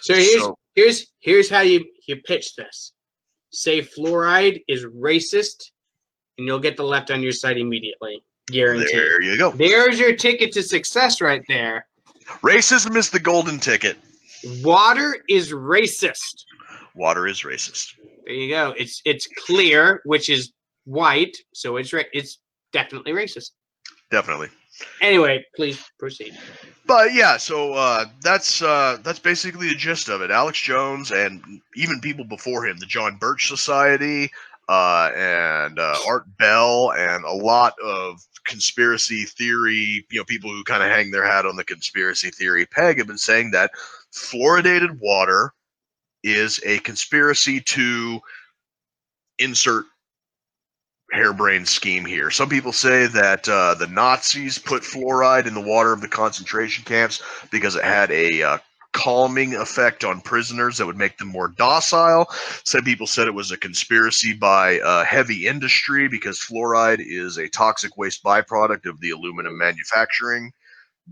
So 0.02 0.14
here's 0.14 0.40
So- 0.42 0.58
here's 0.74 1.06
here's 1.20 1.50
how 1.50 1.60
you 1.60 1.84
you 2.06 2.16
pitch 2.22 2.54
this. 2.56 2.92
Say 3.50 3.80
fluoride 3.80 4.62
is 4.68 4.84
racist, 4.84 5.70
and 6.36 6.46
you'll 6.46 6.58
get 6.58 6.76
the 6.76 6.84
left 6.84 7.10
on 7.10 7.22
your 7.22 7.32
side 7.32 7.56
immediately. 7.58 8.22
Guaranteed. 8.46 8.88
There 8.94 9.22
you 9.22 9.36
go. 9.38 9.50
There's 9.52 9.98
your 9.98 10.14
ticket 10.16 10.52
to 10.52 10.62
success 10.62 11.20
right 11.20 11.42
there. 11.48 11.86
Racism 12.42 12.96
is 12.96 13.10
the 13.10 13.20
golden 13.20 13.58
ticket. 13.58 13.96
Water 14.62 15.16
is 15.28 15.52
racist. 15.52 16.44
Water 16.94 17.26
is 17.26 17.42
racist. 17.42 17.94
There 18.24 18.34
you 18.34 18.48
go. 18.50 18.74
It's 18.78 19.00
it's 19.04 19.26
clear, 19.46 20.00
which 20.04 20.28
is 20.30 20.52
white, 20.84 21.36
so 21.54 21.76
it's 21.76 21.92
ra- 21.92 22.02
it's 22.12 22.38
definitely 22.72 23.12
racist. 23.12 23.50
Definitely. 24.10 24.48
Anyway, 25.00 25.44
please 25.56 25.82
proceed. 25.98 26.36
But 26.86 27.12
yeah, 27.12 27.36
so 27.36 27.74
uh, 27.74 28.06
that's 28.22 28.62
uh, 28.62 28.98
that's 29.02 29.18
basically 29.18 29.68
the 29.68 29.74
gist 29.74 30.08
of 30.08 30.22
it. 30.22 30.30
Alex 30.30 30.60
Jones 30.60 31.10
and 31.10 31.60
even 31.76 32.00
people 32.00 32.24
before 32.24 32.66
him, 32.66 32.78
the 32.78 32.86
John 32.86 33.16
Birch 33.16 33.48
Society 33.48 34.30
uh, 34.68 35.10
and 35.14 35.78
uh, 35.78 35.96
Art 36.06 36.24
Bell, 36.38 36.92
and 36.92 37.24
a 37.24 37.32
lot 37.32 37.74
of 37.82 38.20
conspiracy 38.44 39.24
theory, 39.24 40.06
you 40.10 40.18
know, 40.18 40.24
people 40.24 40.50
who 40.50 40.64
kind 40.64 40.82
of 40.82 40.90
hang 40.90 41.10
their 41.10 41.26
hat 41.26 41.46
on 41.46 41.56
the 41.56 41.64
conspiracy 41.64 42.30
theory 42.30 42.66
peg 42.66 42.98
have 42.98 43.06
been 43.06 43.18
saying 43.18 43.50
that 43.50 43.70
fluoridated 44.12 44.98
water 45.00 45.52
is 46.24 46.60
a 46.64 46.78
conspiracy 46.80 47.60
to 47.60 48.20
insert 49.38 49.84
harebrained 51.12 51.68
scheme 51.68 52.04
here. 52.04 52.30
Some 52.30 52.48
people 52.48 52.72
say 52.72 53.06
that 53.06 53.48
uh, 53.48 53.74
the 53.74 53.86
Nazis 53.86 54.58
put 54.58 54.82
fluoride 54.82 55.46
in 55.46 55.54
the 55.54 55.60
water 55.60 55.92
of 55.92 56.00
the 56.00 56.08
concentration 56.08 56.84
camps 56.84 57.22
because 57.50 57.76
it 57.76 57.84
had 57.84 58.10
a 58.10 58.42
uh, 58.42 58.58
calming 58.92 59.54
effect 59.54 60.04
on 60.04 60.20
prisoners 60.20 60.76
that 60.76 60.86
would 60.86 60.96
make 60.96 61.18
them 61.18 61.28
more 61.28 61.48
docile. 61.48 62.26
Some 62.64 62.82
people 62.82 63.06
said 63.06 63.26
it 63.26 63.34
was 63.34 63.50
a 63.50 63.56
conspiracy 63.56 64.34
by 64.34 64.80
uh, 64.80 65.04
heavy 65.04 65.46
industry 65.46 66.08
because 66.08 66.40
fluoride 66.40 67.00
is 67.00 67.38
a 67.38 67.48
toxic 67.48 67.96
waste 67.96 68.22
byproduct 68.24 68.86
of 68.86 69.00
the 69.00 69.10
aluminum 69.10 69.56
manufacturing. 69.56 70.52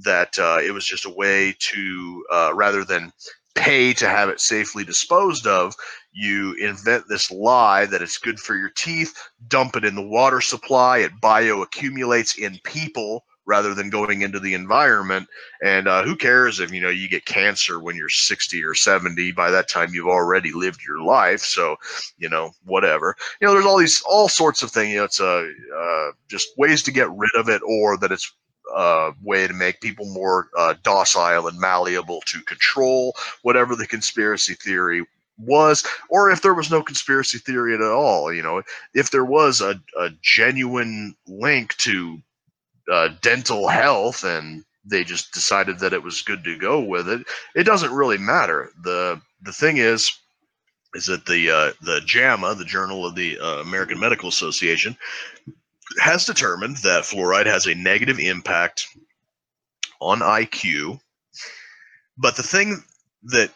That 0.04 0.38
uh, 0.38 0.58
it 0.62 0.72
was 0.72 0.84
just 0.84 1.06
a 1.06 1.10
way 1.10 1.54
to, 1.58 2.24
uh, 2.30 2.52
rather 2.54 2.84
than 2.84 3.12
pay 3.56 3.92
to 3.94 4.08
have 4.08 4.28
it 4.28 4.40
safely 4.40 4.84
disposed 4.84 5.46
of, 5.46 5.74
you 6.12 6.54
invent 6.60 7.08
this 7.08 7.30
lie 7.30 7.86
that 7.86 8.02
it's 8.02 8.18
good 8.18 8.38
for 8.38 8.54
your 8.56 8.70
teeth, 8.70 9.14
dump 9.48 9.76
it 9.76 9.84
in 9.84 9.94
the 9.96 10.06
water 10.06 10.40
supply, 10.40 10.98
it 10.98 11.20
bioaccumulates 11.20 12.38
in 12.38 12.60
people 12.62 13.24
rather 13.46 13.74
than 13.74 13.90
going 13.90 14.22
into 14.22 14.40
the 14.40 14.54
environment. 14.54 15.28
And 15.62 15.88
uh, 15.88 16.02
who 16.02 16.16
cares 16.16 16.60
if 16.60 16.72
you 16.72 16.80
know 16.80 16.90
you 16.90 17.08
get 17.08 17.24
cancer 17.24 17.80
when 17.80 17.96
you're 17.96 18.08
60 18.08 18.62
or 18.64 18.74
70? 18.74 19.32
By 19.32 19.50
that 19.50 19.68
time, 19.68 19.94
you've 19.94 20.08
already 20.08 20.52
lived 20.52 20.80
your 20.86 21.02
life. 21.02 21.40
So, 21.40 21.76
you 22.18 22.28
know, 22.28 22.50
whatever. 22.64 23.16
You 23.40 23.46
know, 23.46 23.54
there's 23.54 23.66
all 23.66 23.78
these 23.78 24.02
all 24.02 24.28
sorts 24.28 24.62
of 24.62 24.70
things. 24.70 24.90
You 24.90 24.98
know, 24.98 25.04
it's 25.04 25.20
uh, 25.20 25.46
uh, 25.78 26.10
just 26.28 26.48
ways 26.58 26.82
to 26.84 26.92
get 26.92 27.10
rid 27.10 27.34
of 27.36 27.48
it, 27.48 27.62
or 27.64 27.96
that 27.98 28.12
it's 28.12 28.34
uh, 28.74 29.12
way 29.22 29.46
to 29.46 29.52
make 29.54 29.80
people 29.80 30.06
more 30.06 30.48
uh, 30.56 30.74
docile 30.82 31.46
and 31.46 31.58
malleable 31.58 32.20
to 32.26 32.40
control 32.42 33.14
whatever 33.42 33.76
the 33.76 33.86
conspiracy 33.86 34.54
theory 34.54 35.04
was, 35.38 35.84
or 36.08 36.30
if 36.30 36.42
there 36.42 36.54
was 36.54 36.70
no 36.70 36.82
conspiracy 36.82 37.38
theory 37.38 37.74
at 37.74 37.82
all. 37.82 38.32
You 38.32 38.42
know, 38.42 38.62
if 38.94 39.10
there 39.10 39.24
was 39.24 39.60
a, 39.60 39.80
a 39.98 40.10
genuine 40.22 41.14
link 41.26 41.76
to 41.78 42.20
uh, 42.90 43.10
dental 43.20 43.68
health 43.68 44.24
and 44.24 44.64
they 44.84 45.04
just 45.04 45.32
decided 45.32 45.78
that 45.80 45.92
it 45.92 46.02
was 46.02 46.22
good 46.22 46.44
to 46.44 46.58
go 46.58 46.80
with 46.80 47.08
it, 47.08 47.26
it 47.54 47.64
doesn't 47.64 47.92
really 47.92 48.18
matter. 48.18 48.70
the 48.82 49.20
The 49.42 49.52
thing 49.52 49.76
is, 49.78 50.10
is 50.94 51.06
that 51.06 51.26
the 51.26 51.50
uh, 51.50 51.72
the 51.82 52.00
JAMA, 52.06 52.54
the 52.54 52.64
Journal 52.64 53.04
of 53.04 53.14
the 53.14 53.38
uh, 53.38 53.60
American 53.60 54.00
Medical 54.00 54.28
Association, 54.28 54.96
has 55.98 56.24
determined 56.24 56.78
that 56.78 57.04
fluoride 57.04 57.46
has 57.46 57.66
a 57.66 57.74
negative 57.74 58.18
impact 58.18 58.86
on 60.00 60.20
IQ. 60.20 61.00
But 62.18 62.36
the 62.36 62.42
thing 62.42 62.82
that 63.24 63.50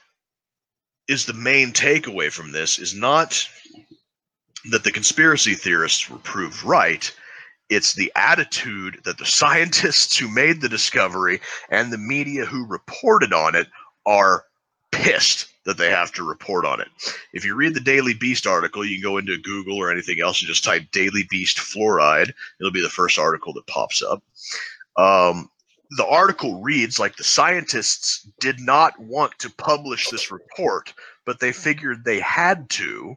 is 1.09 1.27
the 1.27 1.35
main 1.35 1.73
takeaway 1.73 2.31
from 2.33 2.53
this 2.53 2.79
is 2.79 2.95
not 2.95 3.49
that 4.71 4.85
the 4.85 4.93
conspiracy 4.93 5.55
theorists 5.55 6.09
were 6.09 6.19
proved 6.19 6.63
right. 6.63 7.13
It's 7.69 7.95
the 7.95 8.13
attitude 8.15 9.01
that 9.05 9.19
the 9.19 9.27
scientists 9.41 10.17
who 10.17 10.29
made 10.29 10.61
the 10.61 10.69
discovery 10.69 11.41
and 11.71 11.93
the 11.93 11.99
media 11.99 12.45
who 12.45 12.67
reported 12.67 13.33
on 13.33 13.55
it 13.55 13.69
are 14.07 14.45
pissed 15.01 15.47
that 15.65 15.77
they 15.77 15.91
have 15.91 16.13
to 16.13 16.27
report 16.27 16.65
on 16.65 16.81
it. 16.81 16.89
If 17.33 17.45
you 17.45 17.55
read 17.55 17.75
the 17.75 17.81
Daily 17.81 18.15
Beast 18.15 18.47
article, 18.47 18.85
you 18.85 18.97
can 18.97 19.11
go 19.11 19.19
into 19.19 19.39
Google 19.39 19.77
or 19.77 19.91
anything 19.91 20.21
else 20.21 20.41
and 20.41 20.49
just 20.49 20.65
type 20.65 20.91
Daily 20.93 21.27
Beast 21.29 21.59
fluoride. 21.59 22.33
It'll 22.59 22.73
be 22.73 22.83
the 22.83 22.89
first 22.89 23.19
article 23.19 23.53
that 23.55 23.67
pops 23.67 24.03
up. 24.03 24.23
Um, 24.97 25.51
the 25.97 26.07
article 26.07 26.63
reads 26.63 26.99
like 26.99 27.17
the 27.17 27.25
scientists 27.25 28.27
did 28.41 28.61
not 28.61 28.99
want 28.99 29.39
to 29.41 29.51
publish 29.51 30.09
this 30.09 30.31
report, 30.31 30.93
but 31.27 31.41
they 31.41 31.53
figured 31.53 32.05
they 32.05 32.21
had 32.21 32.71
to 32.71 33.17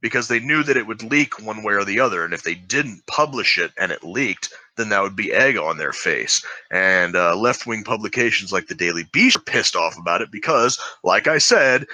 because 0.00 0.28
they 0.28 0.40
knew 0.40 0.62
that 0.62 0.76
it 0.76 0.86
would 0.86 1.02
leak 1.02 1.40
one 1.40 1.62
way 1.62 1.74
or 1.74 1.84
the 1.84 2.00
other. 2.00 2.24
And 2.24 2.32
if 2.32 2.42
they 2.42 2.54
didn't 2.54 3.06
publish 3.06 3.58
it 3.58 3.72
and 3.76 3.92
it 3.92 4.02
leaked, 4.02 4.52
then 4.80 4.88
that 4.88 5.02
would 5.02 5.16
be 5.16 5.32
egg 5.32 5.56
on 5.56 5.76
their 5.76 5.92
face. 5.92 6.44
And 6.70 7.14
uh, 7.14 7.36
left 7.36 7.66
wing 7.66 7.84
publications 7.84 8.52
like 8.52 8.66
the 8.66 8.74
Daily 8.74 9.04
Beast 9.12 9.36
are 9.36 9.40
pissed 9.40 9.76
off 9.76 9.98
about 9.98 10.22
it 10.22 10.30
because, 10.30 10.80
like 11.04 11.28
I 11.28 11.38
said, 11.38 11.86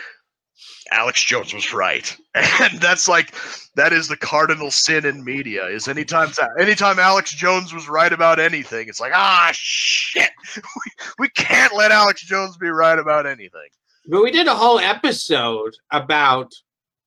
Alex 0.93 1.23
Jones 1.23 1.53
was 1.53 1.73
right. 1.73 2.17
And 2.61 2.79
that's 2.81 3.09
like 3.09 3.35
that 3.77 3.95
is 3.95 4.09
the 4.09 4.17
cardinal 4.17 4.71
sin 4.71 5.07
in 5.07 5.25
media 5.25 5.67
is 5.67 5.89
anytime 5.89 6.31
anytime 6.59 6.99
Alex 6.99 7.33
Jones 7.33 7.73
was 7.73 7.89
right 7.89 8.13
about 8.13 8.39
anything, 8.39 8.89
it's 8.89 9.01
like, 9.01 9.13
ah 9.15 9.51
shit. 9.55 10.31
We, 10.57 10.93
we 11.19 11.29
can't 11.31 11.75
let 11.75 11.93
Alex 11.93 12.23
Jones 12.23 12.57
be 12.59 12.69
right 12.69 12.99
about 12.99 13.27
anything. 13.27 13.69
But 14.07 14.23
we 14.23 14.31
did 14.31 14.47
a 14.47 14.55
whole 14.55 14.79
episode 14.79 15.75
about, 15.91 16.53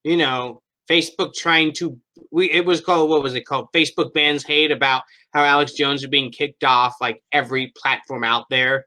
you 0.03 0.17
know, 0.17 0.61
Facebook 0.89 1.35
trying 1.35 1.73
to 1.73 1.97
we 2.31 2.49
it 2.51 2.65
was 2.65 2.81
called 2.81 3.09
what 3.09 3.23
was 3.23 3.35
it 3.35 3.45
called? 3.45 3.71
Facebook 3.71 4.13
bans 4.13 4.43
hate 4.43 4.71
about 4.71 5.03
how 5.31 5.43
Alex 5.43 5.73
Jones 5.73 6.01
is 6.01 6.09
being 6.09 6.31
kicked 6.31 6.63
off 6.63 6.95
like 6.99 7.21
every 7.31 7.71
platform 7.77 8.23
out 8.23 8.45
there. 8.49 8.85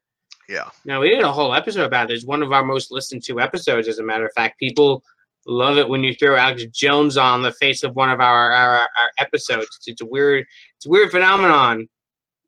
Yeah. 0.48 0.68
No, 0.84 1.00
we 1.00 1.10
did 1.10 1.22
a 1.22 1.32
whole 1.32 1.54
episode 1.54 1.84
about 1.84 2.10
it. 2.10 2.14
It's 2.14 2.26
one 2.26 2.42
of 2.42 2.52
our 2.52 2.64
most 2.64 2.90
listened 2.90 3.22
to 3.24 3.40
episodes, 3.40 3.88
as 3.88 3.98
a 3.98 4.02
matter 4.02 4.26
of 4.26 4.32
fact. 4.34 4.58
People 4.58 5.02
love 5.46 5.78
it 5.78 5.88
when 5.88 6.02
you 6.02 6.14
throw 6.14 6.36
Alex 6.36 6.64
Jones 6.66 7.16
on 7.16 7.42
the 7.42 7.52
face 7.52 7.82
of 7.82 7.94
one 7.96 8.10
of 8.10 8.20
our, 8.20 8.52
our, 8.52 8.80
our 8.80 9.10
episodes. 9.18 9.68
It's, 9.78 9.88
it's 9.88 10.00
a 10.02 10.06
weird, 10.06 10.44
it's 10.76 10.86
a 10.86 10.90
weird 10.90 11.10
phenomenon. 11.10 11.88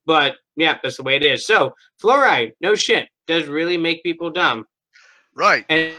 But 0.07 0.36
yeah, 0.57 0.78
that's 0.82 0.97
the 0.97 1.03
way 1.03 1.16
it 1.16 1.24
is. 1.24 1.47
So 1.47 1.74
fluoride, 2.03 2.53
no 2.61 2.74
shit, 2.74 3.09
does 3.26 3.47
really 3.47 3.76
make 3.76 4.03
people 4.03 4.30
dumb. 4.30 4.66
Right. 5.34 5.64
And 5.68 5.95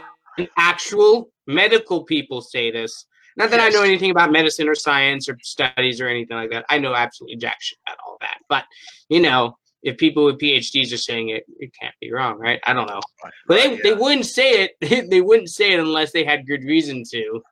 actual 0.56 1.30
medical 1.46 2.04
people 2.04 2.40
say 2.40 2.70
this. 2.70 3.06
Not 3.36 3.50
that 3.50 3.60
I 3.60 3.68
know 3.68 3.82
anything 3.82 4.10
about 4.10 4.32
medicine 4.32 4.68
or 4.68 4.74
science 4.74 5.28
or 5.28 5.38
studies 5.42 6.00
or 6.00 6.08
anything 6.08 6.36
like 6.36 6.50
that. 6.50 6.64
I 6.70 6.78
know 6.78 6.94
absolutely 6.94 7.36
jack 7.36 7.58
shit 7.60 7.78
about 7.86 7.98
all 8.06 8.16
that. 8.20 8.38
But 8.48 8.64
you 9.08 9.20
know, 9.20 9.56
if 9.82 9.98
people 9.98 10.24
with 10.24 10.38
PhDs 10.38 10.92
are 10.92 10.98
saying 10.98 11.28
it, 11.28 11.44
it 11.58 11.70
can't 11.80 11.94
be 12.00 12.12
wrong, 12.12 12.38
right? 12.38 12.60
I 12.66 12.72
don't 12.72 12.88
know. 12.88 13.00
But 13.46 13.56
they, 13.56 13.68
Right, 13.68 13.82
they 13.82 13.94
wouldn't 13.94 14.26
say 14.26 14.64
it. 14.80 15.08
they 15.10 15.20
wouldn't 15.20 15.50
say 15.50 15.72
it 15.72 15.80
unless 15.80 16.12
they 16.12 16.24
had 16.24 16.46
good 16.46 16.64
reason 16.64 17.02
to. 17.12 17.42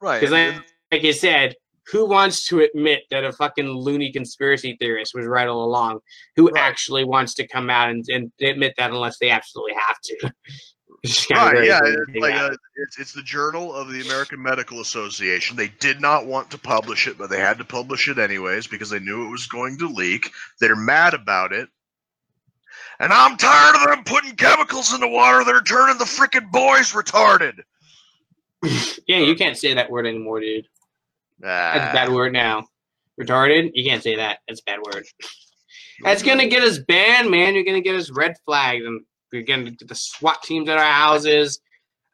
Right. 0.00 0.20
Because 0.20 0.32
like, 0.32 0.64
like 0.90 1.04
I 1.04 1.10
said, 1.12 1.54
who 1.92 2.06
wants 2.06 2.48
to 2.48 2.60
admit 2.60 3.02
that 3.10 3.24
a 3.24 3.32
fucking 3.32 3.68
loony 3.68 4.10
conspiracy 4.10 4.76
theorist 4.80 5.14
was 5.14 5.26
right 5.26 5.46
all 5.46 5.64
along? 5.64 6.00
Who 6.36 6.48
Right. 6.50 6.62
actually 6.62 7.04
wants 7.04 7.34
to 7.34 7.46
come 7.46 7.68
out 7.68 7.90
and, 7.90 8.04
and 8.08 8.32
admit 8.40 8.74
that 8.78 8.90
unless 8.90 9.18
they 9.18 9.30
absolutely 9.30 9.74
have 9.74 10.00
to? 10.02 10.32
Right, 11.30 11.66
yeah, 11.66 11.80
like, 12.16 12.34
uh, 12.34 12.56
it's 12.84 12.98
it's 12.98 13.12
the 13.12 13.22
Journal 13.22 13.74
of 13.74 13.90
the 13.92 14.00
American 14.02 14.42
Medical 14.42 14.80
Association. 14.80 15.56
They 15.56 15.68
did 15.80 16.00
not 16.00 16.26
want 16.26 16.50
to 16.52 16.58
publish 16.58 17.06
it, 17.08 17.18
but 17.18 17.30
they 17.30 17.40
had 17.40 17.58
to 17.58 17.64
publish 17.64 18.08
it 18.08 18.18
anyways 18.18 18.66
because 18.66 18.90
they 18.90 19.00
knew 19.00 19.26
it 19.26 19.30
was 19.30 19.46
going 19.46 19.78
to 19.78 19.88
leak. 19.88 20.30
They're 20.60 20.76
mad 20.76 21.14
about 21.14 21.52
it, 21.52 21.68
and 23.00 23.12
I'm 23.12 23.36
tired 23.36 23.76
of 23.76 23.88
them 23.88 24.04
putting 24.04 24.36
chemicals 24.36 24.94
in 24.94 25.00
the 25.00 25.08
water. 25.08 25.44
They're 25.44 25.62
turning 25.62 25.98
the 25.98 26.04
freaking 26.04 26.50
boys 26.50 26.92
retarded. 26.92 27.60
yeah, 29.06 29.18
you 29.18 29.34
can't 29.36 29.56
say 29.56 29.74
that 29.74 29.90
word 29.90 30.06
anymore, 30.06 30.40
dude. 30.40 30.66
That's 31.40 31.84
a 31.86 31.90
Ah, 31.90 31.92
bad 31.92 32.12
word 32.12 32.32
now. 32.32 32.66
Retarded? 33.20 33.70
You 33.74 33.84
can't 33.84 34.02
say 34.02 34.16
that. 34.16 34.38
That's 34.48 34.60
a 34.60 34.64
bad 34.64 34.80
word. 34.82 35.04
That's 36.02 36.22
gonna 36.22 36.48
get 36.48 36.62
us 36.62 36.78
banned, 36.78 37.30
man. 37.30 37.54
You're 37.54 37.64
gonna 37.64 37.80
get 37.80 37.94
us 37.96 38.10
red 38.10 38.34
flagged, 38.44 38.84
and 38.84 39.02
we're 39.32 39.42
gonna 39.42 39.70
get 39.70 39.88
the 39.88 39.94
SWAT 39.94 40.42
teams 40.42 40.68
at 40.68 40.78
our 40.78 40.92
houses. 40.92 41.60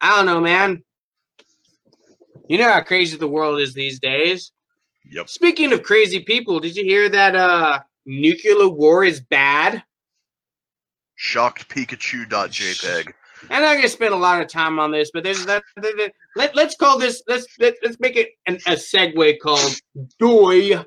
I 0.01 0.16
don't 0.16 0.26
know, 0.26 0.40
man. 0.40 0.82
You 2.48 2.59
know 2.59 2.72
how 2.72 2.80
crazy 2.80 3.16
the 3.16 3.28
world 3.28 3.61
is 3.61 3.74
these 3.74 4.01
days. 4.01 4.53
Yep. 5.11 5.28
Speaking 5.28 5.72
of 5.72 5.82
crazy 5.82 6.20
people, 6.20 6.61
did 6.61 6.76
you 6.76 6.84
hear 6.84 7.09
that 7.09 7.36
uh 7.36 7.80
nuclear 8.07 8.68
war 8.68 9.05
is 9.05 9.20
bad? 9.20 9.82
shocked 11.20 11.68
Pikachu.jpg. 11.68 13.12
I'm 13.51 13.62
not 13.62 13.76
gonna 13.76 13.88
spend 13.88 14.14
a 14.14 14.16
lot 14.16 14.40
of 14.40 14.48
time 14.48 14.78
on 14.78 14.90
this, 14.90 15.11
but 15.12 15.22
there's 15.22 15.44
that. 15.46 15.62
Let, 16.36 16.57
let's 16.57 16.76
call 16.76 16.98
this. 16.98 17.22
Let's 17.28 17.46
let, 17.59 17.74
let's 17.82 18.01
make 18.01 18.16
it 18.16 18.30
an, 18.46 18.57
a 18.66 18.72
segue 18.72 19.38
called 19.40 19.76
"Doy." 20.18 20.82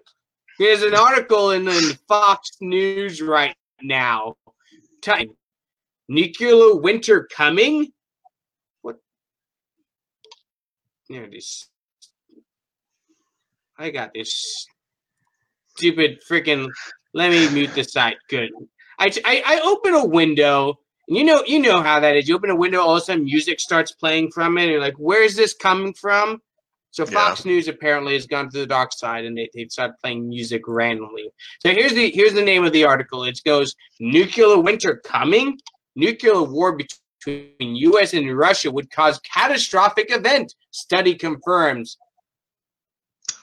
There's 0.59 0.83
an 0.83 0.95
article 0.95 1.51
in, 1.51 1.67
in 1.67 1.93
Fox 2.07 2.51
News 2.61 3.21
right 3.21 3.55
now. 3.81 4.35
Time. 5.01 5.29
Nuclear 6.07 6.75
winter 6.75 7.27
coming. 7.35 7.91
What? 8.81 8.97
There 11.09 11.23
it 11.23 11.33
is. 11.33 11.67
I 13.77 13.89
got 13.89 14.11
this 14.13 14.67
stupid 15.75 16.19
freaking. 16.29 16.69
Let 17.13 17.31
me 17.31 17.49
mute 17.49 17.75
the 17.75 17.83
site. 17.83 18.17
Good. 18.29 18.51
I, 18.99 19.11
I, 19.25 19.43
I 19.45 19.61
open 19.63 19.93
a 19.93 20.05
window 20.05 20.79
and 21.07 21.17
you 21.17 21.23
know, 21.23 21.43
you 21.45 21.59
know 21.59 21.81
how 21.81 21.99
that 21.99 22.15
is. 22.15 22.27
You 22.27 22.35
open 22.35 22.49
a 22.49 22.55
window, 22.55 22.81
all 22.81 22.95
of 22.95 23.01
a 23.01 23.05
sudden 23.05 23.25
music 23.25 23.59
starts 23.59 23.91
playing 23.91 24.31
from 24.31 24.57
it. 24.57 24.63
And 24.63 24.71
you're 24.71 24.81
like, 24.81 24.95
where's 24.97 25.35
this 25.35 25.53
coming 25.53 25.93
from? 25.93 26.41
So 26.91 27.03
Yeah. 27.05 27.11
Fox 27.11 27.43
News 27.45 27.67
apparently 27.67 28.13
has 28.13 28.27
gone 28.27 28.49
to 28.51 28.59
the 28.59 28.67
dark 28.67 28.93
side 28.93 29.25
and 29.25 29.37
they, 29.37 29.49
they've 29.53 29.71
started 29.71 29.95
playing 30.01 30.29
music 30.29 30.61
randomly. 30.67 31.29
So 31.59 31.71
here's 31.71 31.93
the 31.93 32.11
here's 32.11 32.33
the 32.33 32.43
name 32.43 32.63
of 32.63 32.71
the 32.71 32.85
article. 32.85 33.23
It 33.23 33.39
goes 33.43 33.75
Nuclear 33.99 34.59
Winter 34.59 35.01
Coming? 35.03 35.59
Nuclear 35.95 36.41
war 36.43 36.75
between 36.75 36.99
US 37.27 38.13
and 38.13 38.37
Russia 38.37 38.71
would 38.71 38.91
cause 38.91 39.19
catastrophic 39.19 40.13
event. 40.13 40.55
Study 40.71 41.15
confirms. 41.15 41.97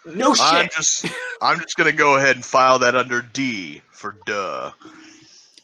No 0.05 0.35
I'm 0.41 0.65
shit. 0.65 0.73
just 0.73 1.07
I'm 1.43 1.61
just 1.61 1.77
gonna 1.77 1.93
go 1.93 2.17
ahead 2.17 2.37
and 2.37 2.45
file 2.45 2.79
that 2.79 2.97
under 2.97 3.23
D 3.23 3.83
for 3.91 4.17
duh. 4.27 4.73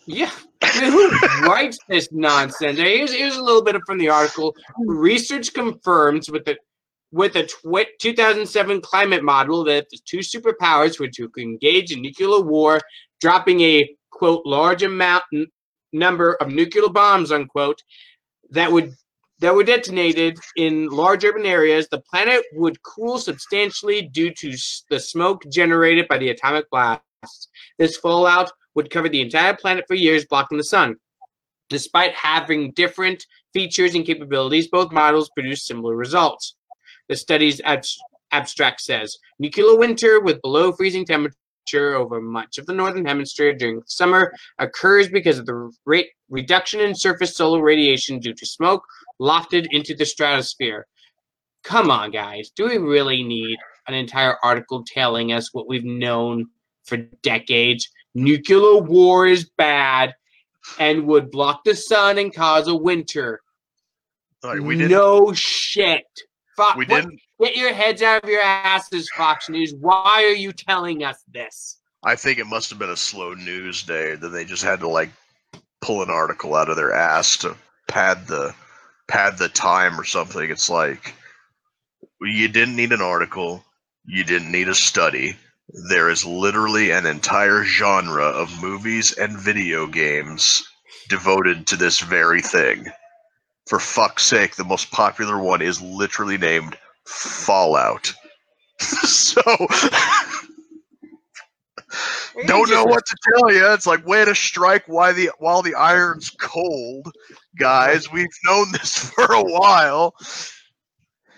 Yeah. 0.07 0.31
I 0.62 0.81
mean, 0.81 0.93
who 0.93 1.47
writes 1.47 1.79
this 1.89 2.09
nonsense? 2.12 2.79
Here's, 2.79 3.12
here's 3.12 3.37
a 3.37 3.43
little 3.43 3.62
bit 3.62 3.77
from 3.87 3.99
the 3.99 4.09
article. 4.09 4.55
Research 4.79 5.53
confirms 5.53 6.31
with 6.31 6.45
the 6.45 6.57
with 7.12 7.35
the 7.35 7.45
tw- 7.45 8.01
2007 8.01 8.81
climate 8.81 9.23
model 9.23 9.64
that 9.64 9.89
the 9.91 9.99
two 10.05 10.19
superpowers 10.19 10.99
were 10.99 11.09
to 11.09 11.31
engage 11.39 11.93
in 11.93 12.03
nuclear 12.03 12.41
war, 12.41 12.81
dropping 13.21 13.61
a 13.61 13.89
quote 14.11 14.45
large 14.45 14.83
amount 14.83 15.25
number 15.99 16.34
of 16.34 16.49
nuclear 16.49 16.88
bombs 16.88 17.32
unquote 17.32 17.82
that 18.51 18.70
would 18.70 18.94
that 19.38 19.55
were 19.55 19.64
detonated 19.64 20.38
in 20.57 20.88
large 20.88 21.24
urban 21.24 21.44
areas. 21.44 21.88
The 21.88 22.01
planet 22.01 22.44
would 22.55 22.82
cool 22.82 23.18
substantially 23.18 24.03
due 24.03 24.32
to 24.32 24.57
the 24.88 24.99
smoke 24.99 25.42
generated 25.51 26.09
by 26.09 26.18
the 26.18 26.30
atomic 26.30 26.70
blasts. 26.70 27.49
This 27.78 27.97
fallout 27.97 28.51
would 28.74 28.90
cover 28.90 29.09
the 29.09 29.20
entire 29.20 29.55
planet 29.55 29.84
for 29.86 29.94
years, 29.94 30.24
blocking 30.24 30.57
the 30.59 30.64
sun. 30.64 30.97
Despite 31.68 32.14
having 32.14 32.72
different 32.72 33.26
features 33.53 33.94
and 33.94 34.07
capabilities, 34.07 34.68
both 34.68 34.92
models 34.92 35.30
produce 35.30 35.66
similar 35.66 35.97
results. 35.97 36.55
The 37.09 37.16
study's 37.16 37.61
abs- 37.62 37.99
abstract 38.32 38.80
says 38.80 39.18
nuclear 39.38 39.76
winter 39.76 40.20
with 40.20 40.42
below 40.42 40.72
freezing 40.72 41.05
temperature 41.05 41.36
over 41.75 42.21
much 42.21 42.59
of 42.59 42.67
the 42.67 42.73
northern 42.73 43.05
hemisphere 43.05 43.53
during 43.53 43.83
summer 43.87 44.33
occurs 44.59 45.09
because 45.09 45.39
of 45.39 45.47
the 45.47 45.71
rate 45.85 46.09
reduction 46.29 46.81
in 46.81 46.95
surface 46.95 47.37
solar 47.37 47.62
radiation 47.62 48.19
due 48.19 48.35
to 48.35 48.47
smoke 48.47 48.85
lofted 49.21 49.67
into 49.71 49.95
the 49.95 50.05
stratosphere. 50.05 50.87
Come 51.64 51.91
on, 51.91 52.11
guys. 52.11 52.51
Do 52.51 52.67
we 52.67 52.79
really 52.79 53.23
need 53.23 53.59
an 53.89 53.95
entire 53.95 54.37
article 54.43 54.85
telling 54.87 55.33
us 55.33 55.53
what 55.53 55.69
we've 55.69 55.85
known 55.85 56.47
for 56.85 56.97
decades? 57.23 57.89
Nuclear 58.14 58.79
war 58.79 59.27
is 59.27 59.51
bad 59.57 60.14
and 60.79 61.07
would 61.07 61.31
block 61.31 61.64
the 61.64 61.75
sun 61.75 62.19
and 62.19 62.35
cause 62.35 62.69
a 62.69 62.75
winter. 62.75 63.41
Like, 64.43 64.61
we 64.61 64.77
didn't 64.77 64.93
no 64.93 65.33
shit. 65.33 66.05
Fo- 66.57 66.77
we 66.77 66.87
didn't 66.87 67.21
Get 67.39 67.57
your 67.57 67.74
heads 67.74 68.01
out 68.01 68.24
of 68.24 68.30
your 68.30 68.41
asses, 68.41 69.11
Fox 69.11 69.51
News. 69.51 69.74
Why 69.78 70.24
are 70.24 70.34
you 70.34 70.53
telling 70.53 71.05
us 71.05 71.22
this? 71.32 71.78
I 72.03 72.16
think 72.16 72.39
it 72.39 72.47
must 72.47 72.70
have 72.70 72.78
been 72.78 72.91
a 72.91 72.97
slow 72.97 73.34
news 73.34 73.82
day 73.82 74.14
that 74.14 74.28
they 74.30 74.45
just 74.45 74.62
had 74.62 74.80
to 74.80 74.89
like 74.89 75.11
pull 75.82 76.03
an 76.03 76.09
article 76.09 76.55
out 76.55 76.70
of 76.70 76.76
their 76.76 76.95
ass 76.95 77.37
to 77.39 77.55
pad 77.89 78.26
the 78.26 78.55
pad 79.07 79.37
the 79.37 79.51
time 79.51 80.01
or 80.01 80.05
something. 80.05 80.51
It's 80.51 80.70
like 80.70 81.14
you 82.22 82.49
didn't 82.49 82.76
need 82.76 82.93
an 82.93 83.03
article, 83.03 83.62
you 84.07 84.24
didn't 84.24 84.51
need 84.51 84.68
a 84.68 84.74
study. 84.74 85.37
There 85.91 86.09
is 86.09 86.24
literally 86.24 86.91
an 86.91 87.05
entire 87.05 87.64
genre 87.64 88.24
of 88.24 88.62
movies 88.62 89.12
and 89.12 89.39
video 89.39 89.87
games 89.87 90.66
devoted 91.11 91.66
to 91.66 91.76
this 91.76 92.01
very 92.01 92.41
thing. 92.41 92.87
For 93.66 93.78
fuck's 93.78 94.24
sake, 94.24 94.57
the 94.57 94.64
most 94.64 94.91
popular 94.91 95.39
one 95.39 95.61
is 95.61 95.82
literally 95.82 96.39
named 96.39 96.78
Fallout. 97.07 98.12
so 98.80 99.40
don't 102.46 102.70
know 102.70 102.84
what 102.84 103.04
to 103.07 103.16
tell 103.30 103.52
you. 103.52 103.72
It's 103.72 103.86
like 103.86 104.07
way 104.07 104.24
to 104.24 104.34
strike 104.34 104.84
why 104.86 105.12
the 105.12 105.30
while 105.38 105.62
the 105.62 105.74
iron's 105.74 106.30
cold, 106.30 107.12
guys. 107.59 108.11
We've 108.11 108.28
known 108.44 108.72
this 108.72 108.98
for 109.14 109.32
a 109.32 109.42
while. 109.42 110.14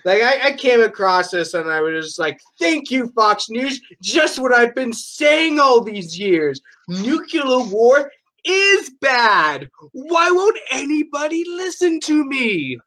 Like 0.04 0.22
I, 0.22 0.48
I 0.48 0.52
came 0.52 0.80
across 0.80 1.30
this 1.30 1.54
and 1.54 1.70
I 1.70 1.80
was 1.80 2.04
just 2.04 2.18
like, 2.18 2.40
"Thank 2.58 2.90
you, 2.90 3.08
Fox 3.08 3.48
News. 3.50 3.80
Just 4.02 4.38
what 4.38 4.52
I've 4.54 4.74
been 4.74 4.92
saying 4.92 5.60
all 5.60 5.82
these 5.82 6.18
years. 6.18 6.60
Nuclear 6.88 7.58
war 7.70 8.10
is 8.44 8.90
bad. 9.00 9.68
Why 9.92 10.30
won't 10.30 10.58
anybody 10.70 11.44
listen 11.46 12.00
to 12.00 12.24
me?" 12.24 12.78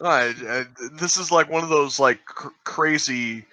I, 0.00 0.34
I, 0.48 0.64
this 0.92 1.16
is 1.16 1.30
like 1.32 1.50
one 1.50 1.62
of 1.62 1.70
those 1.70 1.98
like 1.98 2.24
cr- 2.26 2.48
crazy, 2.64 3.44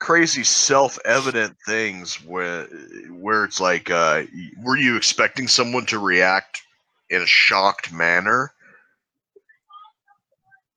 crazy 0.00 0.42
self-evident 0.42 1.56
things 1.66 2.16
where 2.24 2.64
where 3.10 3.44
it's 3.44 3.60
like, 3.60 3.90
uh, 3.90 4.22
were 4.62 4.76
you 4.76 4.96
expecting 4.96 5.46
someone 5.46 5.86
to 5.86 5.98
react 5.98 6.62
in 7.10 7.22
a 7.22 7.26
shocked 7.26 7.92
manner? 7.92 8.52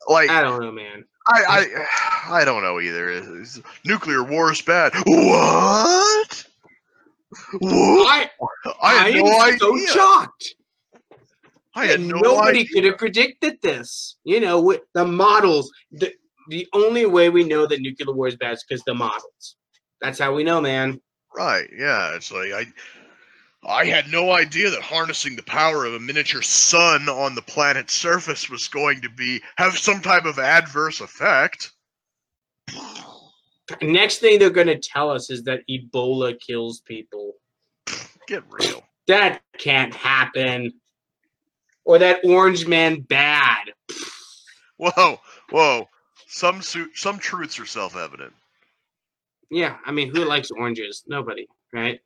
Like 0.07 0.29
I 0.29 0.41
don't 0.41 0.61
know, 0.61 0.71
man. 0.71 1.05
I, 1.27 1.43
I, 1.47 1.85
I 2.41 2.45
don't 2.45 2.61
know 2.63 2.79
either. 2.79 3.09
It's- 3.09 3.59
nuclear 3.85 4.23
war 4.23 4.51
is 4.51 4.61
bad. 4.61 4.93
What? 5.05 6.45
What? 7.59 8.31
I, 8.65 8.71
I 8.81 9.05
I, 9.05 9.07
am 9.09 9.25
no 9.25 9.57
so 9.57 9.73
idea. 9.73 9.87
shocked. 9.87 10.55
I 11.75 11.85
had 11.87 12.01
no 12.01 12.17
Nobody 12.19 12.59
idea. 12.59 12.73
could 12.73 12.83
have 12.85 12.97
predicted 12.97 13.61
this. 13.61 14.17
You 14.23 14.39
know, 14.39 14.61
with 14.61 14.81
the 14.93 15.05
models. 15.05 15.71
The, 15.91 16.13
the 16.49 16.67
only 16.73 17.05
way 17.05 17.29
we 17.29 17.43
know 17.43 17.65
that 17.67 17.79
nuclear 17.81 18.13
war 18.13 18.27
is 18.27 18.35
bad 18.35 18.53
is 18.53 18.65
because 18.67 18.83
the 18.83 18.93
models. 18.93 19.55
That's 20.01 20.19
how 20.19 20.33
we 20.33 20.43
know, 20.43 20.59
man. 20.59 20.99
Right? 21.35 21.69
Yeah. 21.75 22.15
It's 22.15 22.31
like 22.31 22.51
I, 22.51 22.65
I 23.65 23.85
had 23.85 24.11
no 24.11 24.31
idea 24.31 24.69
that 24.69 24.81
harnessing 24.81 25.35
the 25.37 25.43
power 25.43 25.85
of 25.85 25.93
a 25.93 25.99
miniature 25.99 26.41
sun 26.41 27.07
on 27.07 27.33
the 27.33 27.41
planet's 27.41 27.93
surface 27.93 28.49
was 28.49 28.67
going 28.67 29.01
to 29.01 29.09
be 29.09 29.41
have 29.55 29.77
some 29.77 30.01
type 30.01 30.25
of 30.25 30.37
adverse 30.37 30.99
effect. 30.99 31.71
Next 33.81 34.17
thing 34.19 34.39
they're 34.39 34.49
going 34.49 34.67
to 34.67 34.79
tell 34.79 35.09
us 35.09 35.29
is 35.29 35.43
that 35.45 35.61
Ebola 35.69 36.37
kills 36.39 36.81
people. 36.81 37.35
Get 38.27 38.43
real. 38.49 38.83
That 39.07 39.41
can't 39.57 39.93
happen. 39.93 40.73
Or 41.85 41.99
that 41.99 42.19
Orange 42.23 42.67
Man 42.67 43.01
bad. 43.01 43.73
Whoa, 44.77 45.19
whoa. 45.49 45.89
Some 46.27 46.61
su- 46.61 46.93
some 46.95 47.19
truths 47.19 47.59
are 47.59 47.65
self-evident. 47.65 48.33
Yeah, 49.51 49.77
I 49.85 49.91
mean, 49.91 50.13
who 50.13 50.25
likes 50.25 50.49
oranges? 50.51 51.03
Nobody, 51.07 51.47
right? 51.71 51.99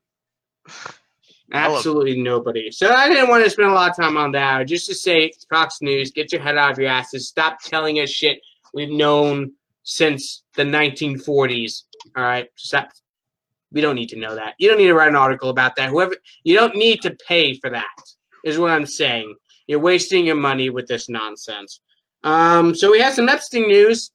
Absolutely 1.54 2.22
nobody. 2.22 2.72
So 2.72 2.92
I 2.92 3.08
didn't 3.08 3.30
want 3.30 3.44
to 3.46 3.50
spend 3.50 3.70
a 3.70 3.74
lot 3.74 3.92
of 3.92 3.96
time 3.96 4.18
on 4.18 4.34
that. 4.34 4.68
Just 4.68 4.88
to 4.88 4.96
say, 4.96 5.32
Fox 5.50 5.82
News, 5.82 6.12
get 6.12 6.34
your 6.34 6.42
head 6.42 6.58
out 6.58 6.72
of 6.72 6.78
your 6.78 6.90
asses. 6.90 7.28
Stop 7.28 7.60
telling 7.64 8.00
us 8.00 8.10
shit 8.10 8.40
we've 8.74 8.90
known 8.90 9.54
since 9.84 10.44
the 10.56 10.64
1940s. 10.64 11.84
All 12.18 12.24
right, 12.24 12.50
stop. 12.56 12.90
We 13.72 13.82
don't 13.82 13.96
need 13.96 14.10
to 14.10 14.20
know 14.20 14.36
that. 14.36 14.56
You 14.60 14.68
don't 14.70 14.78
need 14.78 14.88
to 14.88 14.94
write 14.94 15.10
an 15.10 15.16
article 15.16 15.50
about 15.50 15.78
that. 15.78 15.90
Whoever 15.90 16.16
you 16.44 16.56
don't 16.56 16.76
need 16.76 17.02
to 17.04 17.16
pay 17.28 17.54
for 17.54 17.70
that. 17.70 17.86
Is 18.44 18.60
what 18.60 18.72
I'm 18.72 18.86
saying. 18.86 19.36
You're 19.68 19.80
wasting 19.80 20.26
your 20.26 20.36
money 20.36 20.70
with 20.70 20.88
this 20.88 21.10
nonsense. 21.10 21.82
Um, 22.24 22.74
so 22.74 22.92
we 22.92 23.00
have 23.00 23.14
some 23.14 23.30
Epstein 23.30 23.68
news. 23.68 24.12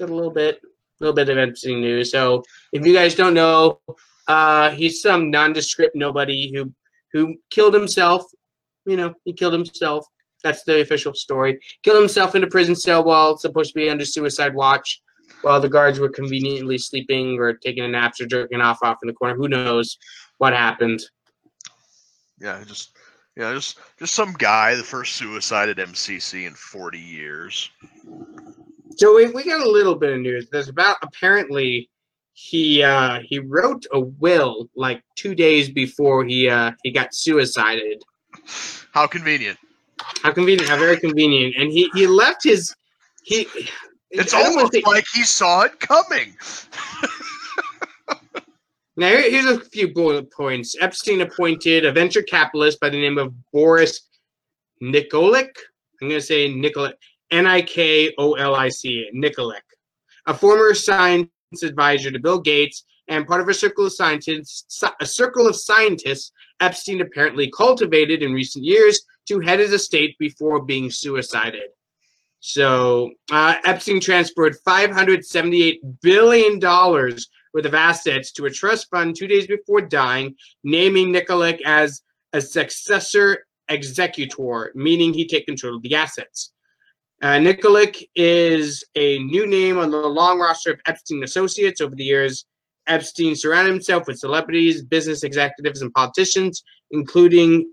A 0.00 0.06
little 0.06 0.30
bit, 0.30 0.60
a 0.62 1.04
little 1.04 1.14
bit 1.14 1.28
of 1.30 1.38
Epstein 1.38 1.80
news. 1.80 2.12
So 2.12 2.42
if 2.72 2.86
you 2.86 2.92
guys 2.92 3.14
don't 3.14 3.34
know, 3.34 3.80
uh, 4.26 4.70
he's 4.70 5.00
some 5.00 5.30
nondescript 5.30 5.96
nobody 5.96 6.52
who 6.54 6.72
who 7.12 7.36
killed 7.50 7.72
himself. 7.72 8.24
You 8.84 8.96
know, 8.96 9.14
he 9.24 9.32
killed 9.32 9.54
himself. 9.54 10.06
That's 10.44 10.62
the 10.64 10.82
official 10.82 11.14
story. 11.14 11.58
Killed 11.82 12.00
himself 12.00 12.34
in 12.34 12.44
a 12.44 12.46
prison 12.46 12.76
cell 12.76 13.02
while 13.02 13.38
supposed 13.38 13.72
to 13.72 13.74
be 13.74 13.90
under 13.90 14.04
suicide 14.04 14.54
watch, 14.54 15.00
while 15.42 15.60
the 15.60 15.68
guards 15.68 15.98
were 15.98 16.10
conveniently 16.10 16.78
sleeping 16.78 17.38
or 17.38 17.54
taking 17.54 17.84
a 17.84 17.88
nap 17.88 18.12
or 18.20 18.26
jerking 18.26 18.60
off 18.60 18.78
off 18.82 18.98
in 19.02 19.08
the 19.08 19.14
corner. 19.14 19.34
Who 19.34 19.48
knows 19.48 19.98
what 20.36 20.52
happened? 20.52 21.00
Yeah, 22.40 22.62
just 22.64 22.96
yeah, 23.38 23.54
just 23.54 23.78
just 23.98 24.14
some 24.14 24.32
guy, 24.32 24.74
the 24.74 24.82
first 24.82 25.14
suicide 25.14 25.68
at 25.68 25.76
MCC 25.76 26.46
in 26.48 26.54
40 26.54 26.98
years. 26.98 27.70
So 28.96 29.14
we, 29.14 29.26
we 29.28 29.44
got 29.44 29.64
a 29.64 29.70
little 29.70 29.94
bit 29.94 30.12
of 30.12 30.18
news. 30.20 30.48
There's 30.50 30.68
about 30.68 30.96
apparently 31.02 31.88
he 32.32 32.82
uh 32.82 33.20
he 33.22 33.38
wrote 33.38 33.86
a 33.92 34.00
will 34.00 34.68
like 34.74 35.04
two 35.14 35.36
days 35.36 35.70
before 35.70 36.24
he 36.24 36.48
uh 36.50 36.72
he 36.82 36.90
got 36.90 37.14
suicided. 37.14 38.02
How 38.90 39.06
convenient. 39.06 39.56
How 40.22 40.32
convenient! 40.32 40.68
How 40.68 40.76
very 40.76 40.98
convenient! 40.98 41.54
And 41.58 41.70
he 41.70 41.90
he 41.94 42.08
left 42.08 42.42
his 42.42 42.74
he. 43.22 43.46
It's 44.10 44.34
I 44.34 44.42
don't 44.42 44.50
wanna 44.50 44.58
almost 44.58 44.72
say- 44.72 44.82
like 44.84 45.04
he 45.14 45.22
saw 45.22 45.62
it 45.62 45.78
coming. 45.78 46.36
Now, 48.98 49.10
here's 49.10 49.46
a 49.46 49.60
few 49.60 49.94
bullet 49.94 50.28
points. 50.32 50.74
Epstein 50.80 51.20
appointed 51.20 51.84
a 51.84 51.92
venture 51.92 52.20
capitalist 52.20 52.80
by 52.80 52.88
the 52.90 53.00
name 53.00 53.16
of 53.16 53.32
Boris 53.52 54.08
Nikolic. 54.82 55.50
I'm 56.02 56.08
going 56.08 56.20
to 56.20 56.20
say 56.20 56.52
Nikolic, 56.52 56.94
N 57.30 57.46
I 57.46 57.62
K 57.62 58.12
O 58.18 58.32
L 58.32 58.56
I 58.56 58.68
C, 58.68 59.08
Nikolic, 59.14 59.62
a 60.26 60.34
former 60.34 60.74
science 60.74 61.30
advisor 61.62 62.10
to 62.10 62.18
Bill 62.18 62.40
Gates 62.40 62.86
and 63.06 63.24
part 63.24 63.40
of 63.40 63.48
a 63.48 63.54
circle 63.54 63.86
of 63.86 63.92
scientists, 63.92 64.82
a 65.00 65.06
circle 65.06 65.46
of 65.46 65.54
scientists 65.54 66.32
Epstein 66.58 67.00
apparently 67.00 67.52
cultivated 67.56 68.24
in 68.24 68.32
recent 68.32 68.64
years 68.64 69.02
to 69.28 69.38
head 69.38 69.60
his 69.60 69.72
estate 69.72 70.18
before 70.18 70.64
being 70.64 70.90
suicided. 70.90 71.68
So 72.40 73.12
uh, 73.30 73.58
Epstein 73.64 74.00
transferred 74.00 74.56
578 74.64 76.00
billion 76.00 76.58
dollars 76.58 77.28
worth 77.58 77.66
of 77.66 77.74
assets 77.74 78.30
to 78.32 78.46
a 78.46 78.50
trust 78.50 78.88
fund 78.88 79.16
two 79.16 79.26
days 79.26 79.46
before 79.48 79.80
dying, 79.80 80.34
naming 80.62 81.12
Nikolic 81.12 81.60
as 81.64 82.02
a 82.32 82.40
successor 82.40 83.44
executor, 83.68 84.70
meaning 84.76 85.12
he 85.12 85.26
take 85.26 85.46
control 85.46 85.76
of 85.76 85.82
the 85.82 85.96
assets. 85.96 86.52
Uh, 87.20 87.38
Nikolic 87.38 88.04
is 88.14 88.84
a 88.94 89.18
new 89.24 89.44
name 89.44 89.76
on 89.76 89.90
the 89.90 89.96
long 89.96 90.38
roster 90.38 90.70
of 90.70 90.80
Epstein 90.86 91.24
associates. 91.24 91.80
Over 91.80 91.96
the 91.96 92.04
years, 92.04 92.46
Epstein 92.86 93.34
surrounded 93.34 93.72
himself 93.72 94.06
with 94.06 94.20
celebrities, 94.20 94.84
business 94.84 95.24
executives, 95.24 95.82
and 95.82 95.92
politicians, 95.92 96.62
including 96.92 97.68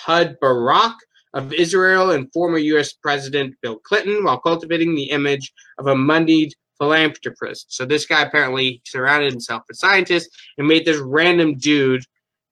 Ehud 0.00 0.36
Barak 0.40 0.96
of 1.32 1.52
Israel 1.52 2.10
and 2.10 2.32
former 2.32 2.58
U.S. 2.58 2.92
President 2.92 3.54
Bill 3.62 3.78
Clinton, 3.78 4.24
while 4.24 4.40
cultivating 4.40 4.96
the 4.96 5.10
image 5.10 5.52
of 5.78 5.86
a 5.86 5.94
moneyed 5.94 6.52
philanthropist. 6.78 7.72
So 7.72 7.84
this 7.84 8.06
guy 8.06 8.22
apparently 8.22 8.82
surrounded 8.84 9.32
himself 9.32 9.62
with 9.68 9.76
scientists 9.76 10.36
and 10.58 10.66
made 10.66 10.84
this 10.84 10.98
random 10.98 11.56
dude 11.56 12.04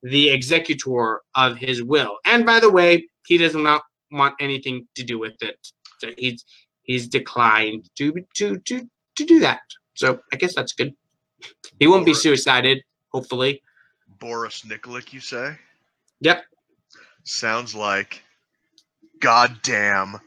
the 0.03 0.29
executor 0.29 1.21
of 1.35 1.57
his 1.57 1.81
will. 1.81 2.17
And 2.25 2.45
by 2.45 2.59
the 2.59 2.71
way, 2.71 3.07
he 3.25 3.37
does 3.37 3.55
not 3.55 3.83
want 4.11 4.35
anything 4.39 4.87
to 4.95 5.03
do 5.03 5.17
with 5.17 5.41
it. 5.41 5.57
So 5.99 6.09
he's 6.17 6.45
he's 6.83 7.07
declined 7.07 7.89
to 7.95 8.13
to 8.35 8.57
to 8.59 8.89
to 9.15 9.25
do 9.25 9.39
that. 9.39 9.61
So 9.95 10.19
I 10.31 10.35
guess 10.35 10.55
that's 10.55 10.73
good. 10.73 10.93
He 11.79 11.87
won't 11.87 12.05
be 12.05 12.13
suicided, 12.13 12.83
hopefully. 13.11 13.61
Boris 14.19 14.61
Nikolic, 14.61 15.13
you 15.13 15.19
say? 15.19 15.57
Yep. 16.21 16.43
Sounds 17.23 17.75
like 17.75 18.23
goddamn 19.19 20.17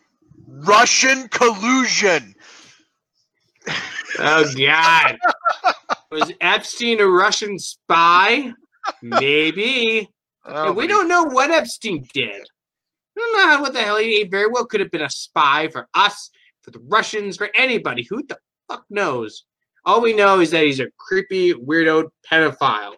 Russian 0.46 1.28
collusion. 1.28 2.34
Oh 4.18 4.44
God. 4.56 5.18
Was 6.10 6.32
Epstein 6.40 7.00
a 7.00 7.06
Russian 7.06 7.58
spy? 7.58 8.52
Maybe. 9.02 10.08
Oh, 10.44 10.68
And 10.68 10.76
we 10.76 10.86
don't 10.86 11.08
know 11.08 11.24
what 11.24 11.50
Epstein 11.50 12.06
did. 12.14 12.42
We 13.16 13.22
don't 13.22 13.48
know 13.48 13.60
what 13.62 13.72
the 13.72 13.82
hell 13.82 13.96
he, 13.96 14.18
he 14.18 14.24
very 14.24 14.48
well 14.48 14.66
could 14.66 14.80
have 14.80 14.90
been 14.90 15.02
a 15.02 15.10
spy 15.10 15.68
for 15.68 15.88
us, 15.94 16.30
for 16.62 16.70
the 16.70 16.80
Russians, 16.88 17.36
for 17.36 17.48
anybody. 17.54 18.06
Who 18.08 18.22
the 18.22 18.38
fuck 18.68 18.84
knows? 18.90 19.44
All 19.84 20.00
we 20.00 20.12
know 20.12 20.40
is 20.40 20.50
that 20.50 20.64
he's 20.64 20.80
a 20.80 20.88
creepy, 20.98 21.52
weirdo 21.54 22.08
pedophile, 22.30 22.94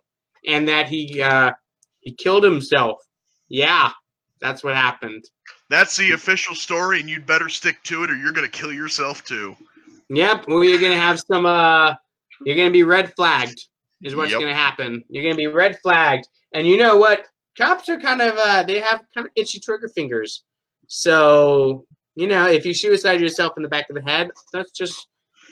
and 0.47 0.69
that 0.69 0.89
he 0.89 1.23
uh, 1.23 1.53
he 2.01 2.13
killed 2.15 2.45
himself. 2.45 2.99
Yeah, 3.49 3.91
that's 4.41 4.63
what 4.65 4.75
happened. 4.75 5.25
That's 5.71 5.97
the 5.97 6.13
official 6.13 6.55
story, 6.55 7.01
and 7.01 7.09
you'd 7.09 7.27
better 7.27 7.49
stick 7.49 7.83
to 7.85 8.05
it, 8.05 8.11
or 8.11 8.17
you're 8.17 8.33
gonna 8.33 8.49
kill 8.49 8.73
yourself 8.73 9.25
too. 9.25 9.57
Yep, 10.11 10.47
well, 10.49 10.65
you're 10.65 10.81
gonna 10.81 10.97
have 10.99 11.21
some. 11.21 11.45
Uh, 11.47 11.95
you're 12.45 12.57
gonna 12.57 12.71
be 12.71 12.83
red 12.85 13.15
flagged. 13.15 13.61
Is 14.03 14.15
what's 14.15 14.31
Yep. 14.31 14.41
gonna 14.41 14.55
happen. 14.55 15.05
You're 15.09 15.25
gonna 15.25 15.35
be 15.35 15.49
red 15.49 15.79
flagged, 15.81 16.29
and 16.55 16.67
you 16.67 16.77
know 16.77 16.97
what? 16.97 17.27
Cops 17.57 17.89
are 17.89 17.99
kind 18.01 18.23
of. 18.23 18.37
Uh, 18.37 18.63
they 18.63 18.81
have 18.81 19.03
kind 19.15 19.27
of 19.27 19.33
itchy 19.37 19.61
trigger 19.61 19.89
fingers. 19.89 20.45
So 20.87 21.87
you 22.15 22.27
know, 22.27 22.47
if 22.49 22.65
you 22.67 22.75
suicide 22.75 23.21
yourself 23.21 23.53
in 23.57 23.63
the 23.63 23.69
back 23.69 23.89
of 23.91 23.97
the 23.97 24.03
head, 24.03 24.31
that's 24.53 24.71
just 24.73 25.07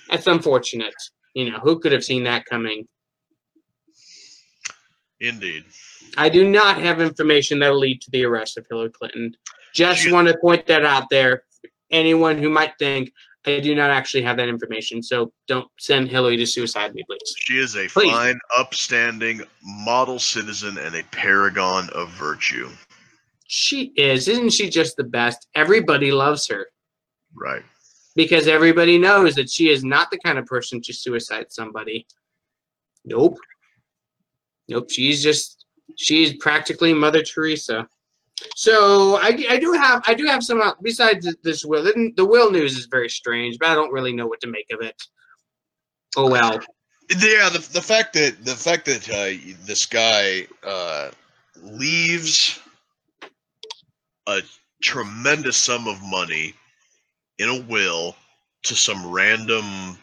that's 0.09 0.27
unfortunate. 0.27 0.95
You 1.35 1.51
know, 1.51 1.59
who 1.59 1.79
could 1.79 1.93
have 1.93 2.05
seen 2.05 2.25
that 2.25 2.47
coming? 2.47 2.89
Indeed. 5.21 5.65
I 6.17 6.29
do 6.29 6.49
not 6.49 6.79
have 6.81 7.01
information 7.01 7.59
that'll 7.59 7.79
lead 7.79 8.01
to 8.03 8.11
the 8.11 8.25
arrest 8.25 8.57
of 8.59 8.67
Hillary 8.71 8.91
Clinton. 8.91 9.37
Just 9.75 10.03
She- 10.03 10.13
want 10.13 10.29
to 10.29 10.39
point 10.39 10.67
that 10.67 10.85
out 10.85 11.09
there. 11.11 11.45
Anyone 11.91 12.39
who 12.39 12.49
might 12.51 12.75
think 12.79 13.13
I 13.47 13.61
do 13.61 13.75
not 13.75 13.91
actually 13.91 14.23
have 14.23 14.37
that 14.39 14.49
information, 14.49 15.03
so 15.03 15.33
don't 15.47 15.69
send 15.79 16.09
Hillary 16.09 16.37
to 16.37 16.47
suicide 16.47 16.95
me, 16.95 17.05
please. 17.09 17.35
She 17.39 17.59
is 17.59 17.77
a 17.77 17.87
Please. 17.89 18.11
fine, 18.11 18.39
upstanding 18.59 19.43
model 19.63 20.19
citizen 20.19 20.79
and 20.79 20.97
a 20.97 21.03
paragon 21.05 21.89
of 21.91 22.11
virtue. 22.11 22.69
She 23.47 23.93
is, 23.97 24.27
isn't 24.27 24.51
she 24.51 24.69
just 24.69 24.97
the 24.97 25.05
best? 25.05 25.47
Everybody 25.55 26.11
loves 26.11 26.49
her 26.49 26.67
Right. 27.35 27.63
because 28.17 28.49
everybody 28.49 28.99
knows 28.99 29.37
that 29.37 29.49
she 29.49 29.71
is 29.71 29.85
not 29.85 30.11
the 30.11 30.19
kind 30.19 30.39
of 30.39 30.47
person 30.47 30.81
to 30.83 30.93
suicide 30.93 31.47
somebody. 31.51 32.07
Nope. 33.05 33.39
Nope. 34.69 34.91
She's 34.91 35.23
just 35.23 35.65
she's 35.97 36.35
practically 36.39 36.93
Mother 36.93 37.23
Teresa. 37.23 37.87
So 38.55 39.17
I, 39.17 39.47
I 39.49 39.59
do 39.59 39.73
have 39.73 40.03
I 40.07 40.15
do 40.15 40.27
have 40.27 40.43
some 40.43 40.61
uh, 40.61 40.73
besides 40.83 41.35
this 41.43 41.65
will 41.65 41.83
the, 41.83 42.13
the 42.17 42.25
will 42.25 42.51
news 42.51 42.77
is 42.77 42.87
very 42.87 43.09
strange, 43.09 43.59
but 43.59 43.69
I 43.69 43.75
don't 43.75 43.93
really 43.93 44.13
know 44.13 44.27
what 44.27 44.41
to 44.41 44.47
make 44.47 44.71
of 44.73 44.81
it. 44.83 45.01
Oh 46.17 46.31
well. 46.31 46.61
Yeah, 47.09 47.49
the, 47.49 47.67
the 47.73 47.83
fact 47.83 48.15
that 48.15 48.45
the 48.45 48.55
fact 48.55 48.87
that 48.87 49.09
uh, 49.09 49.39
this 49.65 49.87
guy 49.87 50.47
uh, 50.65 51.11
leaves 51.63 52.61
A 54.27 54.43
tremendous 54.83 55.57
sum 55.57 55.87
of 55.87 56.03
money 56.03 56.55
in 57.39 57.49
a 57.49 57.61
will 57.63 58.17
to 58.65 58.75
some 58.75 59.11
random 59.11 59.97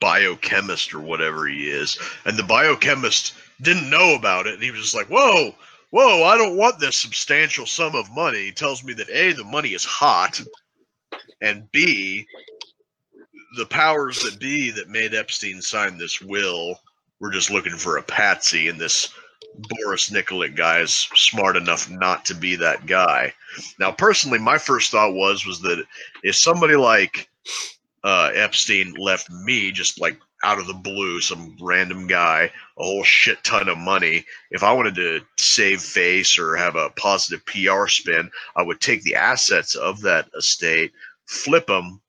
biochemist 0.00 0.94
or 0.94 1.00
whatever 1.00 1.46
he 1.48 1.68
is, 1.68 1.98
and 2.24 2.36
the 2.36 2.44
biochemist 2.44 3.34
didn't 3.60 3.90
know 3.90 4.14
about 4.14 4.46
it, 4.46 4.54
and 4.54 4.62
he 4.62 4.70
was 4.70 4.80
just 4.80 4.94
like, 4.94 5.08
"Whoa, 5.08 5.54
whoa! 5.90 6.24
I 6.24 6.36
don't 6.36 6.56
want 6.56 6.78
this 6.78 6.96
substantial 6.96 7.66
sum 7.66 7.94
of 7.94 8.10
money." 8.10 8.52
Tells 8.52 8.84
me 8.84 8.92
that 8.94 9.10
a 9.10 9.32
the 9.32 9.44
money 9.44 9.74
is 9.74 9.84
hot, 9.84 10.40
and 11.40 11.70
b 11.72 12.26
the 13.56 13.66
powers 13.66 14.20
that 14.20 14.38
be 14.38 14.70
that 14.70 14.88
made 14.88 15.14
Epstein 15.14 15.62
sign 15.62 15.98
this 15.98 16.20
will 16.20 16.80
were 17.20 17.30
just 17.30 17.50
looking 17.50 17.76
for 17.76 17.96
a 17.96 18.02
patsy, 18.02 18.68
and 18.68 18.80
this 18.80 19.12
Boris 19.54 20.10
Nikolic 20.10 20.54
guy 20.54 20.80
is 20.80 21.08
smart 21.14 21.56
enough 21.56 21.90
not 21.90 22.24
to 22.26 22.34
be 22.34 22.56
that 22.56 22.86
guy. 22.86 23.32
Now, 23.78 23.90
personally, 23.90 24.38
my 24.38 24.58
first 24.58 24.90
thought 24.90 25.14
was 25.14 25.44
was 25.46 25.60
that 25.62 25.84
if 26.22 26.36
somebody 26.36 26.76
like 26.76 27.28
uh, 28.04 28.30
Epstein 28.34 28.94
left 28.94 29.30
me 29.30 29.72
just 29.72 30.00
like 30.00 30.20
out 30.44 30.58
of 30.58 30.66
the 30.66 30.74
blue, 30.74 31.20
some 31.20 31.56
random 31.60 32.06
guy, 32.06 32.50
a 32.78 32.82
whole 32.82 33.04
shit 33.04 33.42
ton 33.44 33.68
of 33.68 33.78
money. 33.78 34.24
If 34.50 34.62
I 34.62 34.72
wanted 34.72 34.94
to 34.96 35.20
save 35.36 35.82
face 35.82 36.38
or 36.38 36.56
have 36.56 36.76
a 36.76 36.90
positive 36.90 37.44
PR 37.46 37.88
spin, 37.88 38.30
I 38.56 38.62
would 38.62 38.80
take 38.80 39.02
the 39.02 39.16
assets 39.16 39.74
of 39.74 40.00
that 40.02 40.28
estate, 40.36 40.92
flip 41.26 41.66
them, 41.66 42.00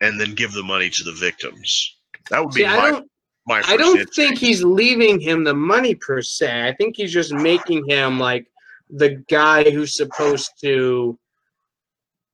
and 0.00 0.20
then 0.20 0.34
give 0.34 0.52
the 0.52 0.62
money 0.62 0.90
to 0.90 1.04
the 1.04 1.12
victims. 1.12 1.96
That 2.30 2.44
would 2.44 2.54
be 2.54 2.62
See, 2.62 2.66
I 2.66 2.76
my 2.76 2.90
don't 2.90 3.10
my 3.46 3.60
first 3.60 3.70
I 3.72 3.76
don't 3.76 3.98
instinct. 3.98 4.14
think 4.16 4.38
he's 4.38 4.64
leaving 4.64 5.20
him 5.20 5.44
the 5.44 5.54
money 5.54 5.94
per 5.94 6.22
se. 6.22 6.66
I 6.66 6.74
think 6.74 6.96
he's 6.96 7.12
just 7.12 7.32
making 7.32 7.88
him 7.88 8.18
like 8.18 8.46
the 8.90 9.22
guy 9.28 9.70
who's 9.70 9.96
supposed 9.96 10.50
to 10.62 11.18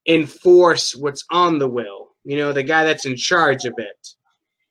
enforce 0.07 0.95
what's 0.97 1.25
on 1.31 1.59
the 1.59 1.68
will. 1.68 2.11
You 2.25 2.37
know, 2.37 2.53
the 2.53 2.62
guy 2.62 2.85
that's 2.85 3.07
in 3.07 3.16
charge 3.16 3.64
of 3.64 3.75
it. 3.79 4.14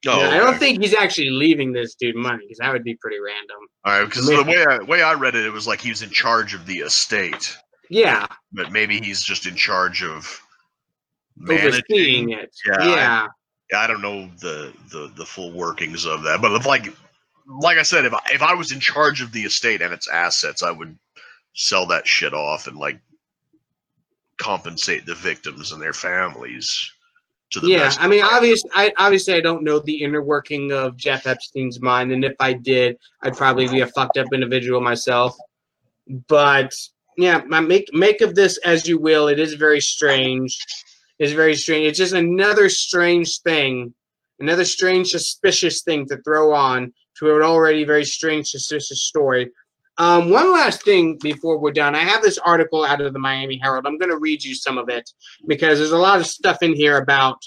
Oh, 0.08 0.20
Yeah, 0.20 0.30
I 0.30 0.38
don't 0.38 0.50
okay. 0.50 0.60
think 0.60 0.82
he's 0.82 0.94
actually 0.96 1.30
leaving 1.30 1.74
this 1.74 1.96
dude 1.96 2.16
money 2.16 2.46
because 2.46 2.60
that 2.60 2.72
would 2.72 2.84
be 2.84 2.96
pretty 2.96 3.20
random. 3.20 3.58
All 3.86 4.00
right, 4.00 4.06
because 4.06 4.26
the 4.26 4.44
way 4.44 4.66
I, 4.66 4.78
way 4.84 5.02
I 5.02 5.14
read 5.14 5.36
it, 5.36 5.46
it 5.46 5.52
was 5.52 5.68
like 5.68 5.82
he 5.82 5.90
was 5.90 6.02
in 6.02 6.10
charge 6.10 6.54
of 6.54 6.66
the 6.66 6.78
estate, 6.78 7.58
Yeah, 7.90 8.26
but 8.54 8.72
maybe 8.72 9.00
he's 9.02 9.22
just 9.24 9.46
in 9.46 9.56
charge 9.56 10.02
of 10.04 10.42
managing. 11.38 11.68
overseeing 11.90 12.30
it. 12.32 12.56
Yeah, 12.68 13.28
I- 13.28 13.28
I 13.84 13.86
don't 13.88 14.02
know 14.02 14.28
the, 14.40 14.74
the 14.90 15.12
the 15.16 15.26
full 15.26 15.52
workings 15.52 16.06
of 16.06 16.24
that, 16.24 16.42
but 16.42 16.52
if 16.54 16.66
like 16.66 16.88
like 17.62 17.78
I 17.78 17.84
said, 17.84 18.06
if 18.06 18.14
I, 18.14 18.20
if 18.34 18.42
I 18.42 18.54
was 18.56 18.72
in 18.72 18.80
charge 18.80 19.22
of 19.22 19.32
the 19.32 19.42
estate 19.44 19.82
and 19.84 19.94
its 19.94 20.08
assets, 20.08 20.64
I 20.64 20.72
would 20.72 20.98
sell 21.54 21.86
that 21.88 22.08
shit 22.08 22.34
off 22.34 22.66
and 22.68 22.78
like 22.78 23.00
compensate 24.38 25.06
the 25.06 25.14
victims 25.16 25.72
and 25.72 25.82
their 25.82 25.94
families 25.94 26.92
to 27.52 27.60
the 27.60 27.70
yeah. 27.70 27.80
best. 27.80 28.02
I 28.02 28.08
mean, 28.08 28.24
obviously, 28.24 28.70
I 28.74 28.94
obviously 28.98 29.34
I 29.36 29.42
don't 29.42 29.64
know 29.64 29.80
the 29.80 30.04
inner 30.04 30.22
working 30.22 30.72
of 30.72 30.98
Jeff 30.98 31.26
Epstein's 31.26 31.82
mind, 31.82 32.12
and 32.12 32.24
if 32.24 32.36
I 32.40 32.54
did, 32.54 32.98
I'd 33.22 33.38
probably 33.38 33.68
be 33.68 33.82
a 33.82 33.88
fucked 33.88 34.18
up 34.18 34.28
individual 34.34 34.82
myself. 34.82 35.36
But 36.28 36.74
yeah, 37.18 37.42
my- 37.48 37.60
make 37.60 37.94
make 37.94 38.22
of 38.22 38.36
this 38.36 38.58
as 38.60 38.88
you 38.88 39.00
will. 39.00 39.28
It 39.28 39.40
is 39.40 39.54
very 39.54 39.82
strange. 39.82 40.58
It's 41.18 41.34
very 41.34 41.56
strange. 41.56 41.88
It's 41.88 41.98
just 41.98 42.14
another 42.14 42.70
strange 42.70 43.40
thing, 43.42 43.94
another 44.40 44.66
strange, 44.66 45.10
suspicious 45.10 45.82
thing 45.82 46.08
to 46.08 46.18
throw 46.24 46.54
on 46.54 46.94
to 47.18 47.36
an 47.36 47.42
already 47.42 47.84
very 47.84 48.06
strange, 48.06 48.50
suspicious 48.50 49.04
story. 49.04 49.52
Um, 50.00 50.30
one 50.30 50.54
last 50.54 50.84
thing 50.84 51.18
before 51.18 51.60
we're 51.60 51.74
done. 51.74 51.94
I 51.94 52.00
have 52.00 52.22
this 52.22 52.38
article 52.38 52.86
out 52.86 53.02
of 53.02 53.12
the 53.12 53.20
Miami 53.20 53.60
Herald. 53.62 53.86
I'm 53.86 53.98
going 53.98 54.10
to 54.10 54.18
read 54.18 54.42
you 54.42 54.56
some 54.56 54.78
of 54.78 54.88
it 54.88 55.12
because 55.46 55.78
there's 55.78 55.92
a 55.92 55.98
lot 55.98 56.22
of 56.22 56.26
stuff 56.26 56.64
in 56.64 56.74
here 56.74 56.98
about 56.98 57.38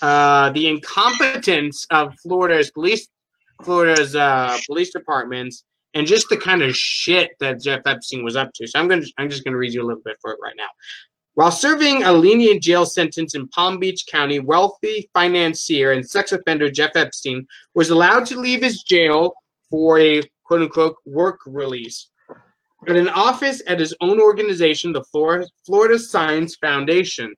uh, 0.00 0.48
the 0.50 0.66
incompetence 0.66 1.86
of 1.90 2.14
Florida's 2.20 2.70
police, 2.70 3.06
Florida's 3.62 4.16
uh, 4.16 4.56
police 4.66 4.90
departments, 4.94 5.64
and 5.92 6.06
just 6.06 6.30
the 6.30 6.38
kind 6.38 6.62
of 6.62 6.74
shit 6.74 7.32
that 7.40 7.60
Jeff 7.60 7.82
Epstein 7.84 8.24
was 8.24 8.34
up 8.34 8.50
to. 8.54 8.66
So 8.66 8.80
I'm 8.80 8.88
going 8.88 9.02
to, 9.02 9.12
I'm 9.18 9.28
just 9.28 9.44
going 9.44 9.52
to 9.52 9.58
read 9.58 9.74
you 9.74 9.82
a 9.82 9.86
little 9.86 10.02
bit 10.02 10.16
for 10.22 10.32
it 10.32 10.38
right 10.42 10.56
now. 10.56 10.68
While 11.34 11.50
serving 11.50 12.02
a 12.02 12.14
lenient 12.14 12.62
jail 12.62 12.86
sentence 12.86 13.34
in 13.34 13.46
Palm 13.48 13.78
Beach 13.78 14.06
County, 14.10 14.40
wealthy 14.40 15.10
financier 15.12 15.92
and 15.92 16.08
sex 16.08 16.32
offender 16.32 16.70
Jeff 16.70 16.92
Epstein 16.96 17.46
was 17.74 17.90
allowed 17.90 18.24
to 18.26 18.40
leave 18.40 18.62
his 18.62 18.82
jail 18.82 19.34
for 19.68 19.98
a 19.98 20.22
quote 20.46 20.62
unquote 20.62 20.96
work 21.04 21.40
release. 21.46 22.08
At 22.88 22.96
an 22.96 23.08
office 23.08 23.62
at 23.66 23.80
his 23.80 23.94
own 24.00 24.20
organization, 24.20 24.92
the 24.92 25.02
Florida, 25.04 25.46
Florida 25.64 25.98
Science 25.98 26.56
Foundation. 26.56 27.34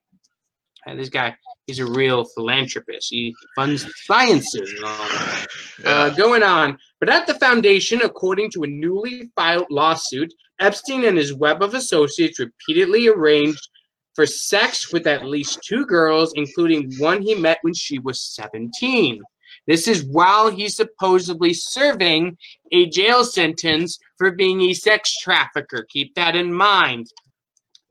And 0.85 0.99
this 0.99 1.09
guy, 1.09 1.35
he's 1.65 1.79
a 1.79 1.85
real 1.85 2.25
philanthropist. 2.25 3.07
He 3.09 3.35
funds 3.55 3.85
sciences 4.05 4.73
and 4.75 4.85
all 4.85 5.07
that 5.07 5.47
uh, 5.85 6.09
going 6.11 6.43
on. 6.43 6.77
But 6.99 7.09
at 7.09 7.25
the 7.25 7.35
foundation, 7.35 8.01
according 8.01 8.51
to 8.51 8.63
a 8.63 8.67
newly 8.67 9.31
filed 9.35 9.67
lawsuit, 9.69 10.33
Epstein 10.59 11.05
and 11.05 11.17
his 11.17 11.33
web 11.33 11.63
of 11.63 11.73
associates 11.73 12.39
repeatedly 12.39 13.07
arranged 13.07 13.69
for 14.13 14.25
sex 14.25 14.91
with 14.91 15.07
at 15.07 15.25
least 15.25 15.63
two 15.63 15.85
girls, 15.85 16.33
including 16.35 16.93
one 16.97 17.21
he 17.21 17.35
met 17.35 17.59
when 17.61 17.73
she 17.73 17.99
was 17.99 18.21
17. 18.35 19.21
This 19.67 19.87
is 19.87 20.03
while 20.03 20.49
he's 20.49 20.75
supposedly 20.75 21.53
serving 21.53 22.37
a 22.71 22.87
jail 22.89 23.23
sentence 23.23 23.99
for 24.17 24.31
being 24.31 24.61
a 24.61 24.73
sex 24.73 25.17
trafficker. 25.19 25.85
Keep 25.89 26.15
that 26.15 26.35
in 26.35 26.53
mind. 26.53 27.07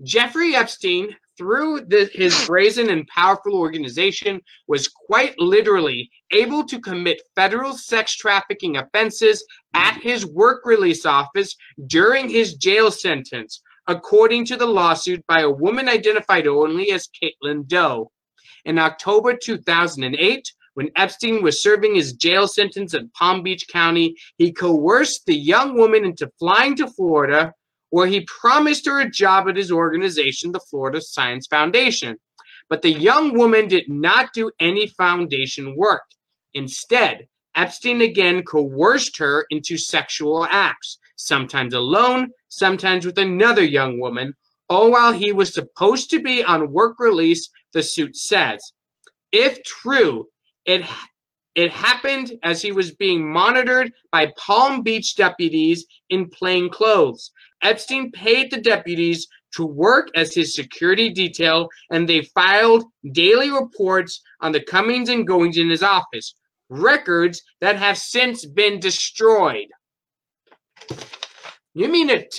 Jeffrey 0.02 0.54
Epstein, 0.54 1.14
through 1.36 1.80
the, 1.82 2.08
his 2.12 2.46
brazen 2.46 2.90
and 2.90 3.06
powerful 3.08 3.54
organization, 3.54 4.40
was 4.66 4.88
quite 4.88 5.38
literally 5.38 6.10
able 6.32 6.64
to 6.64 6.80
commit 6.80 7.22
federal 7.34 7.72
sex 7.72 8.16
trafficking 8.16 8.76
offenses 8.76 9.44
at 9.74 10.00
his 10.02 10.26
work 10.26 10.64
release 10.64 11.04
office 11.04 11.56
during 11.86 12.28
his 12.28 12.54
jail 12.54 12.90
sentence, 12.90 13.60
according 13.86 14.44
to 14.44 14.56
the 14.56 14.66
lawsuit 14.66 15.24
by 15.26 15.40
a 15.40 15.50
woman 15.50 15.88
identified 15.88 16.46
only 16.46 16.92
as 16.92 17.08
Caitlin 17.08 17.66
Doe. 17.66 18.10
In 18.64 18.78
October 18.78 19.36
2008, 19.36 20.52
when 20.78 20.92
Epstein 20.94 21.42
was 21.42 21.60
serving 21.60 21.96
his 21.96 22.12
jail 22.12 22.46
sentence 22.46 22.94
in 22.94 23.08
Palm 23.08 23.42
Beach 23.42 23.66
County, 23.66 24.14
he 24.36 24.52
coerced 24.52 25.26
the 25.26 25.34
young 25.34 25.76
woman 25.76 26.04
into 26.04 26.30
flying 26.38 26.76
to 26.76 26.86
Florida, 26.86 27.52
where 27.90 28.06
he 28.06 28.20
promised 28.26 28.86
her 28.86 29.00
a 29.00 29.10
job 29.10 29.48
at 29.48 29.56
his 29.56 29.72
organization, 29.72 30.52
the 30.52 30.60
Florida 30.70 31.00
Science 31.00 31.48
Foundation. 31.48 32.16
But 32.68 32.82
the 32.82 32.92
young 32.92 33.36
woman 33.36 33.66
did 33.66 33.88
not 33.88 34.32
do 34.32 34.52
any 34.60 34.86
foundation 34.86 35.74
work. 35.74 36.04
Instead, 36.54 37.26
Epstein 37.56 38.00
again 38.02 38.44
coerced 38.44 39.18
her 39.18 39.46
into 39.50 39.76
sexual 39.76 40.46
acts, 40.48 40.98
sometimes 41.16 41.74
alone, 41.74 42.30
sometimes 42.50 43.04
with 43.04 43.18
another 43.18 43.64
young 43.64 43.98
woman, 43.98 44.32
all 44.68 44.92
while 44.92 45.12
he 45.12 45.32
was 45.32 45.52
supposed 45.52 46.08
to 46.10 46.20
be 46.20 46.44
on 46.44 46.70
work 46.70 47.00
release, 47.00 47.50
the 47.72 47.82
suit 47.82 48.14
says. 48.14 48.62
If 49.32 49.64
true, 49.64 50.28
it 50.68 50.84
it 51.54 51.72
happened 51.72 52.38
as 52.44 52.62
he 52.62 52.70
was 52.70 52.92
being 52.92 53.28
monitored 53.28 53.92
by 54.12 54.32
Palm 54.36 54.82
Beach 54.82 55.16
deputies 55.16 55.86
in 56.08 56.28
plain 56.28 56.68
clothes. 56.68 57.32
Epstein 57.62 58.12
paid 58.12 58.52
the 58.52 58.60
deputies 58.60 59.26
to 59.56 59.66
work 59.66 60.08
as 60.14 60.32
his 60.32 60.54
security 60.54 61.08
detail, 61.08 61.68
and 61.90 62.08
they 62.08 62.22
filed 62.22 62.84
daily 63.10 63.50
reports 63.50 64.20
on 64.40 64.52
the 64.52 64.60
comings 64.60 65.08
and 65.08 65.26
goings 65.26 65.56
in 65.56 65.68
his 65.68 65.82
office, 65.82 66.34
records 66.68 67.42
that 67.60 67.74
have 67.76 67.98
since 67.98 68.44
been 68.44 68.78
destroyed. 68.78 69.66
You 71.74 71.88
mean 71.88 72.10
it? 72.10 72.38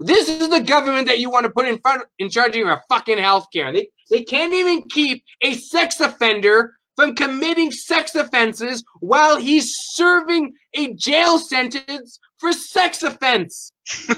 This 0.00 0.28
is 0.28 0.50
the 0.50 0.60
government 0.60 1.06
that 1.06 1.20
you 1.20 1.30
want 1.30 1.44
to 1.44 1.50
put 1.50 1.66
in 1.66 1.78
front, 1.78 2.02
in 2.18 2.28
charge 2.28 2.50
of 2.50 2.56
your 2.56 2.82
fucking 2.90 3.16
healthcare. 3.16 3.72
They 3.72 3.88
they 4.10 4.22
can't 4.22 4.52
even 4.52 4.82
keep 4.88 5.24
a 5.40 5.54
sex 5.54 6.00
offender 6.00 6.77
from 6.98 7.14
committing 7.14 7.70
sex 7.70 8.16
offenses 8.16 8.82
while 8.98 9.36
he's 9.36 9.72
serving 9.72 10.52
a 10.74 10.92
jail 10.94 11.38
sentence 11.38 12.18
for 12.38 12.52
sex 12.52 13.04
offense. 13.04 13.72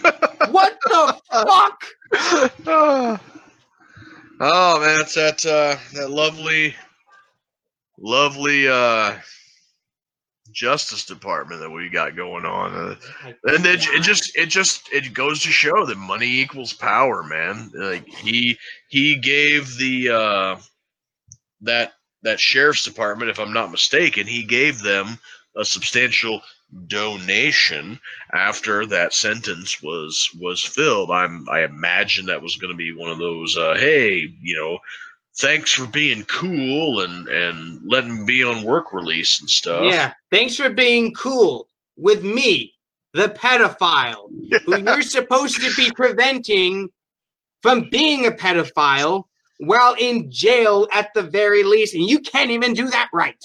what 0.49 0.78
the 0.85 1.20
fuck? 1.31 1.85
oh 4.41 4.81
man, 4.81 5.01
it's 5.03 5.14
that 5.14 5.45
uh, 5.45 5.76
that 5.93 6.11
lovely, 6.11 6.74
lovely 7.99 8.66
uh, 8.66 9.18
Justice 10.51 11.05
Department 11.05 11.61
that 11.61 11.68
we 11.68 11.91
got 11.91 12.16
going 12.16 12.47
on. 12.47 12.74
Uh, 12.74 12.95
and 13.45 13.66
it, 13.66 13.87
it 13.89 14.03
just 14.03 14.35
it 14.35 14.47
just 14.47 14.91
it 14.91 15.12
goes 15.12 15.43
to 15.43 15.51
show 15.51 15.85
that 15.85 15.99
money 15.99 16.41
equals 16.41 16.72
power, 16.72 17.22
man. 17.24 17.70
Like 17.74 18.09
he 18.09 18.57
he 18.89 19.16
gave 19.16 19.76
the 19.76 20.09
uh, 20.09 20.57
that 21.61 21.93
that 22.23 22.41
sheriff's 22.41 22.85
department, 22.85 23.31
if 23.31 23.39
I'm 23.39 23.53
not 23.53 23.71
mistaken, 23.71 24.27
he 24.27 24.45
gave 24.45 24.81
them 24.81 25.18
a 25.57 25.64
substantial 25.64 26.43
donation 26.87 27.99
after 28.33 28.87
that 28.87 29.12
sentence 29.12 29.83
was 29.83 30.31
was 30.39 30.62
filled. 30.62 31.11
I'm 31.11 31.49
I 31.51 31.64
imagine 31.64 32.27
that 32.27 32.43
was 32.43 32.57
going 32.57 32.73
to 32.73 32.77
be 32.77 32.95
one 32.95 33.11
of 33.11 33.18
those 33.18 33.57
uh, 33.57 33.75
hey, 33.77 34.29
you 34.41 34.57
know, 34.57 34.79
thanks 35.39 35.73
for 35.73 35.87
being 35.87 36.25
cool 36.25 37.01
and 37.01 37.29
and 37.29 37.81
letting 37.85 38.21
me 38.21 38.25
be 38.25 38.45
on 38.45 38.62
work 38.62 38.93
release 38.93 39.41
and 39.41 39.51
stuff. 39.51 39.83
Yeah, 39.85 40.12
thanks 40.31 40.57
for 40.57 40.71
being 40.71 41.12
cool 41.14 41.66
with 41.97 42.23
me, 42.23 42.75
the 43.14 43.29
pedophile, 43.29 44.31
who 44.64 44.79
you're 44.85 45.03
supposed 45.03 45.61
to 45.61 45.75
be 45.75 45.91
preventing 45.93 46.89
from 47.62 47.89
being 47.91 48.27
a 48.27 48.31
pedophile 48.31 49.25
while 49.61 49.95
in 49.99 50.31
jail 50.31 50.89
at 50.93 51.13
the 51.15 51.23
very 51.23 51.63
least, 51.63 51.95
and 51.95 52.09
you 52.09 52.19
can't 52.19 52.51
even 52.51 52.75
do 52.75 52.89
that 52.89 53.09
right. 53.13 53.41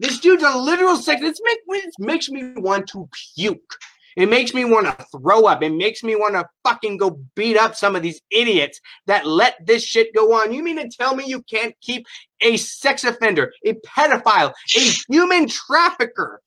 This 0.00 0.20
dude's 0.20 0.44
a 0.44 0.56
literal 0.56 0.96
sex. 0.96 1.20
This 1.20 1.40
make, 1.42 1.84
makes 1.98 2.28
me 2.28 2.52
want 2.56 2.86
to 2.88 3.08
puke. 3.34 3.76
It 4.16 4.28
makes 4.28 4.52
me 4.52 4.64
want 4.64 4.86
to 4.86 5.06
throw 5.16 5.46
up. 5.46 5.62
It 5.62 5.70
makes 5.70 6.02
me 6.02 6.16
want 6.16 6.34
to 6.34 6.48
fucking 6.64 6.96
go 6.96 7.20
beat 7.34 7.56
up 7.56 7.76
some 7.76 7.94
of 7.94 8.02
these 8.02 8.20
idiots 8.30 8.80
that 9.06 9.26
let 9.26 9.64
this 9.64 9.84
shit 9.84 10.14
go 10.14 10.34
on. 10.34 10.52
You 10.52 10.62
mean 10.62 10.76
to 10.76 10.88
tell 10.88 11.14
me 11.14 11.24
you 11.24 11.42
can't 11.42 11.74
keep 11.80 12.06
a 12.40 12.56
sex 12.56 13.04
offender, 13.04 13.52
a 13.64 13.74
pedophile, 13.74 14.52
a 14.76 14.80
human 15.08 15.48
trafficker 15.48 16.40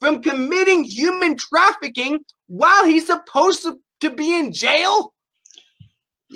from 0.00 0.22
committing 0.22 0.84
human 0.84 1.36
trafficking 1.36 2.20
while 2.46 2.84
he's 2.84 3.06
supposed 3.06 3.62
to, 3.62 3.78
to 4.00 4.10
be 4.10 4.38
in 4.38 4.52
jail? 4.52 5.11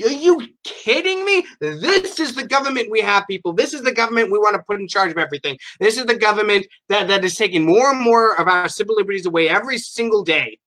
Are 0.05 0.11
you 0.11 0.47
kidding 0.64 1.24
me? 1.24 1.44
This 1.61 2.20
is 2.20 2.34
the 2.34 2.47
government 2.47 2.90
we 2.90 3.01
have, 3.01 3.26
people. 3.26 3.53
This 3.53 3.74
is 3.74 3.82
the 3.82 3.92
government 3.92 4.30
we 4.30 4.38
want 4.38 4.55
to 4.57 4.62
put 4.62 4.80
in 4.80 4.88
charge 4.88 5.11
of 5.11 5.18
everything. 5.18 5.59
This 5.80 5.97
is 5.97 6.07
the 6.07 6.16
government 6.16 6.66
that, 6.88 7.09
that 7.09 7.24
is 7.24 7.34
taking 7.34 7.64
more 7.64 7.92
and 7.92 8.01
more 8.01 8.38
of 8.40 8.49
our 8.49 8.68
civil 8.68 8.97
liberties 8.97 9.26
away 9.26 9.49
every 9.49 9.78
single 9.78 10.22
day. 10.22 10.59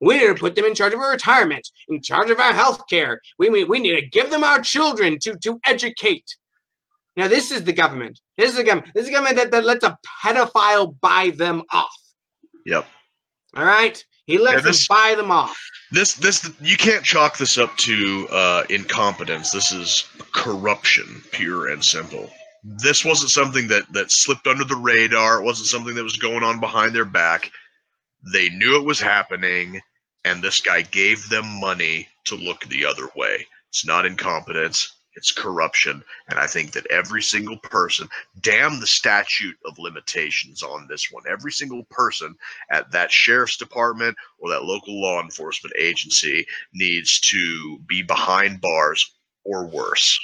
We 0.00 0.18
need 0.18 0.26
to 0.26 0.34
put 0.34 0.54
them 0.54 0.64
in 0.64 0.74
charge 0.74 0.92
of 0.92 1.00
our 1.00 1.12
retirement, 1.12 1.70
in 1.88 2.02
charge 2.02 2.30
of 2.30 2.38
our 2.38 2.52
health 2.52 2.82
care. 2.88 3.20
We, 3.38 3.48
we, 3.48 3.64
we 3.64 3.78
need 3.78 3.98
to 3.98 4.06
give 4.06 4.30
them 4.30 4.44
our 4.44 4.60
children 4.60 5.18
to, 5.20 5.36
to 5.36 5.60
educate. 5.66 6.36
Now, 7.16 7.28
this 7.28 7.50
is 7.50 7.64
the 7.64 7.72
government. 7.72 8.20
This 8.36 8.50
is 8.50 8.56
the 8.56 8.64
government. 8.64 8.92
This 8.94 9.04
is 9.04 9.08
the 9.08 9.14
government 9.14 9.36
that, 9.36 9.50
that 9.52 9.64
lets 9.64 9.84
a 9.84 9.96
pedophile 10.22 11.00
buy 11.00 11.32
them 11.36 11.62
off. 11.72 11.96
Yep. 12.66 12.86
All 13.56 13.64
right? 13.64 14.04
He 14.26 14.38
lets 14.38 14.56
Yeah, 14.56 14.60
this- 14.62 14.88
them 14.88 14.96
buy 14.96 15.14
them 15.14 15.30
off. 15.30 15.56
This 15.92 16.14
this 16.14 16.50
you 16.60 16.76
can't 16.76 17.04
chalk 17.04 17.38
this 17.38 17.56
up 17.58 17.76
to 17.78 18.28
uh, 18.30 18.64
incompetence. 18.68 19.50
This 19.52 19.70
is 19.70 20.04
corruption, 20.32 21.22
pure 21.30 21.68
and 21.68 21.84
simple. 21.84 22.32
This 22.64 23.04
wasn't 23.04 23.30
something 23.30 23.68
that 23.68 23.92
that 23.92 24.10
slipped 24.10 24.48
under 24.48 24.64
the 24.64 24.74
radar. 24.74 25.38
It 25.40 25.44
wasn't 25.44 25.68
something 25.68 25.94
that 25.94 26.02
was 26.02 26.16
going 26.16 26.42
on 26.42 26.58
behind 26.58 26.92
their 26.94 27.04
back. 27.04 27.52
They 28.32 28.48
knew 28.50 28.74
it 28.76 28.84
was 28.84 28.98
happening, 28.98 29.80
and 30.24 30.42
this 30.42 30.60
guy 30.60 30.82
gave 30.82 31.28
them 31.28 31.46
money 31.60 32.08
to 32.24 32.34
look 32.34 32.64
the 32.64 32.84
other 32.84 33.08
way. 33.14 33.46
It's 33.68 33.86
not 33.86 34.06
incompetence. 34.06 34.92
It's 35.16 35.32
corruption, 35.32 36.04
and 36.28 36.38
I 36.38 36.46
think 36.46 36.72
that 36.72 36.86
every 36.90 37.22
single 37.22 37.56
person, 37.56 38.06
damn 38.40 38.80
the 38.80 38.86
statute 38.86 39.56
of 39.64 39.78
limitations 39.78 40.62
on 40.62 40.86
this 40.86 41.10
one. 41.10 41.24
Every 41.26 41.50
single 41.52 41.84
person 41.84 42.36
at 42.70 42.90
that 42.92 43.10
sheriff's 43.10 43.56
department 43.56 44.14
or 44.38 44.50
that 44.50 44.64
local 44.64 45.00
law 45.00 45.22
enforcement 45.22 45.74
agency 45.78 46.46
needs 46.74 47.18
to 47.30 47.78
be 47.86 48.02
behind 48.02 48.60
bars 48.60 49.14
or 49.44 49.66
worse. 49.66 50.20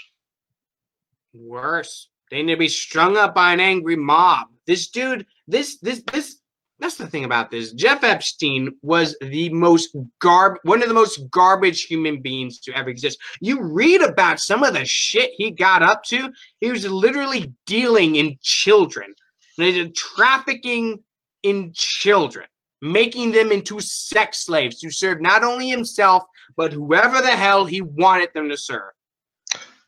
Worse. 1.32 2.08
They 2.30 2.42
need 2.42 2.52
to 2.52 2.58
be 2.58 2.68
strung 2.68 3.16
up 3.16 3.34
by 3.34 3.54
an 3.54 3.60
angry 3.60 3.96
mob. 3.96 4.48
This 4.66 4.88
dude, 4.88 5.26
this, 5.48 5.78
this, 5.78 6.02
this, 6.12 6.41
that's 6.82 6.96
the 6.96 7.06
thing 7.06 7.24
about 7.24 7.50
this. 7.52 7.72
Jeff 7.72 8.02
Epstein 8.02 8.70
was 8.82 9.16
the 9.20 9.48
most 9.50 9.96
garb, 10.18 10.58
one 10.64 10.82
of 10.82 10.88
the 10.88 10.94
most 10.94 11.30
garbage 11.30 11.84
human 11.84 12.20
beings 12.20 12.58
to 12.58 12.76
ever 12.76 12.90
exist. 12.90 13.18
You 13.40 13.62
read 13.62 14.02
about 14.02 14.40
some 14.40 14.64
of 14.64 14.74
the 14.74 14.84
shit 14.84 15.30
he 15.36 15.52
got 15.52 15.84
up 15.84 16.02
to. 16.08 16.32
He 16.60 16.72
was 16.72 16.84
literally 16.84 17.52
dealing 17.66 18.16
in 18.16 18.36
children, 18.42 19.14
They 19.58 19.70
did 19.70 19.94
trafficking 19.94 21.04
in 21.44 21.70
children, 21.72 22.46
making 22.80 23.30
them 23.30 23.52
into 23.52 23.78
sex 23.78 24.44
slaves 24.44 24.80
to 24.80 24.90
serve 24.90 25.20
not 25.20 25.44
only 25.44 25.70
himself 25.70 26.24
but 26.56 26.72
whoever 26.72 27.22
the 27.22 27.30
hell 27.30 27.64
he 27.64 27.80
wanted 27.80 28.30
them 28.34 28.48
to 28.48 28.56
serve. 28.56 28.90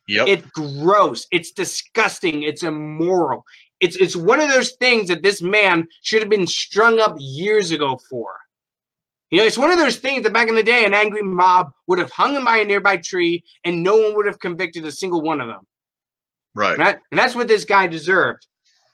Yep. 0.06 0.28
It's 0.28 0.46
gross. 0.50 1.26
It's 1.30 1.50
disgusting. 1.50 2.42
It's 2.42 2.62
immoral. 2.62 3.44
It's 3.84 3.96
it's 3.96 4.16
one 4.16 4.40
of 4.40 4.48
those 4.48 4.72
things 4.72 5.08
that 5.08 5.22
this 5.22 5.42
man 5.42 5.86
should 6.02 6.22
have 6.22 6.30
been 6.30 6.46
strung 6.46 6.98
up 6.98 7.16
years 7.18 7.70
ago 7.70 8.00
for. 8.08 8.30
You 9.30 9.38
know, 9.40 9.44
it's 9.44 9.58
one 9.58 9.70
of 9.70 9.78
those 9.78 9.96
things 9.96 10.22
that 10.22 10.32
back 10.32 10.48
in 10.48 10.54
the 10.54 10.62
day, 10.62 10.86
an 10.86 10.94
angry 10.94 11.22
mob 11.22 11.70
would 11.86 11.98
have 11.98 12.10
hung 12.10 12.34
him 12.34 12.46
by 12.46 12.58
a 12.58 12.64
nearby 12.64 12.96
tree 12.96 13.44
and 13.62 13.82
no 13.82 13.96
one 13.96 14.16
would 14.16 14.26
have 14.26 14.38
convicted 14.38 14.86
a 14.86 14.92
single 14.92 15.20
one 15.20 15.40
of 15.42 15.48
them. 15.48 15.66
right. 16.54 16.78
And, 16.78 16.98
and 17.10 17.18
that's 17.18 17.34
what 17.34 17.46
this 17.46 17.66
guy 17.66 17.86
deserved. 17.86 18.46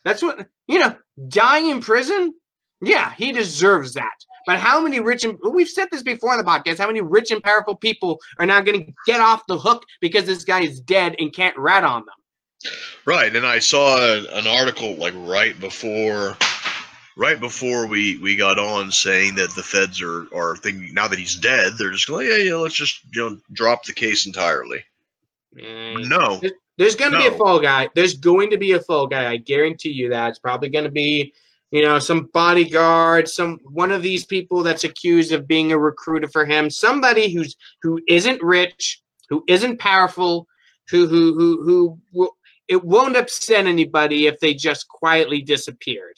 That's 0.04 0.22
what, 0.22 0.48
you 0.66 0.80
know, 0.80 0.96
dying 1.28 1.68
in 1.68 1.80
prison, 1.80 2.34
yeah, 2.80 3.12
he 3.14 3.32
deserves 3.32 3.94
that. 3.94 4.14
But 4.46 4.58
how 4.58 4.80
many 4.80 4.98
rich 4.98 5.24
and 5.24 5.38
we've 5.52 5.68
said 5.68 5.88
this 5.92 6.02
before 6.02 6.32
on 6.32 6.38
the 6.38 6.44
podcast, 6.44 6.78
how 6.78 6.86
many 6.86 7.02
rich 7.02 7.30
and 7.30 7.42
powerful 7.42 7.76
people 7.76 8.18
are 8.38 8.46
now 8.46 8.60
going 8.60 8.86
to 8.86 8.92
get 9.06 9.20
off 9.20 9.46
the 9.46 9.58
hook 9.58 9.84
because 10.00 10.24
this 10.24 10.44
guy 10.44 10.62
is 10.62 10.80
dead 10.80 11.14
and 11.18 11.32
can't 11.32 11.56
rat 11.58 11.84
on 11.84 12.00
them? 12.06 12.14
Right. 13.04 13.34
And 13.34 13.46
I 13.46 13.58
saw 13.58 13.98
an 13.98 14.46
article 14.46 14.96
like 14.96 15.14
right 15.16 15.58
before 15.58 16.36
right 17.16 17.40
before 17.40 17.86
we 17.86 18.18
we 18.18 18.36
got 18.36 18.58
on 18.58 18.90
saying 18.90 19.34
that 19.34 19.54
the 19.54 19.62
feds 19.62 20.00
are 20.00 20.26
are 20.34 20.56
thinking 20.56 20.94
now 20.94 21.08
that 21.08 21.18
he's 21.18 21.36
dead, 21.36 21.74
they're 21.78 21.90
just 21.90 22.08
going, 22.08 22.26
yeah, 22.26 22.36
yeah, 22.36 22.54
let's 22.54 22.74
just 22.74 23.00
you 23.12 23.22
know 23.22 23.38
drop 23.52 23.84
the 23.84 23.92
case 23.92 24.26
entirely. 24.26 24.84
Mm. 25.56 26.08
No. 26.08 26.40
There's 26.78 26.96
going 26.96 27.12
to 27.12 27.18
be 27.18 27.26
a 27.26 27.32
fall 27.32 27.60
guy. 27.60 27.90
There's 27.94 28.14
going 28.14 28.48
to 28.50 28.56
be 28.56 28.72
a 28.72 28.80
fall 28.80 29.06
guy. 29.06 29.30
I 29.30 29.36
guarantee 29.36 29.90
you 29.90 30.08
that. 30.08 30.30
It's 30.30 30.38
probably 30.38 30.70
going 30.70 30.86
to 30.86 30.90
be, 30.90 31.34
you 31.70 31.82
know, 31.82 31.98
some 31.98 32.30
bodyguard, 32.32 33.28
some 33.28 33.58
one 33.64 33.92
of 33.92 34.02
these 34.02 34.24
people 34.24 34.62
that's 34.62 34.84
accused 34.84 35.32
of 35.32 35.46
being 35.46 35.72
a 35.72 35.78
recruiter 35.78 36.28
for 36.28 36.46
him. 36.46 36.70
Somebody 36.70 37.30
who's 37.30 37.54
who 37.82 38.00
isn't 38.08 38.42
rich, 38.42 39.02
who 39.28 39.44
isn't 39.46 39.78
powerful, 39.78 40.48
who 40.88 41.06
who 41.06 41.34
who 41.34 41.62
who 41.64 41.98
will, 42.12 42.36
it 42.70 42.82
won't 42.84 43.16
upset 43.16 43.66
anybody 43.66 44.26
if 44.28 44.38
they 44.38 44.54
just 44.54 44.88
quietly 44.88 45.42
disappeared. 45.42 46.16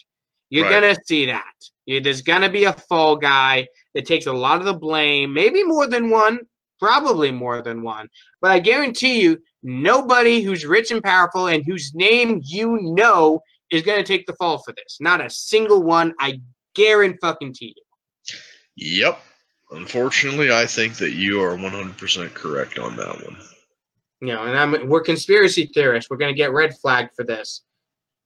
You're 0.50 0.64
Right. 0.64 0.80
gonna 0.82 0.96
see 1.06 1.26
that. 1.26 1.54
There's 1.86 2.20
gonna 2.20 2.50
be 2.50 2.64
a 2.64 2.74
fall 2.74 3.16
guy 3.16 3.66
that 3.94 4.06
takes 4.06 4.26
a 4.26 4.32
lot 4.32 4.58
of 4.60 4.66
the 4.66 4.74
blame, 4.74 5.32
maybe 5.32 5.64
more 5.64 5.86
than 5.86 6.10
one, 6.10 6.40
probably 6.78 7.30
more 7.30 7.62
than 7.62 7.82
one. 7.82 8.08
But 8.42 8.50
I 8.50 8.58
guarantee 8.58 9.20
you, 9.22 9.42
nobody 9.62 10.42
who's 10.42 10.66
rich 10.66 10.90
and 10.90 11.02
powerful 11.02 11.46
and 11.46 11.64
whose 11.64 11.94
name 11.94 12.40
you 12.44 12.78
know 12.82 13.40
is 13.70 13.82
going 13.82 13.98
to 13.98 14.06
take 14.06 14.26
the 14.26 14.34
fall 14.34 14.58
for 14.58 14.72
this. 14.72 14.98
Not 15.00 15.24
a 15.24 15.30
single 15.30 15.82
one. 15.82 16.12
I 16.20 16.40
guarantee 16.74 17.74
you. 17.76 18.36
Yep. 18.76 19.22
Unfortunately, 19.70 20.52
I 20.52 20.66
think 20.66 20.96
that 20.96 21.12
you 21.12 21.40
are 21.42 21.56
100% 21.56 22.34
correct 22.34 22.78
on 22.78 22.96
that 22.96 23.24
one. 23.24 23.38
You 24.22 24.28
know, 24.28 24.44
and 24.44 24.56
I'm 24.56 24.88
we're 24.88 25.00
conspiracy 25.00 25.66
theorists. 25.74 26.08
We're 26.08 26.16
going 26.16 26.32
to 26.32 26.36
get 26.36 26.52
red 26.52 26.78
flagged 26.78 27.16
for 27.16 27.24
this. 27.24 27.62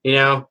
You 0.05 0.13
know, 0.13 0.49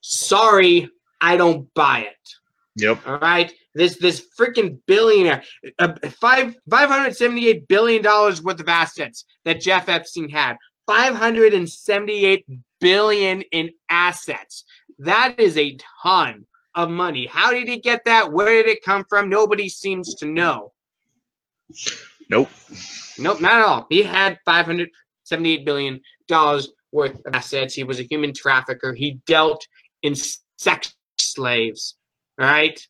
sorry, 0.00 0.88
I 1.20 1.36
don't 1.36 1.74
buy 1.74 2.02
it. 2.02 2.28
Yep. 2.76 3.04
All 3.04 3.18
right, 3.18 3.52
this 3.74 3.98
this 3.98 4.24
freaking 4.38 4.78
billionaire, 4.86 5.42
uh, 5.80 5.94
five 6.20 6.54
five 6.70 6.88
hundred 6.88 7.16
seventy 7.16 7.48
eight 7.48 7.66
billion 7.66 8.00
dollars 8.00 8.44
worth 8.44 8.60
of 8.60 8.68
assets 8.68 9.24
that 9.44 9.60
Jeff 9.60 9.88
Epstein 9.88 10.28
had. 10.28 10.56
Five 10.86 11.16
hundred 11.16 11.52
and 11.52 11.68
seventy 11.68 12.24
eight 12.24 12.46
billion 12.80 13.42
in 13.50 13.70
assets. 13.90 14.64
That 15.00 15.40
is 15.40 15.58
a 15.58 15.76
ton 16.00 16.46
of 16.76 16.90
money. 16.90 17.26
How 17.26 17.50
did 17.50 17.66
he 17.66 17.80
get 17.80 18.04
that? 18.04 18.32
Where 18.32 18.62
did 18.62 18.68
it 18.70 18.84
come 18.84 19.04
from? 19.08 19.28
Nobody 19.28 19.68
seems 19.68 20.14
to 20.16 20.26
know. 20.26 20.70
Nope. 22.30 22.50
Nope, 23.18 23.40
not 23.40 23.52
at 23.52 23.62
all. 23.62 23.86
He 23.90 24.02
had 24.02 24.38
five 24.44 24.66
hundred 24.66 24.90
seventy-eight 25.24 25.64
billion 25.64 26.00
dollars 26.28 26.70
worth 26.92 27.14
of 27.26 27.34
assets. 27.34 27.74
He 27.74 27.84
was 27.84 28.00
a 28.00 28.04
human 28.04 28.32
trafficker. 28.32 28.94
He 28.94 29.20
dealt 29.26 29.66
in 30.02 30.14
sex 30.14 30.94
slaves. 31.18 31.96
All 32.40 32.46
right, 32.46 32.80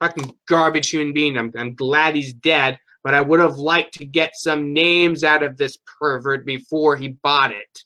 fucking 0.00 0.34
garbage 0.48 0.90
human 0.90 1.12
being. 1.12 1.36
I'm, 1.36 1.52
I'm 1.56 1.74
glad 1.74 2.14
he's 2.14 2.32
dead, 2.32 2.78
but 3.02 3.14
I 3.14 3.20
would 3.20 3.40
have 3.40 3.56
liked 3.56 3.94
to 3.98 4.04
get 4.04 4.36
some 4.36 4.72
names 4.72 5.24
out 5.24 5.42
of 5.42 5.56
this 5.56 5.78
pervert 5.98 6.46
before 6.46 6.96
he 6.96 7.08
bought 7.22 7.52
it. 7.52 7.84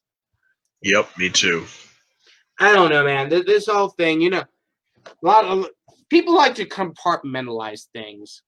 Yep. 0.83 1.09
Me 1.19 1.29
too. 1.29 1.65
I 2.61 2.73
don't 2.73 2.91
know, 2.91 3.05
man. 3.05 3.31
Th- 3.31 3.47
This 3.47 3.67
whole 3.67 3.89
thing, 3.91 4.21
you 4.21 4.31
know, 4.31 4.45
a 5.07 5.13
lot 5.23 5.45
of 5.45 5.69
people 6.11 6.35
like 6.35 6.55
to 6.57 6.65
compartmentalize 6.65 7.87
things. 7.93 8.43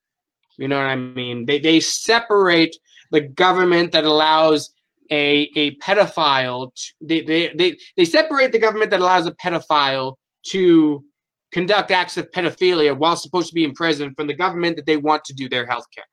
You 0.60 0.68
know 0.68 0.76
what 0.76 0.86
I 0.86 0.96
mean? 0.96 1.46
They 1.46 1.58
they 1.58 1.80
separate 1.80 2.76
the 3.10 3.22
government 3.22 3.92
that 3.92 4.04
allows 4.04 4.70
a 5.10 5.50
a 5.56 5.74
pedophile. 5.76 6.70
To, 6.74 6.94
they, 7.00 7.22
they 7.22 7.48
they 7.54 7.78
they 7.96 8.04
separate 8.04 8.52
the 8.52 8.58
government 8.58 8.90
that 8.90 9.00
allows 9.00 9.26
a 9.26 9.32
pedophile 9.32 10.16
to 10.48 11.02
conduct 11.50 11.90
acts 11.90 12.18
of 12.18 12.30
pedophilia 12.30 12.96
while 12.96 13.16
supposed 13.16 13.48
to 13.48 13.54
be 13.54 13.64
in 13.64 13.72
prison 13.72 14.14
from 14.14 14.26
the 14.26 14.34
government 14.34 14.76
that 14.76 14.84
they 14.84 14.98
want 14.98 15.24
to 15.24 15.32
do 15.32 15.48
their 15.48 15.66
health 15.66 15.86
care. 15.94 16.04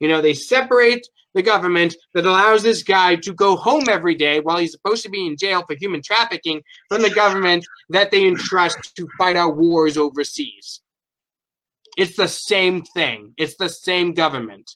You 0.00 0.08
know, 0.08 0.22
they 0.22 0.34
separate 0.34 1.06
the 1.34 1.42
government 1.42 1.94
that 2.14 2.24
allows 2.24 2.62
this 2.62 2.82
guy 2.82 3.16
to 3.16 3.34
go 3.34 3.56
home 3.56 3.84
every 3.90 4.14
day 4.14 4.40
while 4.40 4.56
he's 4.56 4.72
supposed 4.72 5.02
to 5.02 5.10
be 5.10 5.26
in 5.26 5.36
jail 5.36 5.64
for 5.66 5.76
human 5.78 6.00
trafficking 6.02 6.62
from 6.88 7.02
the 7.02 7.10
government 7.10 7.66
that 7.90 8.10
they 8.10 8.26
entrust 8.26 8.96
to 8.96 9.06
fight 9.18 9.36
our 9.36 9.52
wars 9.52 9.98
overseas. 9.98 10.80
It's 11.96 12.16
the 12.16 12.28
same 12.28 12.82
thing. 12.82 13.34
It's 13.36 13.56
the 13.56 13.68
same 13.68 14.12
government. 14.14 14.70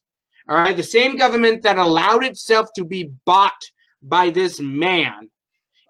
All 0.48 0.56
right. 0.56 0.76
The 0.76 0.82
same 0.82 1.16
government 1.16 1.62
that 1.62 1.78
allowed 1.78 2.24
itself 2.24 2.68
to 2.76 2.84
be 2.84 3.10
bought 3.24 3.60
by 4.02 4.30
this 4.30 4.60
man 4.60 5.30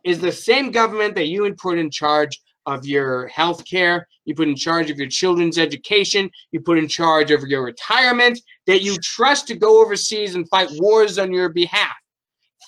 is 0.05 0.21
the 0.21 0.33
same 0.33 0.71
government 0.71 1.15
that 1.17 1.27
you 1.27 1.53
put 1.55 1.79
in 1.79 1.91
charge 1.91 2.41
of 2.65 2.85
your 2.85 3.29
health 3.29 3.65
care, 3.65 4.09
you 4.25 4.35
put 4.35 4.49
in 4.49 4.57
charge 4.57 4.91
of 4.91 4.99
your 4.99 5.09
children's 5.09 5.59
education, 5.59 6.29
you 6.51 6.61
put 6.61 6.79
in 6.79 6.89
charge 6.89 7.31
of 7.31 7.43
your 7.43 7.63
retirement, 7.65 8.41
that 8.67 8.83
you 8.83 8.97
trust 8.99 9.47
to 9.49 9.57
go 9.57 9.81
overseas 9.83 10.35
and 10.35 10.49
fight 10.49 10.69
wars 10.73 11.19
on 11.19 11.33
your 11.33 11.49
behalf, 11.49 11.95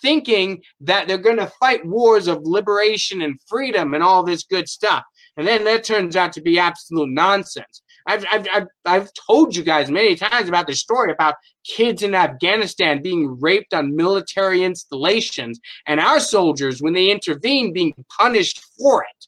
thinking 0.01 0.63
that 0.81 1.09
they're 1.09 1.19
going 1.19 1.37
to 1.37 1.53
fight 1.61 1.85
wars 1.85 2.29
of 2.29 2.43
liberation 2.43 3.23
and 3.23 3.41
freedom 3.47 3.95
and 3.95 4.03
all 4.03 4.23
this 4.23 4.45
good 4.45 4.69
stuff. 4.69 5.03
And 5.37 5.47
then 5.47 5.65
that 5.65 5.85
turns 5.85 6.17
out 6.17 6.33
to 6.35 6.41
be 6.41 6.59
absolute 6.59 7.11
nonsense. 7.11 7.83
I've, 8.09 8.25
I've, 8.33 8.47
I've, 8.53 8.67
I've 8.87 9.11
told 9.29 9.55
you 9.55 9.63
guys 9.63 9.91
many 9.91 10.17
times 10.17 10.49
about 10.49 10.67
the 10.67 10.75
story 10.75 11.13
about 11.13 11.35
kids 11.65 12.03
in 12.03 12.15
Afghanistan 12.15 13.03
being 13.03 13.39
raped 13.41 13.75
on 13.75 13.95
military 13.95 14.65
installations 14.65 15.61
and 15.87 16.01
our 16.01 16.19
soldiers, 16.19 16.81
when 16.81 16.95
they 16.95 17.11
intervene, 17.11 17.73
being 17.73 17.93
punished 18.19 18.65
for 18.79 19.03
it. 19.03 19.27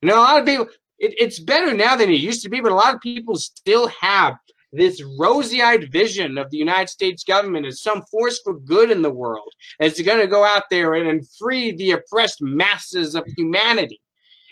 You 0.00 0.08
know, 0.08 0.16
a 0.16 0.24
lot 0.24 0.40
of 0.40 0.46
people, 0.46 0.66
it, 0.98 1.14
it's 1.18 1.38
better 1.38 1.74
now 1.74 1.96
than 1.96 2.10
it 2.10 2.20
used 2.20 2.42
to 2.44 2.48
be, 2.48 2.60
but 2.60 2.72
a 2.72 2.74
lot 2.74 2.94
of 2.94 3.00
people 3.00 3.36
still 3.36 3.88
have 4.00 4.34
this 4.72 5.02
rosy-eyed 5.18 5.90
vision 5.92 6.38
of 6.38 6.50
the 6.50 6.58
United 6.58 6.88
States 6.88 7.24
government 7.24 7.66
as 7.66 7.82
some 7.82 8.02
force 8.10 8.40
for 8.42 8.54
good 8.60 8.90
in 8.90 9.02
the 9.02 9.10
world, 9.10 9.52
as 9.80 10.00
going 10.00 10.20
to 10.20 10.26
go 10.26 10.44
out 10.44 10.64
there 10.70 10.94
and, 10.94 11.08
and 11.08 11.28
free 11.38 11.72
the 11.76 11.92
oppressed 11.92 12.40
masses 12.42 13.14
of 13.14 13.24
humanity. 13.36 14.00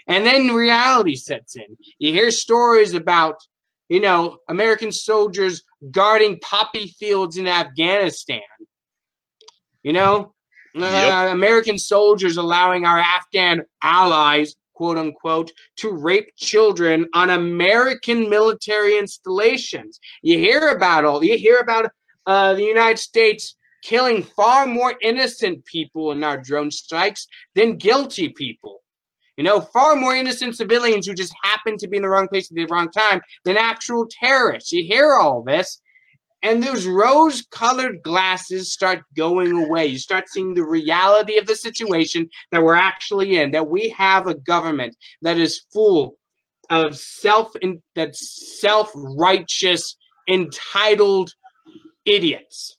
And 0.07 0.25
then 0.25 0.55
reality 0.55 1.17
sets 1.17 1.57
in. 1.57 1.77
You 1.99 2.13
hear 2.13 2.31
stories 2.31 2.95
about, 2.95 3.37
you 3.89 4.01
know, 4.01 4.39
American 4.49 4.93
soldiers 4.93 5.63
guarding 5.91 6.39
poppy 6.41 6.89
fields 6.99 7.37
in 7.37 7.49
Afghanistan. 7.49 8.41
You 9.83 9.93
know, 9.93 10.35
uh, 10.77 11.29
American 11.31 11.79
soldiers 11.79 12.37
allowing 12.37 12.85
our 12.85 12.99
Afghan 12.99 13.63
allies, 13.83 14.55
quote 14.75 14.99
unquote, 14.99 15.53
to 15.77 15.91
rape 15.91 16.31
children 16.37 17.09
on 17.15 17.31
American 17.31 18.29
military 18.29 18.99
installations. 18.99 19.99
You 20.23 20.39
hear 20.39 20.69
about 20.69 21.05
all, 21.05 21.25
you 21.25 21.39
hear 21.39 21.59
about 21.59 21.91
uh, 22.27 22.55
the 22.55 22.65
United 22.65 22.99
States 22.99 23.57
killing 23.83 24.23
far 24.23 24.67
more 24.67 24.95
innocent 25.01 25.65
people 25.65 26.11
in 26.13 26.25
our 26.25 26.37
drone 26.37 26.71
strikes 26.71 27.27
than 27.55 27.77
guilty 27.77 28.29
people. 28.29 28.83
You 29.37 29.45
know, 29.45 29.61
far 29.61 29.97
more 29.97 30.17
innocent 30.17 30.57
civilians 30.57 31.07
who 31.07 31.15
just 31.15 31.35
happen 31.43 31.77
to 31.79 31.89
be 31.89 31.99
in 31.99 32.03
the 32.03 32.09
wrong 32.09 32.29
place 32.29 32.51
at 32.51 32.55
the 32.55 32.67
wrong 32.67 32.91
time 32.91 33.21
than 33.45 33.57
actual 33.57 34.07
terrorists. 34.09 34.73
You 34.73 34.85
hear 34.85 35.15
all 35.15 35.43
this, 35.43 35.81
and 36.43 36.63
those 36.63 36.87
rose 36.87 37.47
colored 37.51 38.03
glasses 38.03 38.73
start 38.73 39.03
going 39.15 39.53
away. 39.53 39.87
You 39.87 39.99
start 39.99 40.29
seeing 40.29 40.55
the 40.55 40.65
reality 40.65 41.37
of 41.37 41.47
the 41.47 41.57
situation 41.57 42.31
that 42.51 42.63
we're 42.63 42.75
actually 42.75 43.37
in, 43.37 43.51
that 43.51 43.69
we 43.69 43.91
have 43.91 44.27
a 44.27 44.35
government 44.35 44.97
that 45.21 45.39
is 45.39 45.65
full 45.73 46.17
of 46.71 46.97
self 46.97 47.55
in 47.57 47.83
that 47.95 48.17
self-righteous, 48.17 49.97
entitled 50.29 51.31
idiots. 52.05 52.79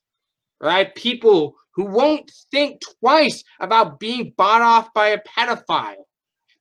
Right? 0.59 0.93
People 0.95 1.53
who 1.75 1.85
won't 1.85 2.31
think 2.49 2.81
twice 2.99 3.43
about 3.59 3.99
being 3.99 4.33
bought 4.35 4.63
off 4.63 4.91
by 4.95 5.09
a 5.09 5.19
pedophile. 5.19 6.05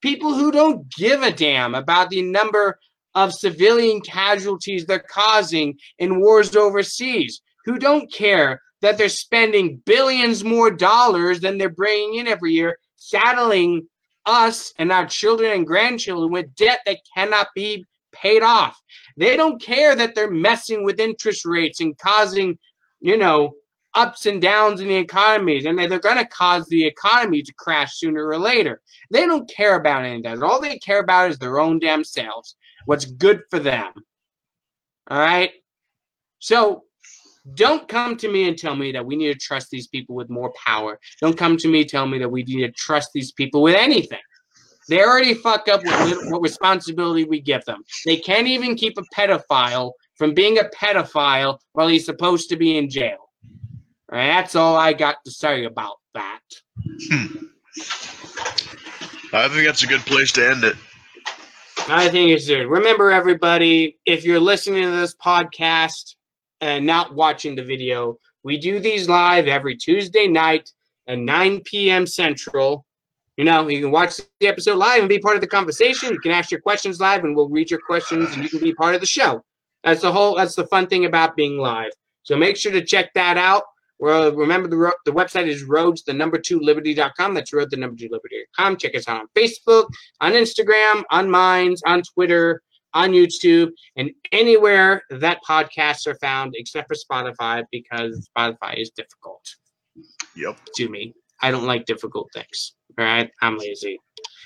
People 0.01 0.35
who 0.35 0.53
don't 0.53 0.89
give 0.95 1.23
a 1.23 1.33
damn 1.33 1.75
about 1.75 2.11
the 2.11 2.23
number 2.23 2.79
of 3.15 3.33
civilian 3.33 4.01
casualties 4.01 4.85
they're 4.85 4.99
causing 4.99 5.79
in 5.99 6.21
wars 6.21 6.55
overseas, 6.55 7.41
who 7.65 7.79
don't 7.79 8.13
care 8.13 8.61
that 8.83 8.99
they're 8.99 9.09
spending 9.09 9.83
billions 9.87 10.45
more 10.45 10.71
dollars 10.71 11.41
than 11.41 11.57
they're 11.59 11.71
bringing 11.71 12.17
in 12.21 12.29
every 12.29 12.53
year, 12.53 12.79
saddling 12.97 13.87
us 14.27 14.73
and 14.79 14.93
our 14.93 15.07
children 15.07 15.53
and 15.53 15.67
grandchildren 15.67 16.31
with 16.31 16.55
debt 16.57 16.81
that 16.85 16.99
cannot 17.15 17.49
be 17.55 17.85
paid 18.13 18.43
off. 18.43 18.79
They 19.17 19.37
don't 19.37 19.61
care 19.61 19.97
that 19.97 20.15
they're 20.15 20.31
messing 20.31 20.85
with 20.85 21.01
interest 21.01 21.45
rates 21.45 21.81
and 21.81 21.97
causing, 21.97 22.59
you 23.01 23.17
know, 23.17 23.55
ups 23.97 24.27
and 24.27 24.41
downs 24.41 24.81
in 24.81 24.89
the 24.89 24.95
economies, 24.95 25.65
and 25.65 25.79
they're 25.79 25.99
going 25.99 26.19
to 26.19 26.27
cause 26.27 26.67
the 26.69 26.87
economy 26.87 27.43
to 27.43 27.53
crash 27.55 27.99
sooner 27.99 28.27
or 28.27 28.39
later. 28.39 28.81
They 29.11 29.27
don't 29.27 29.51
care 29.51 29.77
about 29.77 30.05
any 30.05 30.17
of 30.17 30.23
that. 30.23 30.43
All 30.43 30.61
they 30.61 30.79
care 30.79 31.01
about 31.01 31.31
is 31.31 31.39
their 31.39 31.59
own 31.59 31.81
damn 31.81 32.05
selves 32.05 32.55
what's 32.87 33.05
good 33.05 33.43
for 33.51 33.59
them. 33.59 33.93
All 35.09 35.19
right. 35.19 35.51
So 36.39 36.85
don't 37.55 37.87
come 37.87 38.17
to 38.17 38.31
me 38.31 38.49
and 38.49 38.57
tell 38.59 38.75
me 38.75 38.91
that 38.93 39.05
we 39.05 39.17
need 39.17 39.33
to 39.33 39.39
trust 39.39 39.71
these 39.71 39.87
people 39.87 40.17
with 40.17 40.31
more 40.31 40.53
power. 40.65 40.99
Don't 41.21 41.37
come 41.37 41.57
to 41.59 41.69
me 41.69 41.83
and 41.83 41.89
tell 41.89 42.07
me 42.07 42.19
that 42.19 42.29
we 42.29 42.43
need 42.45 42.67
to 42.67 42.73
trust 42.73 43.11
these 43.13 43.33
people 43.33 43.63
with 43.63 43.75
anything. 43.75 44.21
They 44.89 45.01
already 45.01 45.35
fuck 45.35 45.69
up 45.69 45.83
with 45.85 46.31
what 46.31 46.43
responsibility 46.43 47.25
we 47.25 47.41
give 47.41 47.65
them. 47.65 47.83
They 48.05 48.17
can't 48.17 48.47
even 48.47 48.77
keep 48.77 48.97
a 48.99 49.03
pedophile 49.15 49.93
from 50.15 50.33
being 50.33 50.59
a 50.59 50.65
pedophile 50.65 51.59
while 51.73 51.89
he's 51.89 52.05
supposed 52.05 52.49
to 52.51 52.57
be 52.57 52.79
in 52.79 52.89
jail. 52.89 53.26
Right, 54.17 54.29
that's 54.29 54.55
all 54.55 54.77
I 54.77 54.95
got 54.95 55.23
to 55.27 55.31
say 55.31 55.65
about 55.65 55.97
that. 56.15 56.41
Hmm. 57.11 57.27
I 59.35 59.47
think 59.49 59.67
that's 59.67 59.83
a 59.83 59.87
good 59.87 60.01
place 60.07 60.33
to 60.33 60.49
end 60.49 60.65
it. 60.65 60.75
I 61.87 62.09
think 62.09 62.31
it's 62.31 62.47
good. 62.47 62.67
Remember, 62.67 63.11
everybody, 63.11 63.99
if 64.07 64.25
you're 64.25 64.41
listening 64.41 64.85
to 64.85 64.91
this 64.91 65.15
podcast 65.15 66.15
and 66.63 66.87
not 66.87 67.15
watching 67.15 67.57
the 67.57 67.63
video, 67.63 68.17
we 68.43 68.57
do 68.57 68.81
these 68.81 69.07
live 69.07 69.49
every 69.49 69.77
Tuesday 69.77 70.27
night 70.27 70.73
at 71.07 71.19
9 71.19 71.61
p.m. 71.67 72.07
Central. 72.07 72.87
You 73.37 73.45
know, 73.45 73.69
you 73.69 73.83
can 73.83 73.91
watch 73.91 74.19
the 74.41 74.49
episode 74.49 74.79
live 74.79 75.01
and 75.01 75.11
be 75.11 75.19
part 75.19 75.35
of 75.35 75.43
the 75.43 75.47
conversation. 75.47 76.15
You 76.15 76.21
can 76.21 76.33
ask 76.33 76.51
your 76.51 76.63
questions 76.63 77.01
live, 77.01 77.23
and 77.23 77.37
we'll 77.37 77.51
read 77.51 77.71
your 77.71 77.81
questions, 77.81 78.33
and 78.33 78.43
you 78.43 78.49
can 78.49 78.61
be 78.61 78.73
part 78.73 78.95
of 78.95 79.03
the 79.03 79.07
show. 79.07 79.45
That's 79.85 80.01
the 80.01 80.11
whole. 80.11 80.37
That's 80.37 80.55
the 80.55 80.67
fun 80.69 80.87
thing 80.87 81.05
about 81.05 81.37
being 81.37 81.59
live. 81.59 81.91
So 82.23 82.35
make 82.35 82.57
sure 82.57 82.73
to 82.73 82.83
check 82.83 83.13
that 83.13 83.37
out. 83.37 83.65
Well, 83.99 84.33
remember 84.35 84.69
the 84.69 84.93
the 85.05 85.13
website 85.13 85.47
is 85.49 85.63
roads 85.65 86.03
the 86.05 86.13
number 86.13 86.39
two 86.39 86.61
liberty.com. 86.61 87.35
That's 87.35 87.53
road 87.53 87.71
the 87.71 87.77
number 87.79 87.97
two 87.97 88.09
liberty.com. 88.11 88.77
Check 88.77 88.95
us 88.95 89.09
out 89.09 89.21
on 89.21 89.27
Facebook, 89.35 89.87
on 90.21 90.33
Instagram, 90.33 91.03
on 91.11 91.31
Minds, 91.31 91.83
on 91.87 92.03
Twitter, 92.03 92.63
on 92.93 93.11
YouTube, 93.13 93.71
and 93.97 94.11
anywhere 94.33 95.03
that 95.11 95.39
podcasts 95.49 96.07
are 96.07 96.15
found, 96.17 96.55
except 96.57 96.89
for 96.89 96.95
Spotify, 96.95 97.65
because 97.73 98.29
Spotify 98.37 98.79
is 98.81 98.91
difficult 98.91 99.43
Yep. 100.35 100.59
to 100.77 100.89
me. 100.89 101.15
I 101.41 101.51
don't 101.51 101.65
like 101.67 101.87
difficult 101.87 102.29
things. 102.35 102.75
All 102.99 103.05
right, 103.05 103.31
I'm 103.43 103.57
lazy. 103.59 103.99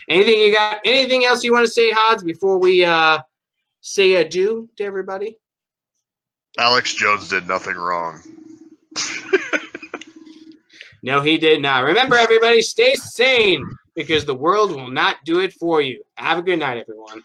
Anything 0.08 0.40
you 0.40 0.52
got? 0.52 0.78
Anything 0.84 1.24
else 1.24 1.42
you 1.44 1.52
want 1.52 1.66
to 1.66 1.70
say, 1.72 1.90
Hobbs, 1.90 2.22
before 2.22 2.58
we 2.58 2.84
uh 2.84 3.18
say 3.80 4.14
adieu 4.14 4.68
to 4.76 4.84
everybody? 4.84 5.38
Alex 6.58 6.94
Jones 6.94 7.28
did 7.28 7.46
nothing 7.46 7.76
wrong. 7.76 8.20
No, 11.02 11.22
he 11.22 11.38
did 11.38 11.62
not. 11.62 11.84
Remember, 11.84 12.16
everybody, 12.16 12.60
stay 12.60 12.94
sane 12.94 13.66
because 13.94 14.24
the 14.24 14.34
world 14.34 14.70
will 14.70 14.90
not 14.90 15.16
do 15.24 15.40
it 15.40 15.52
for 15.54 15.80
you. 15.80 16.02
Have 16.14 16.38
a 16.38 16.42
good 16.42 16.58
night, 16.58 16.76
everyone. 16.78 17.22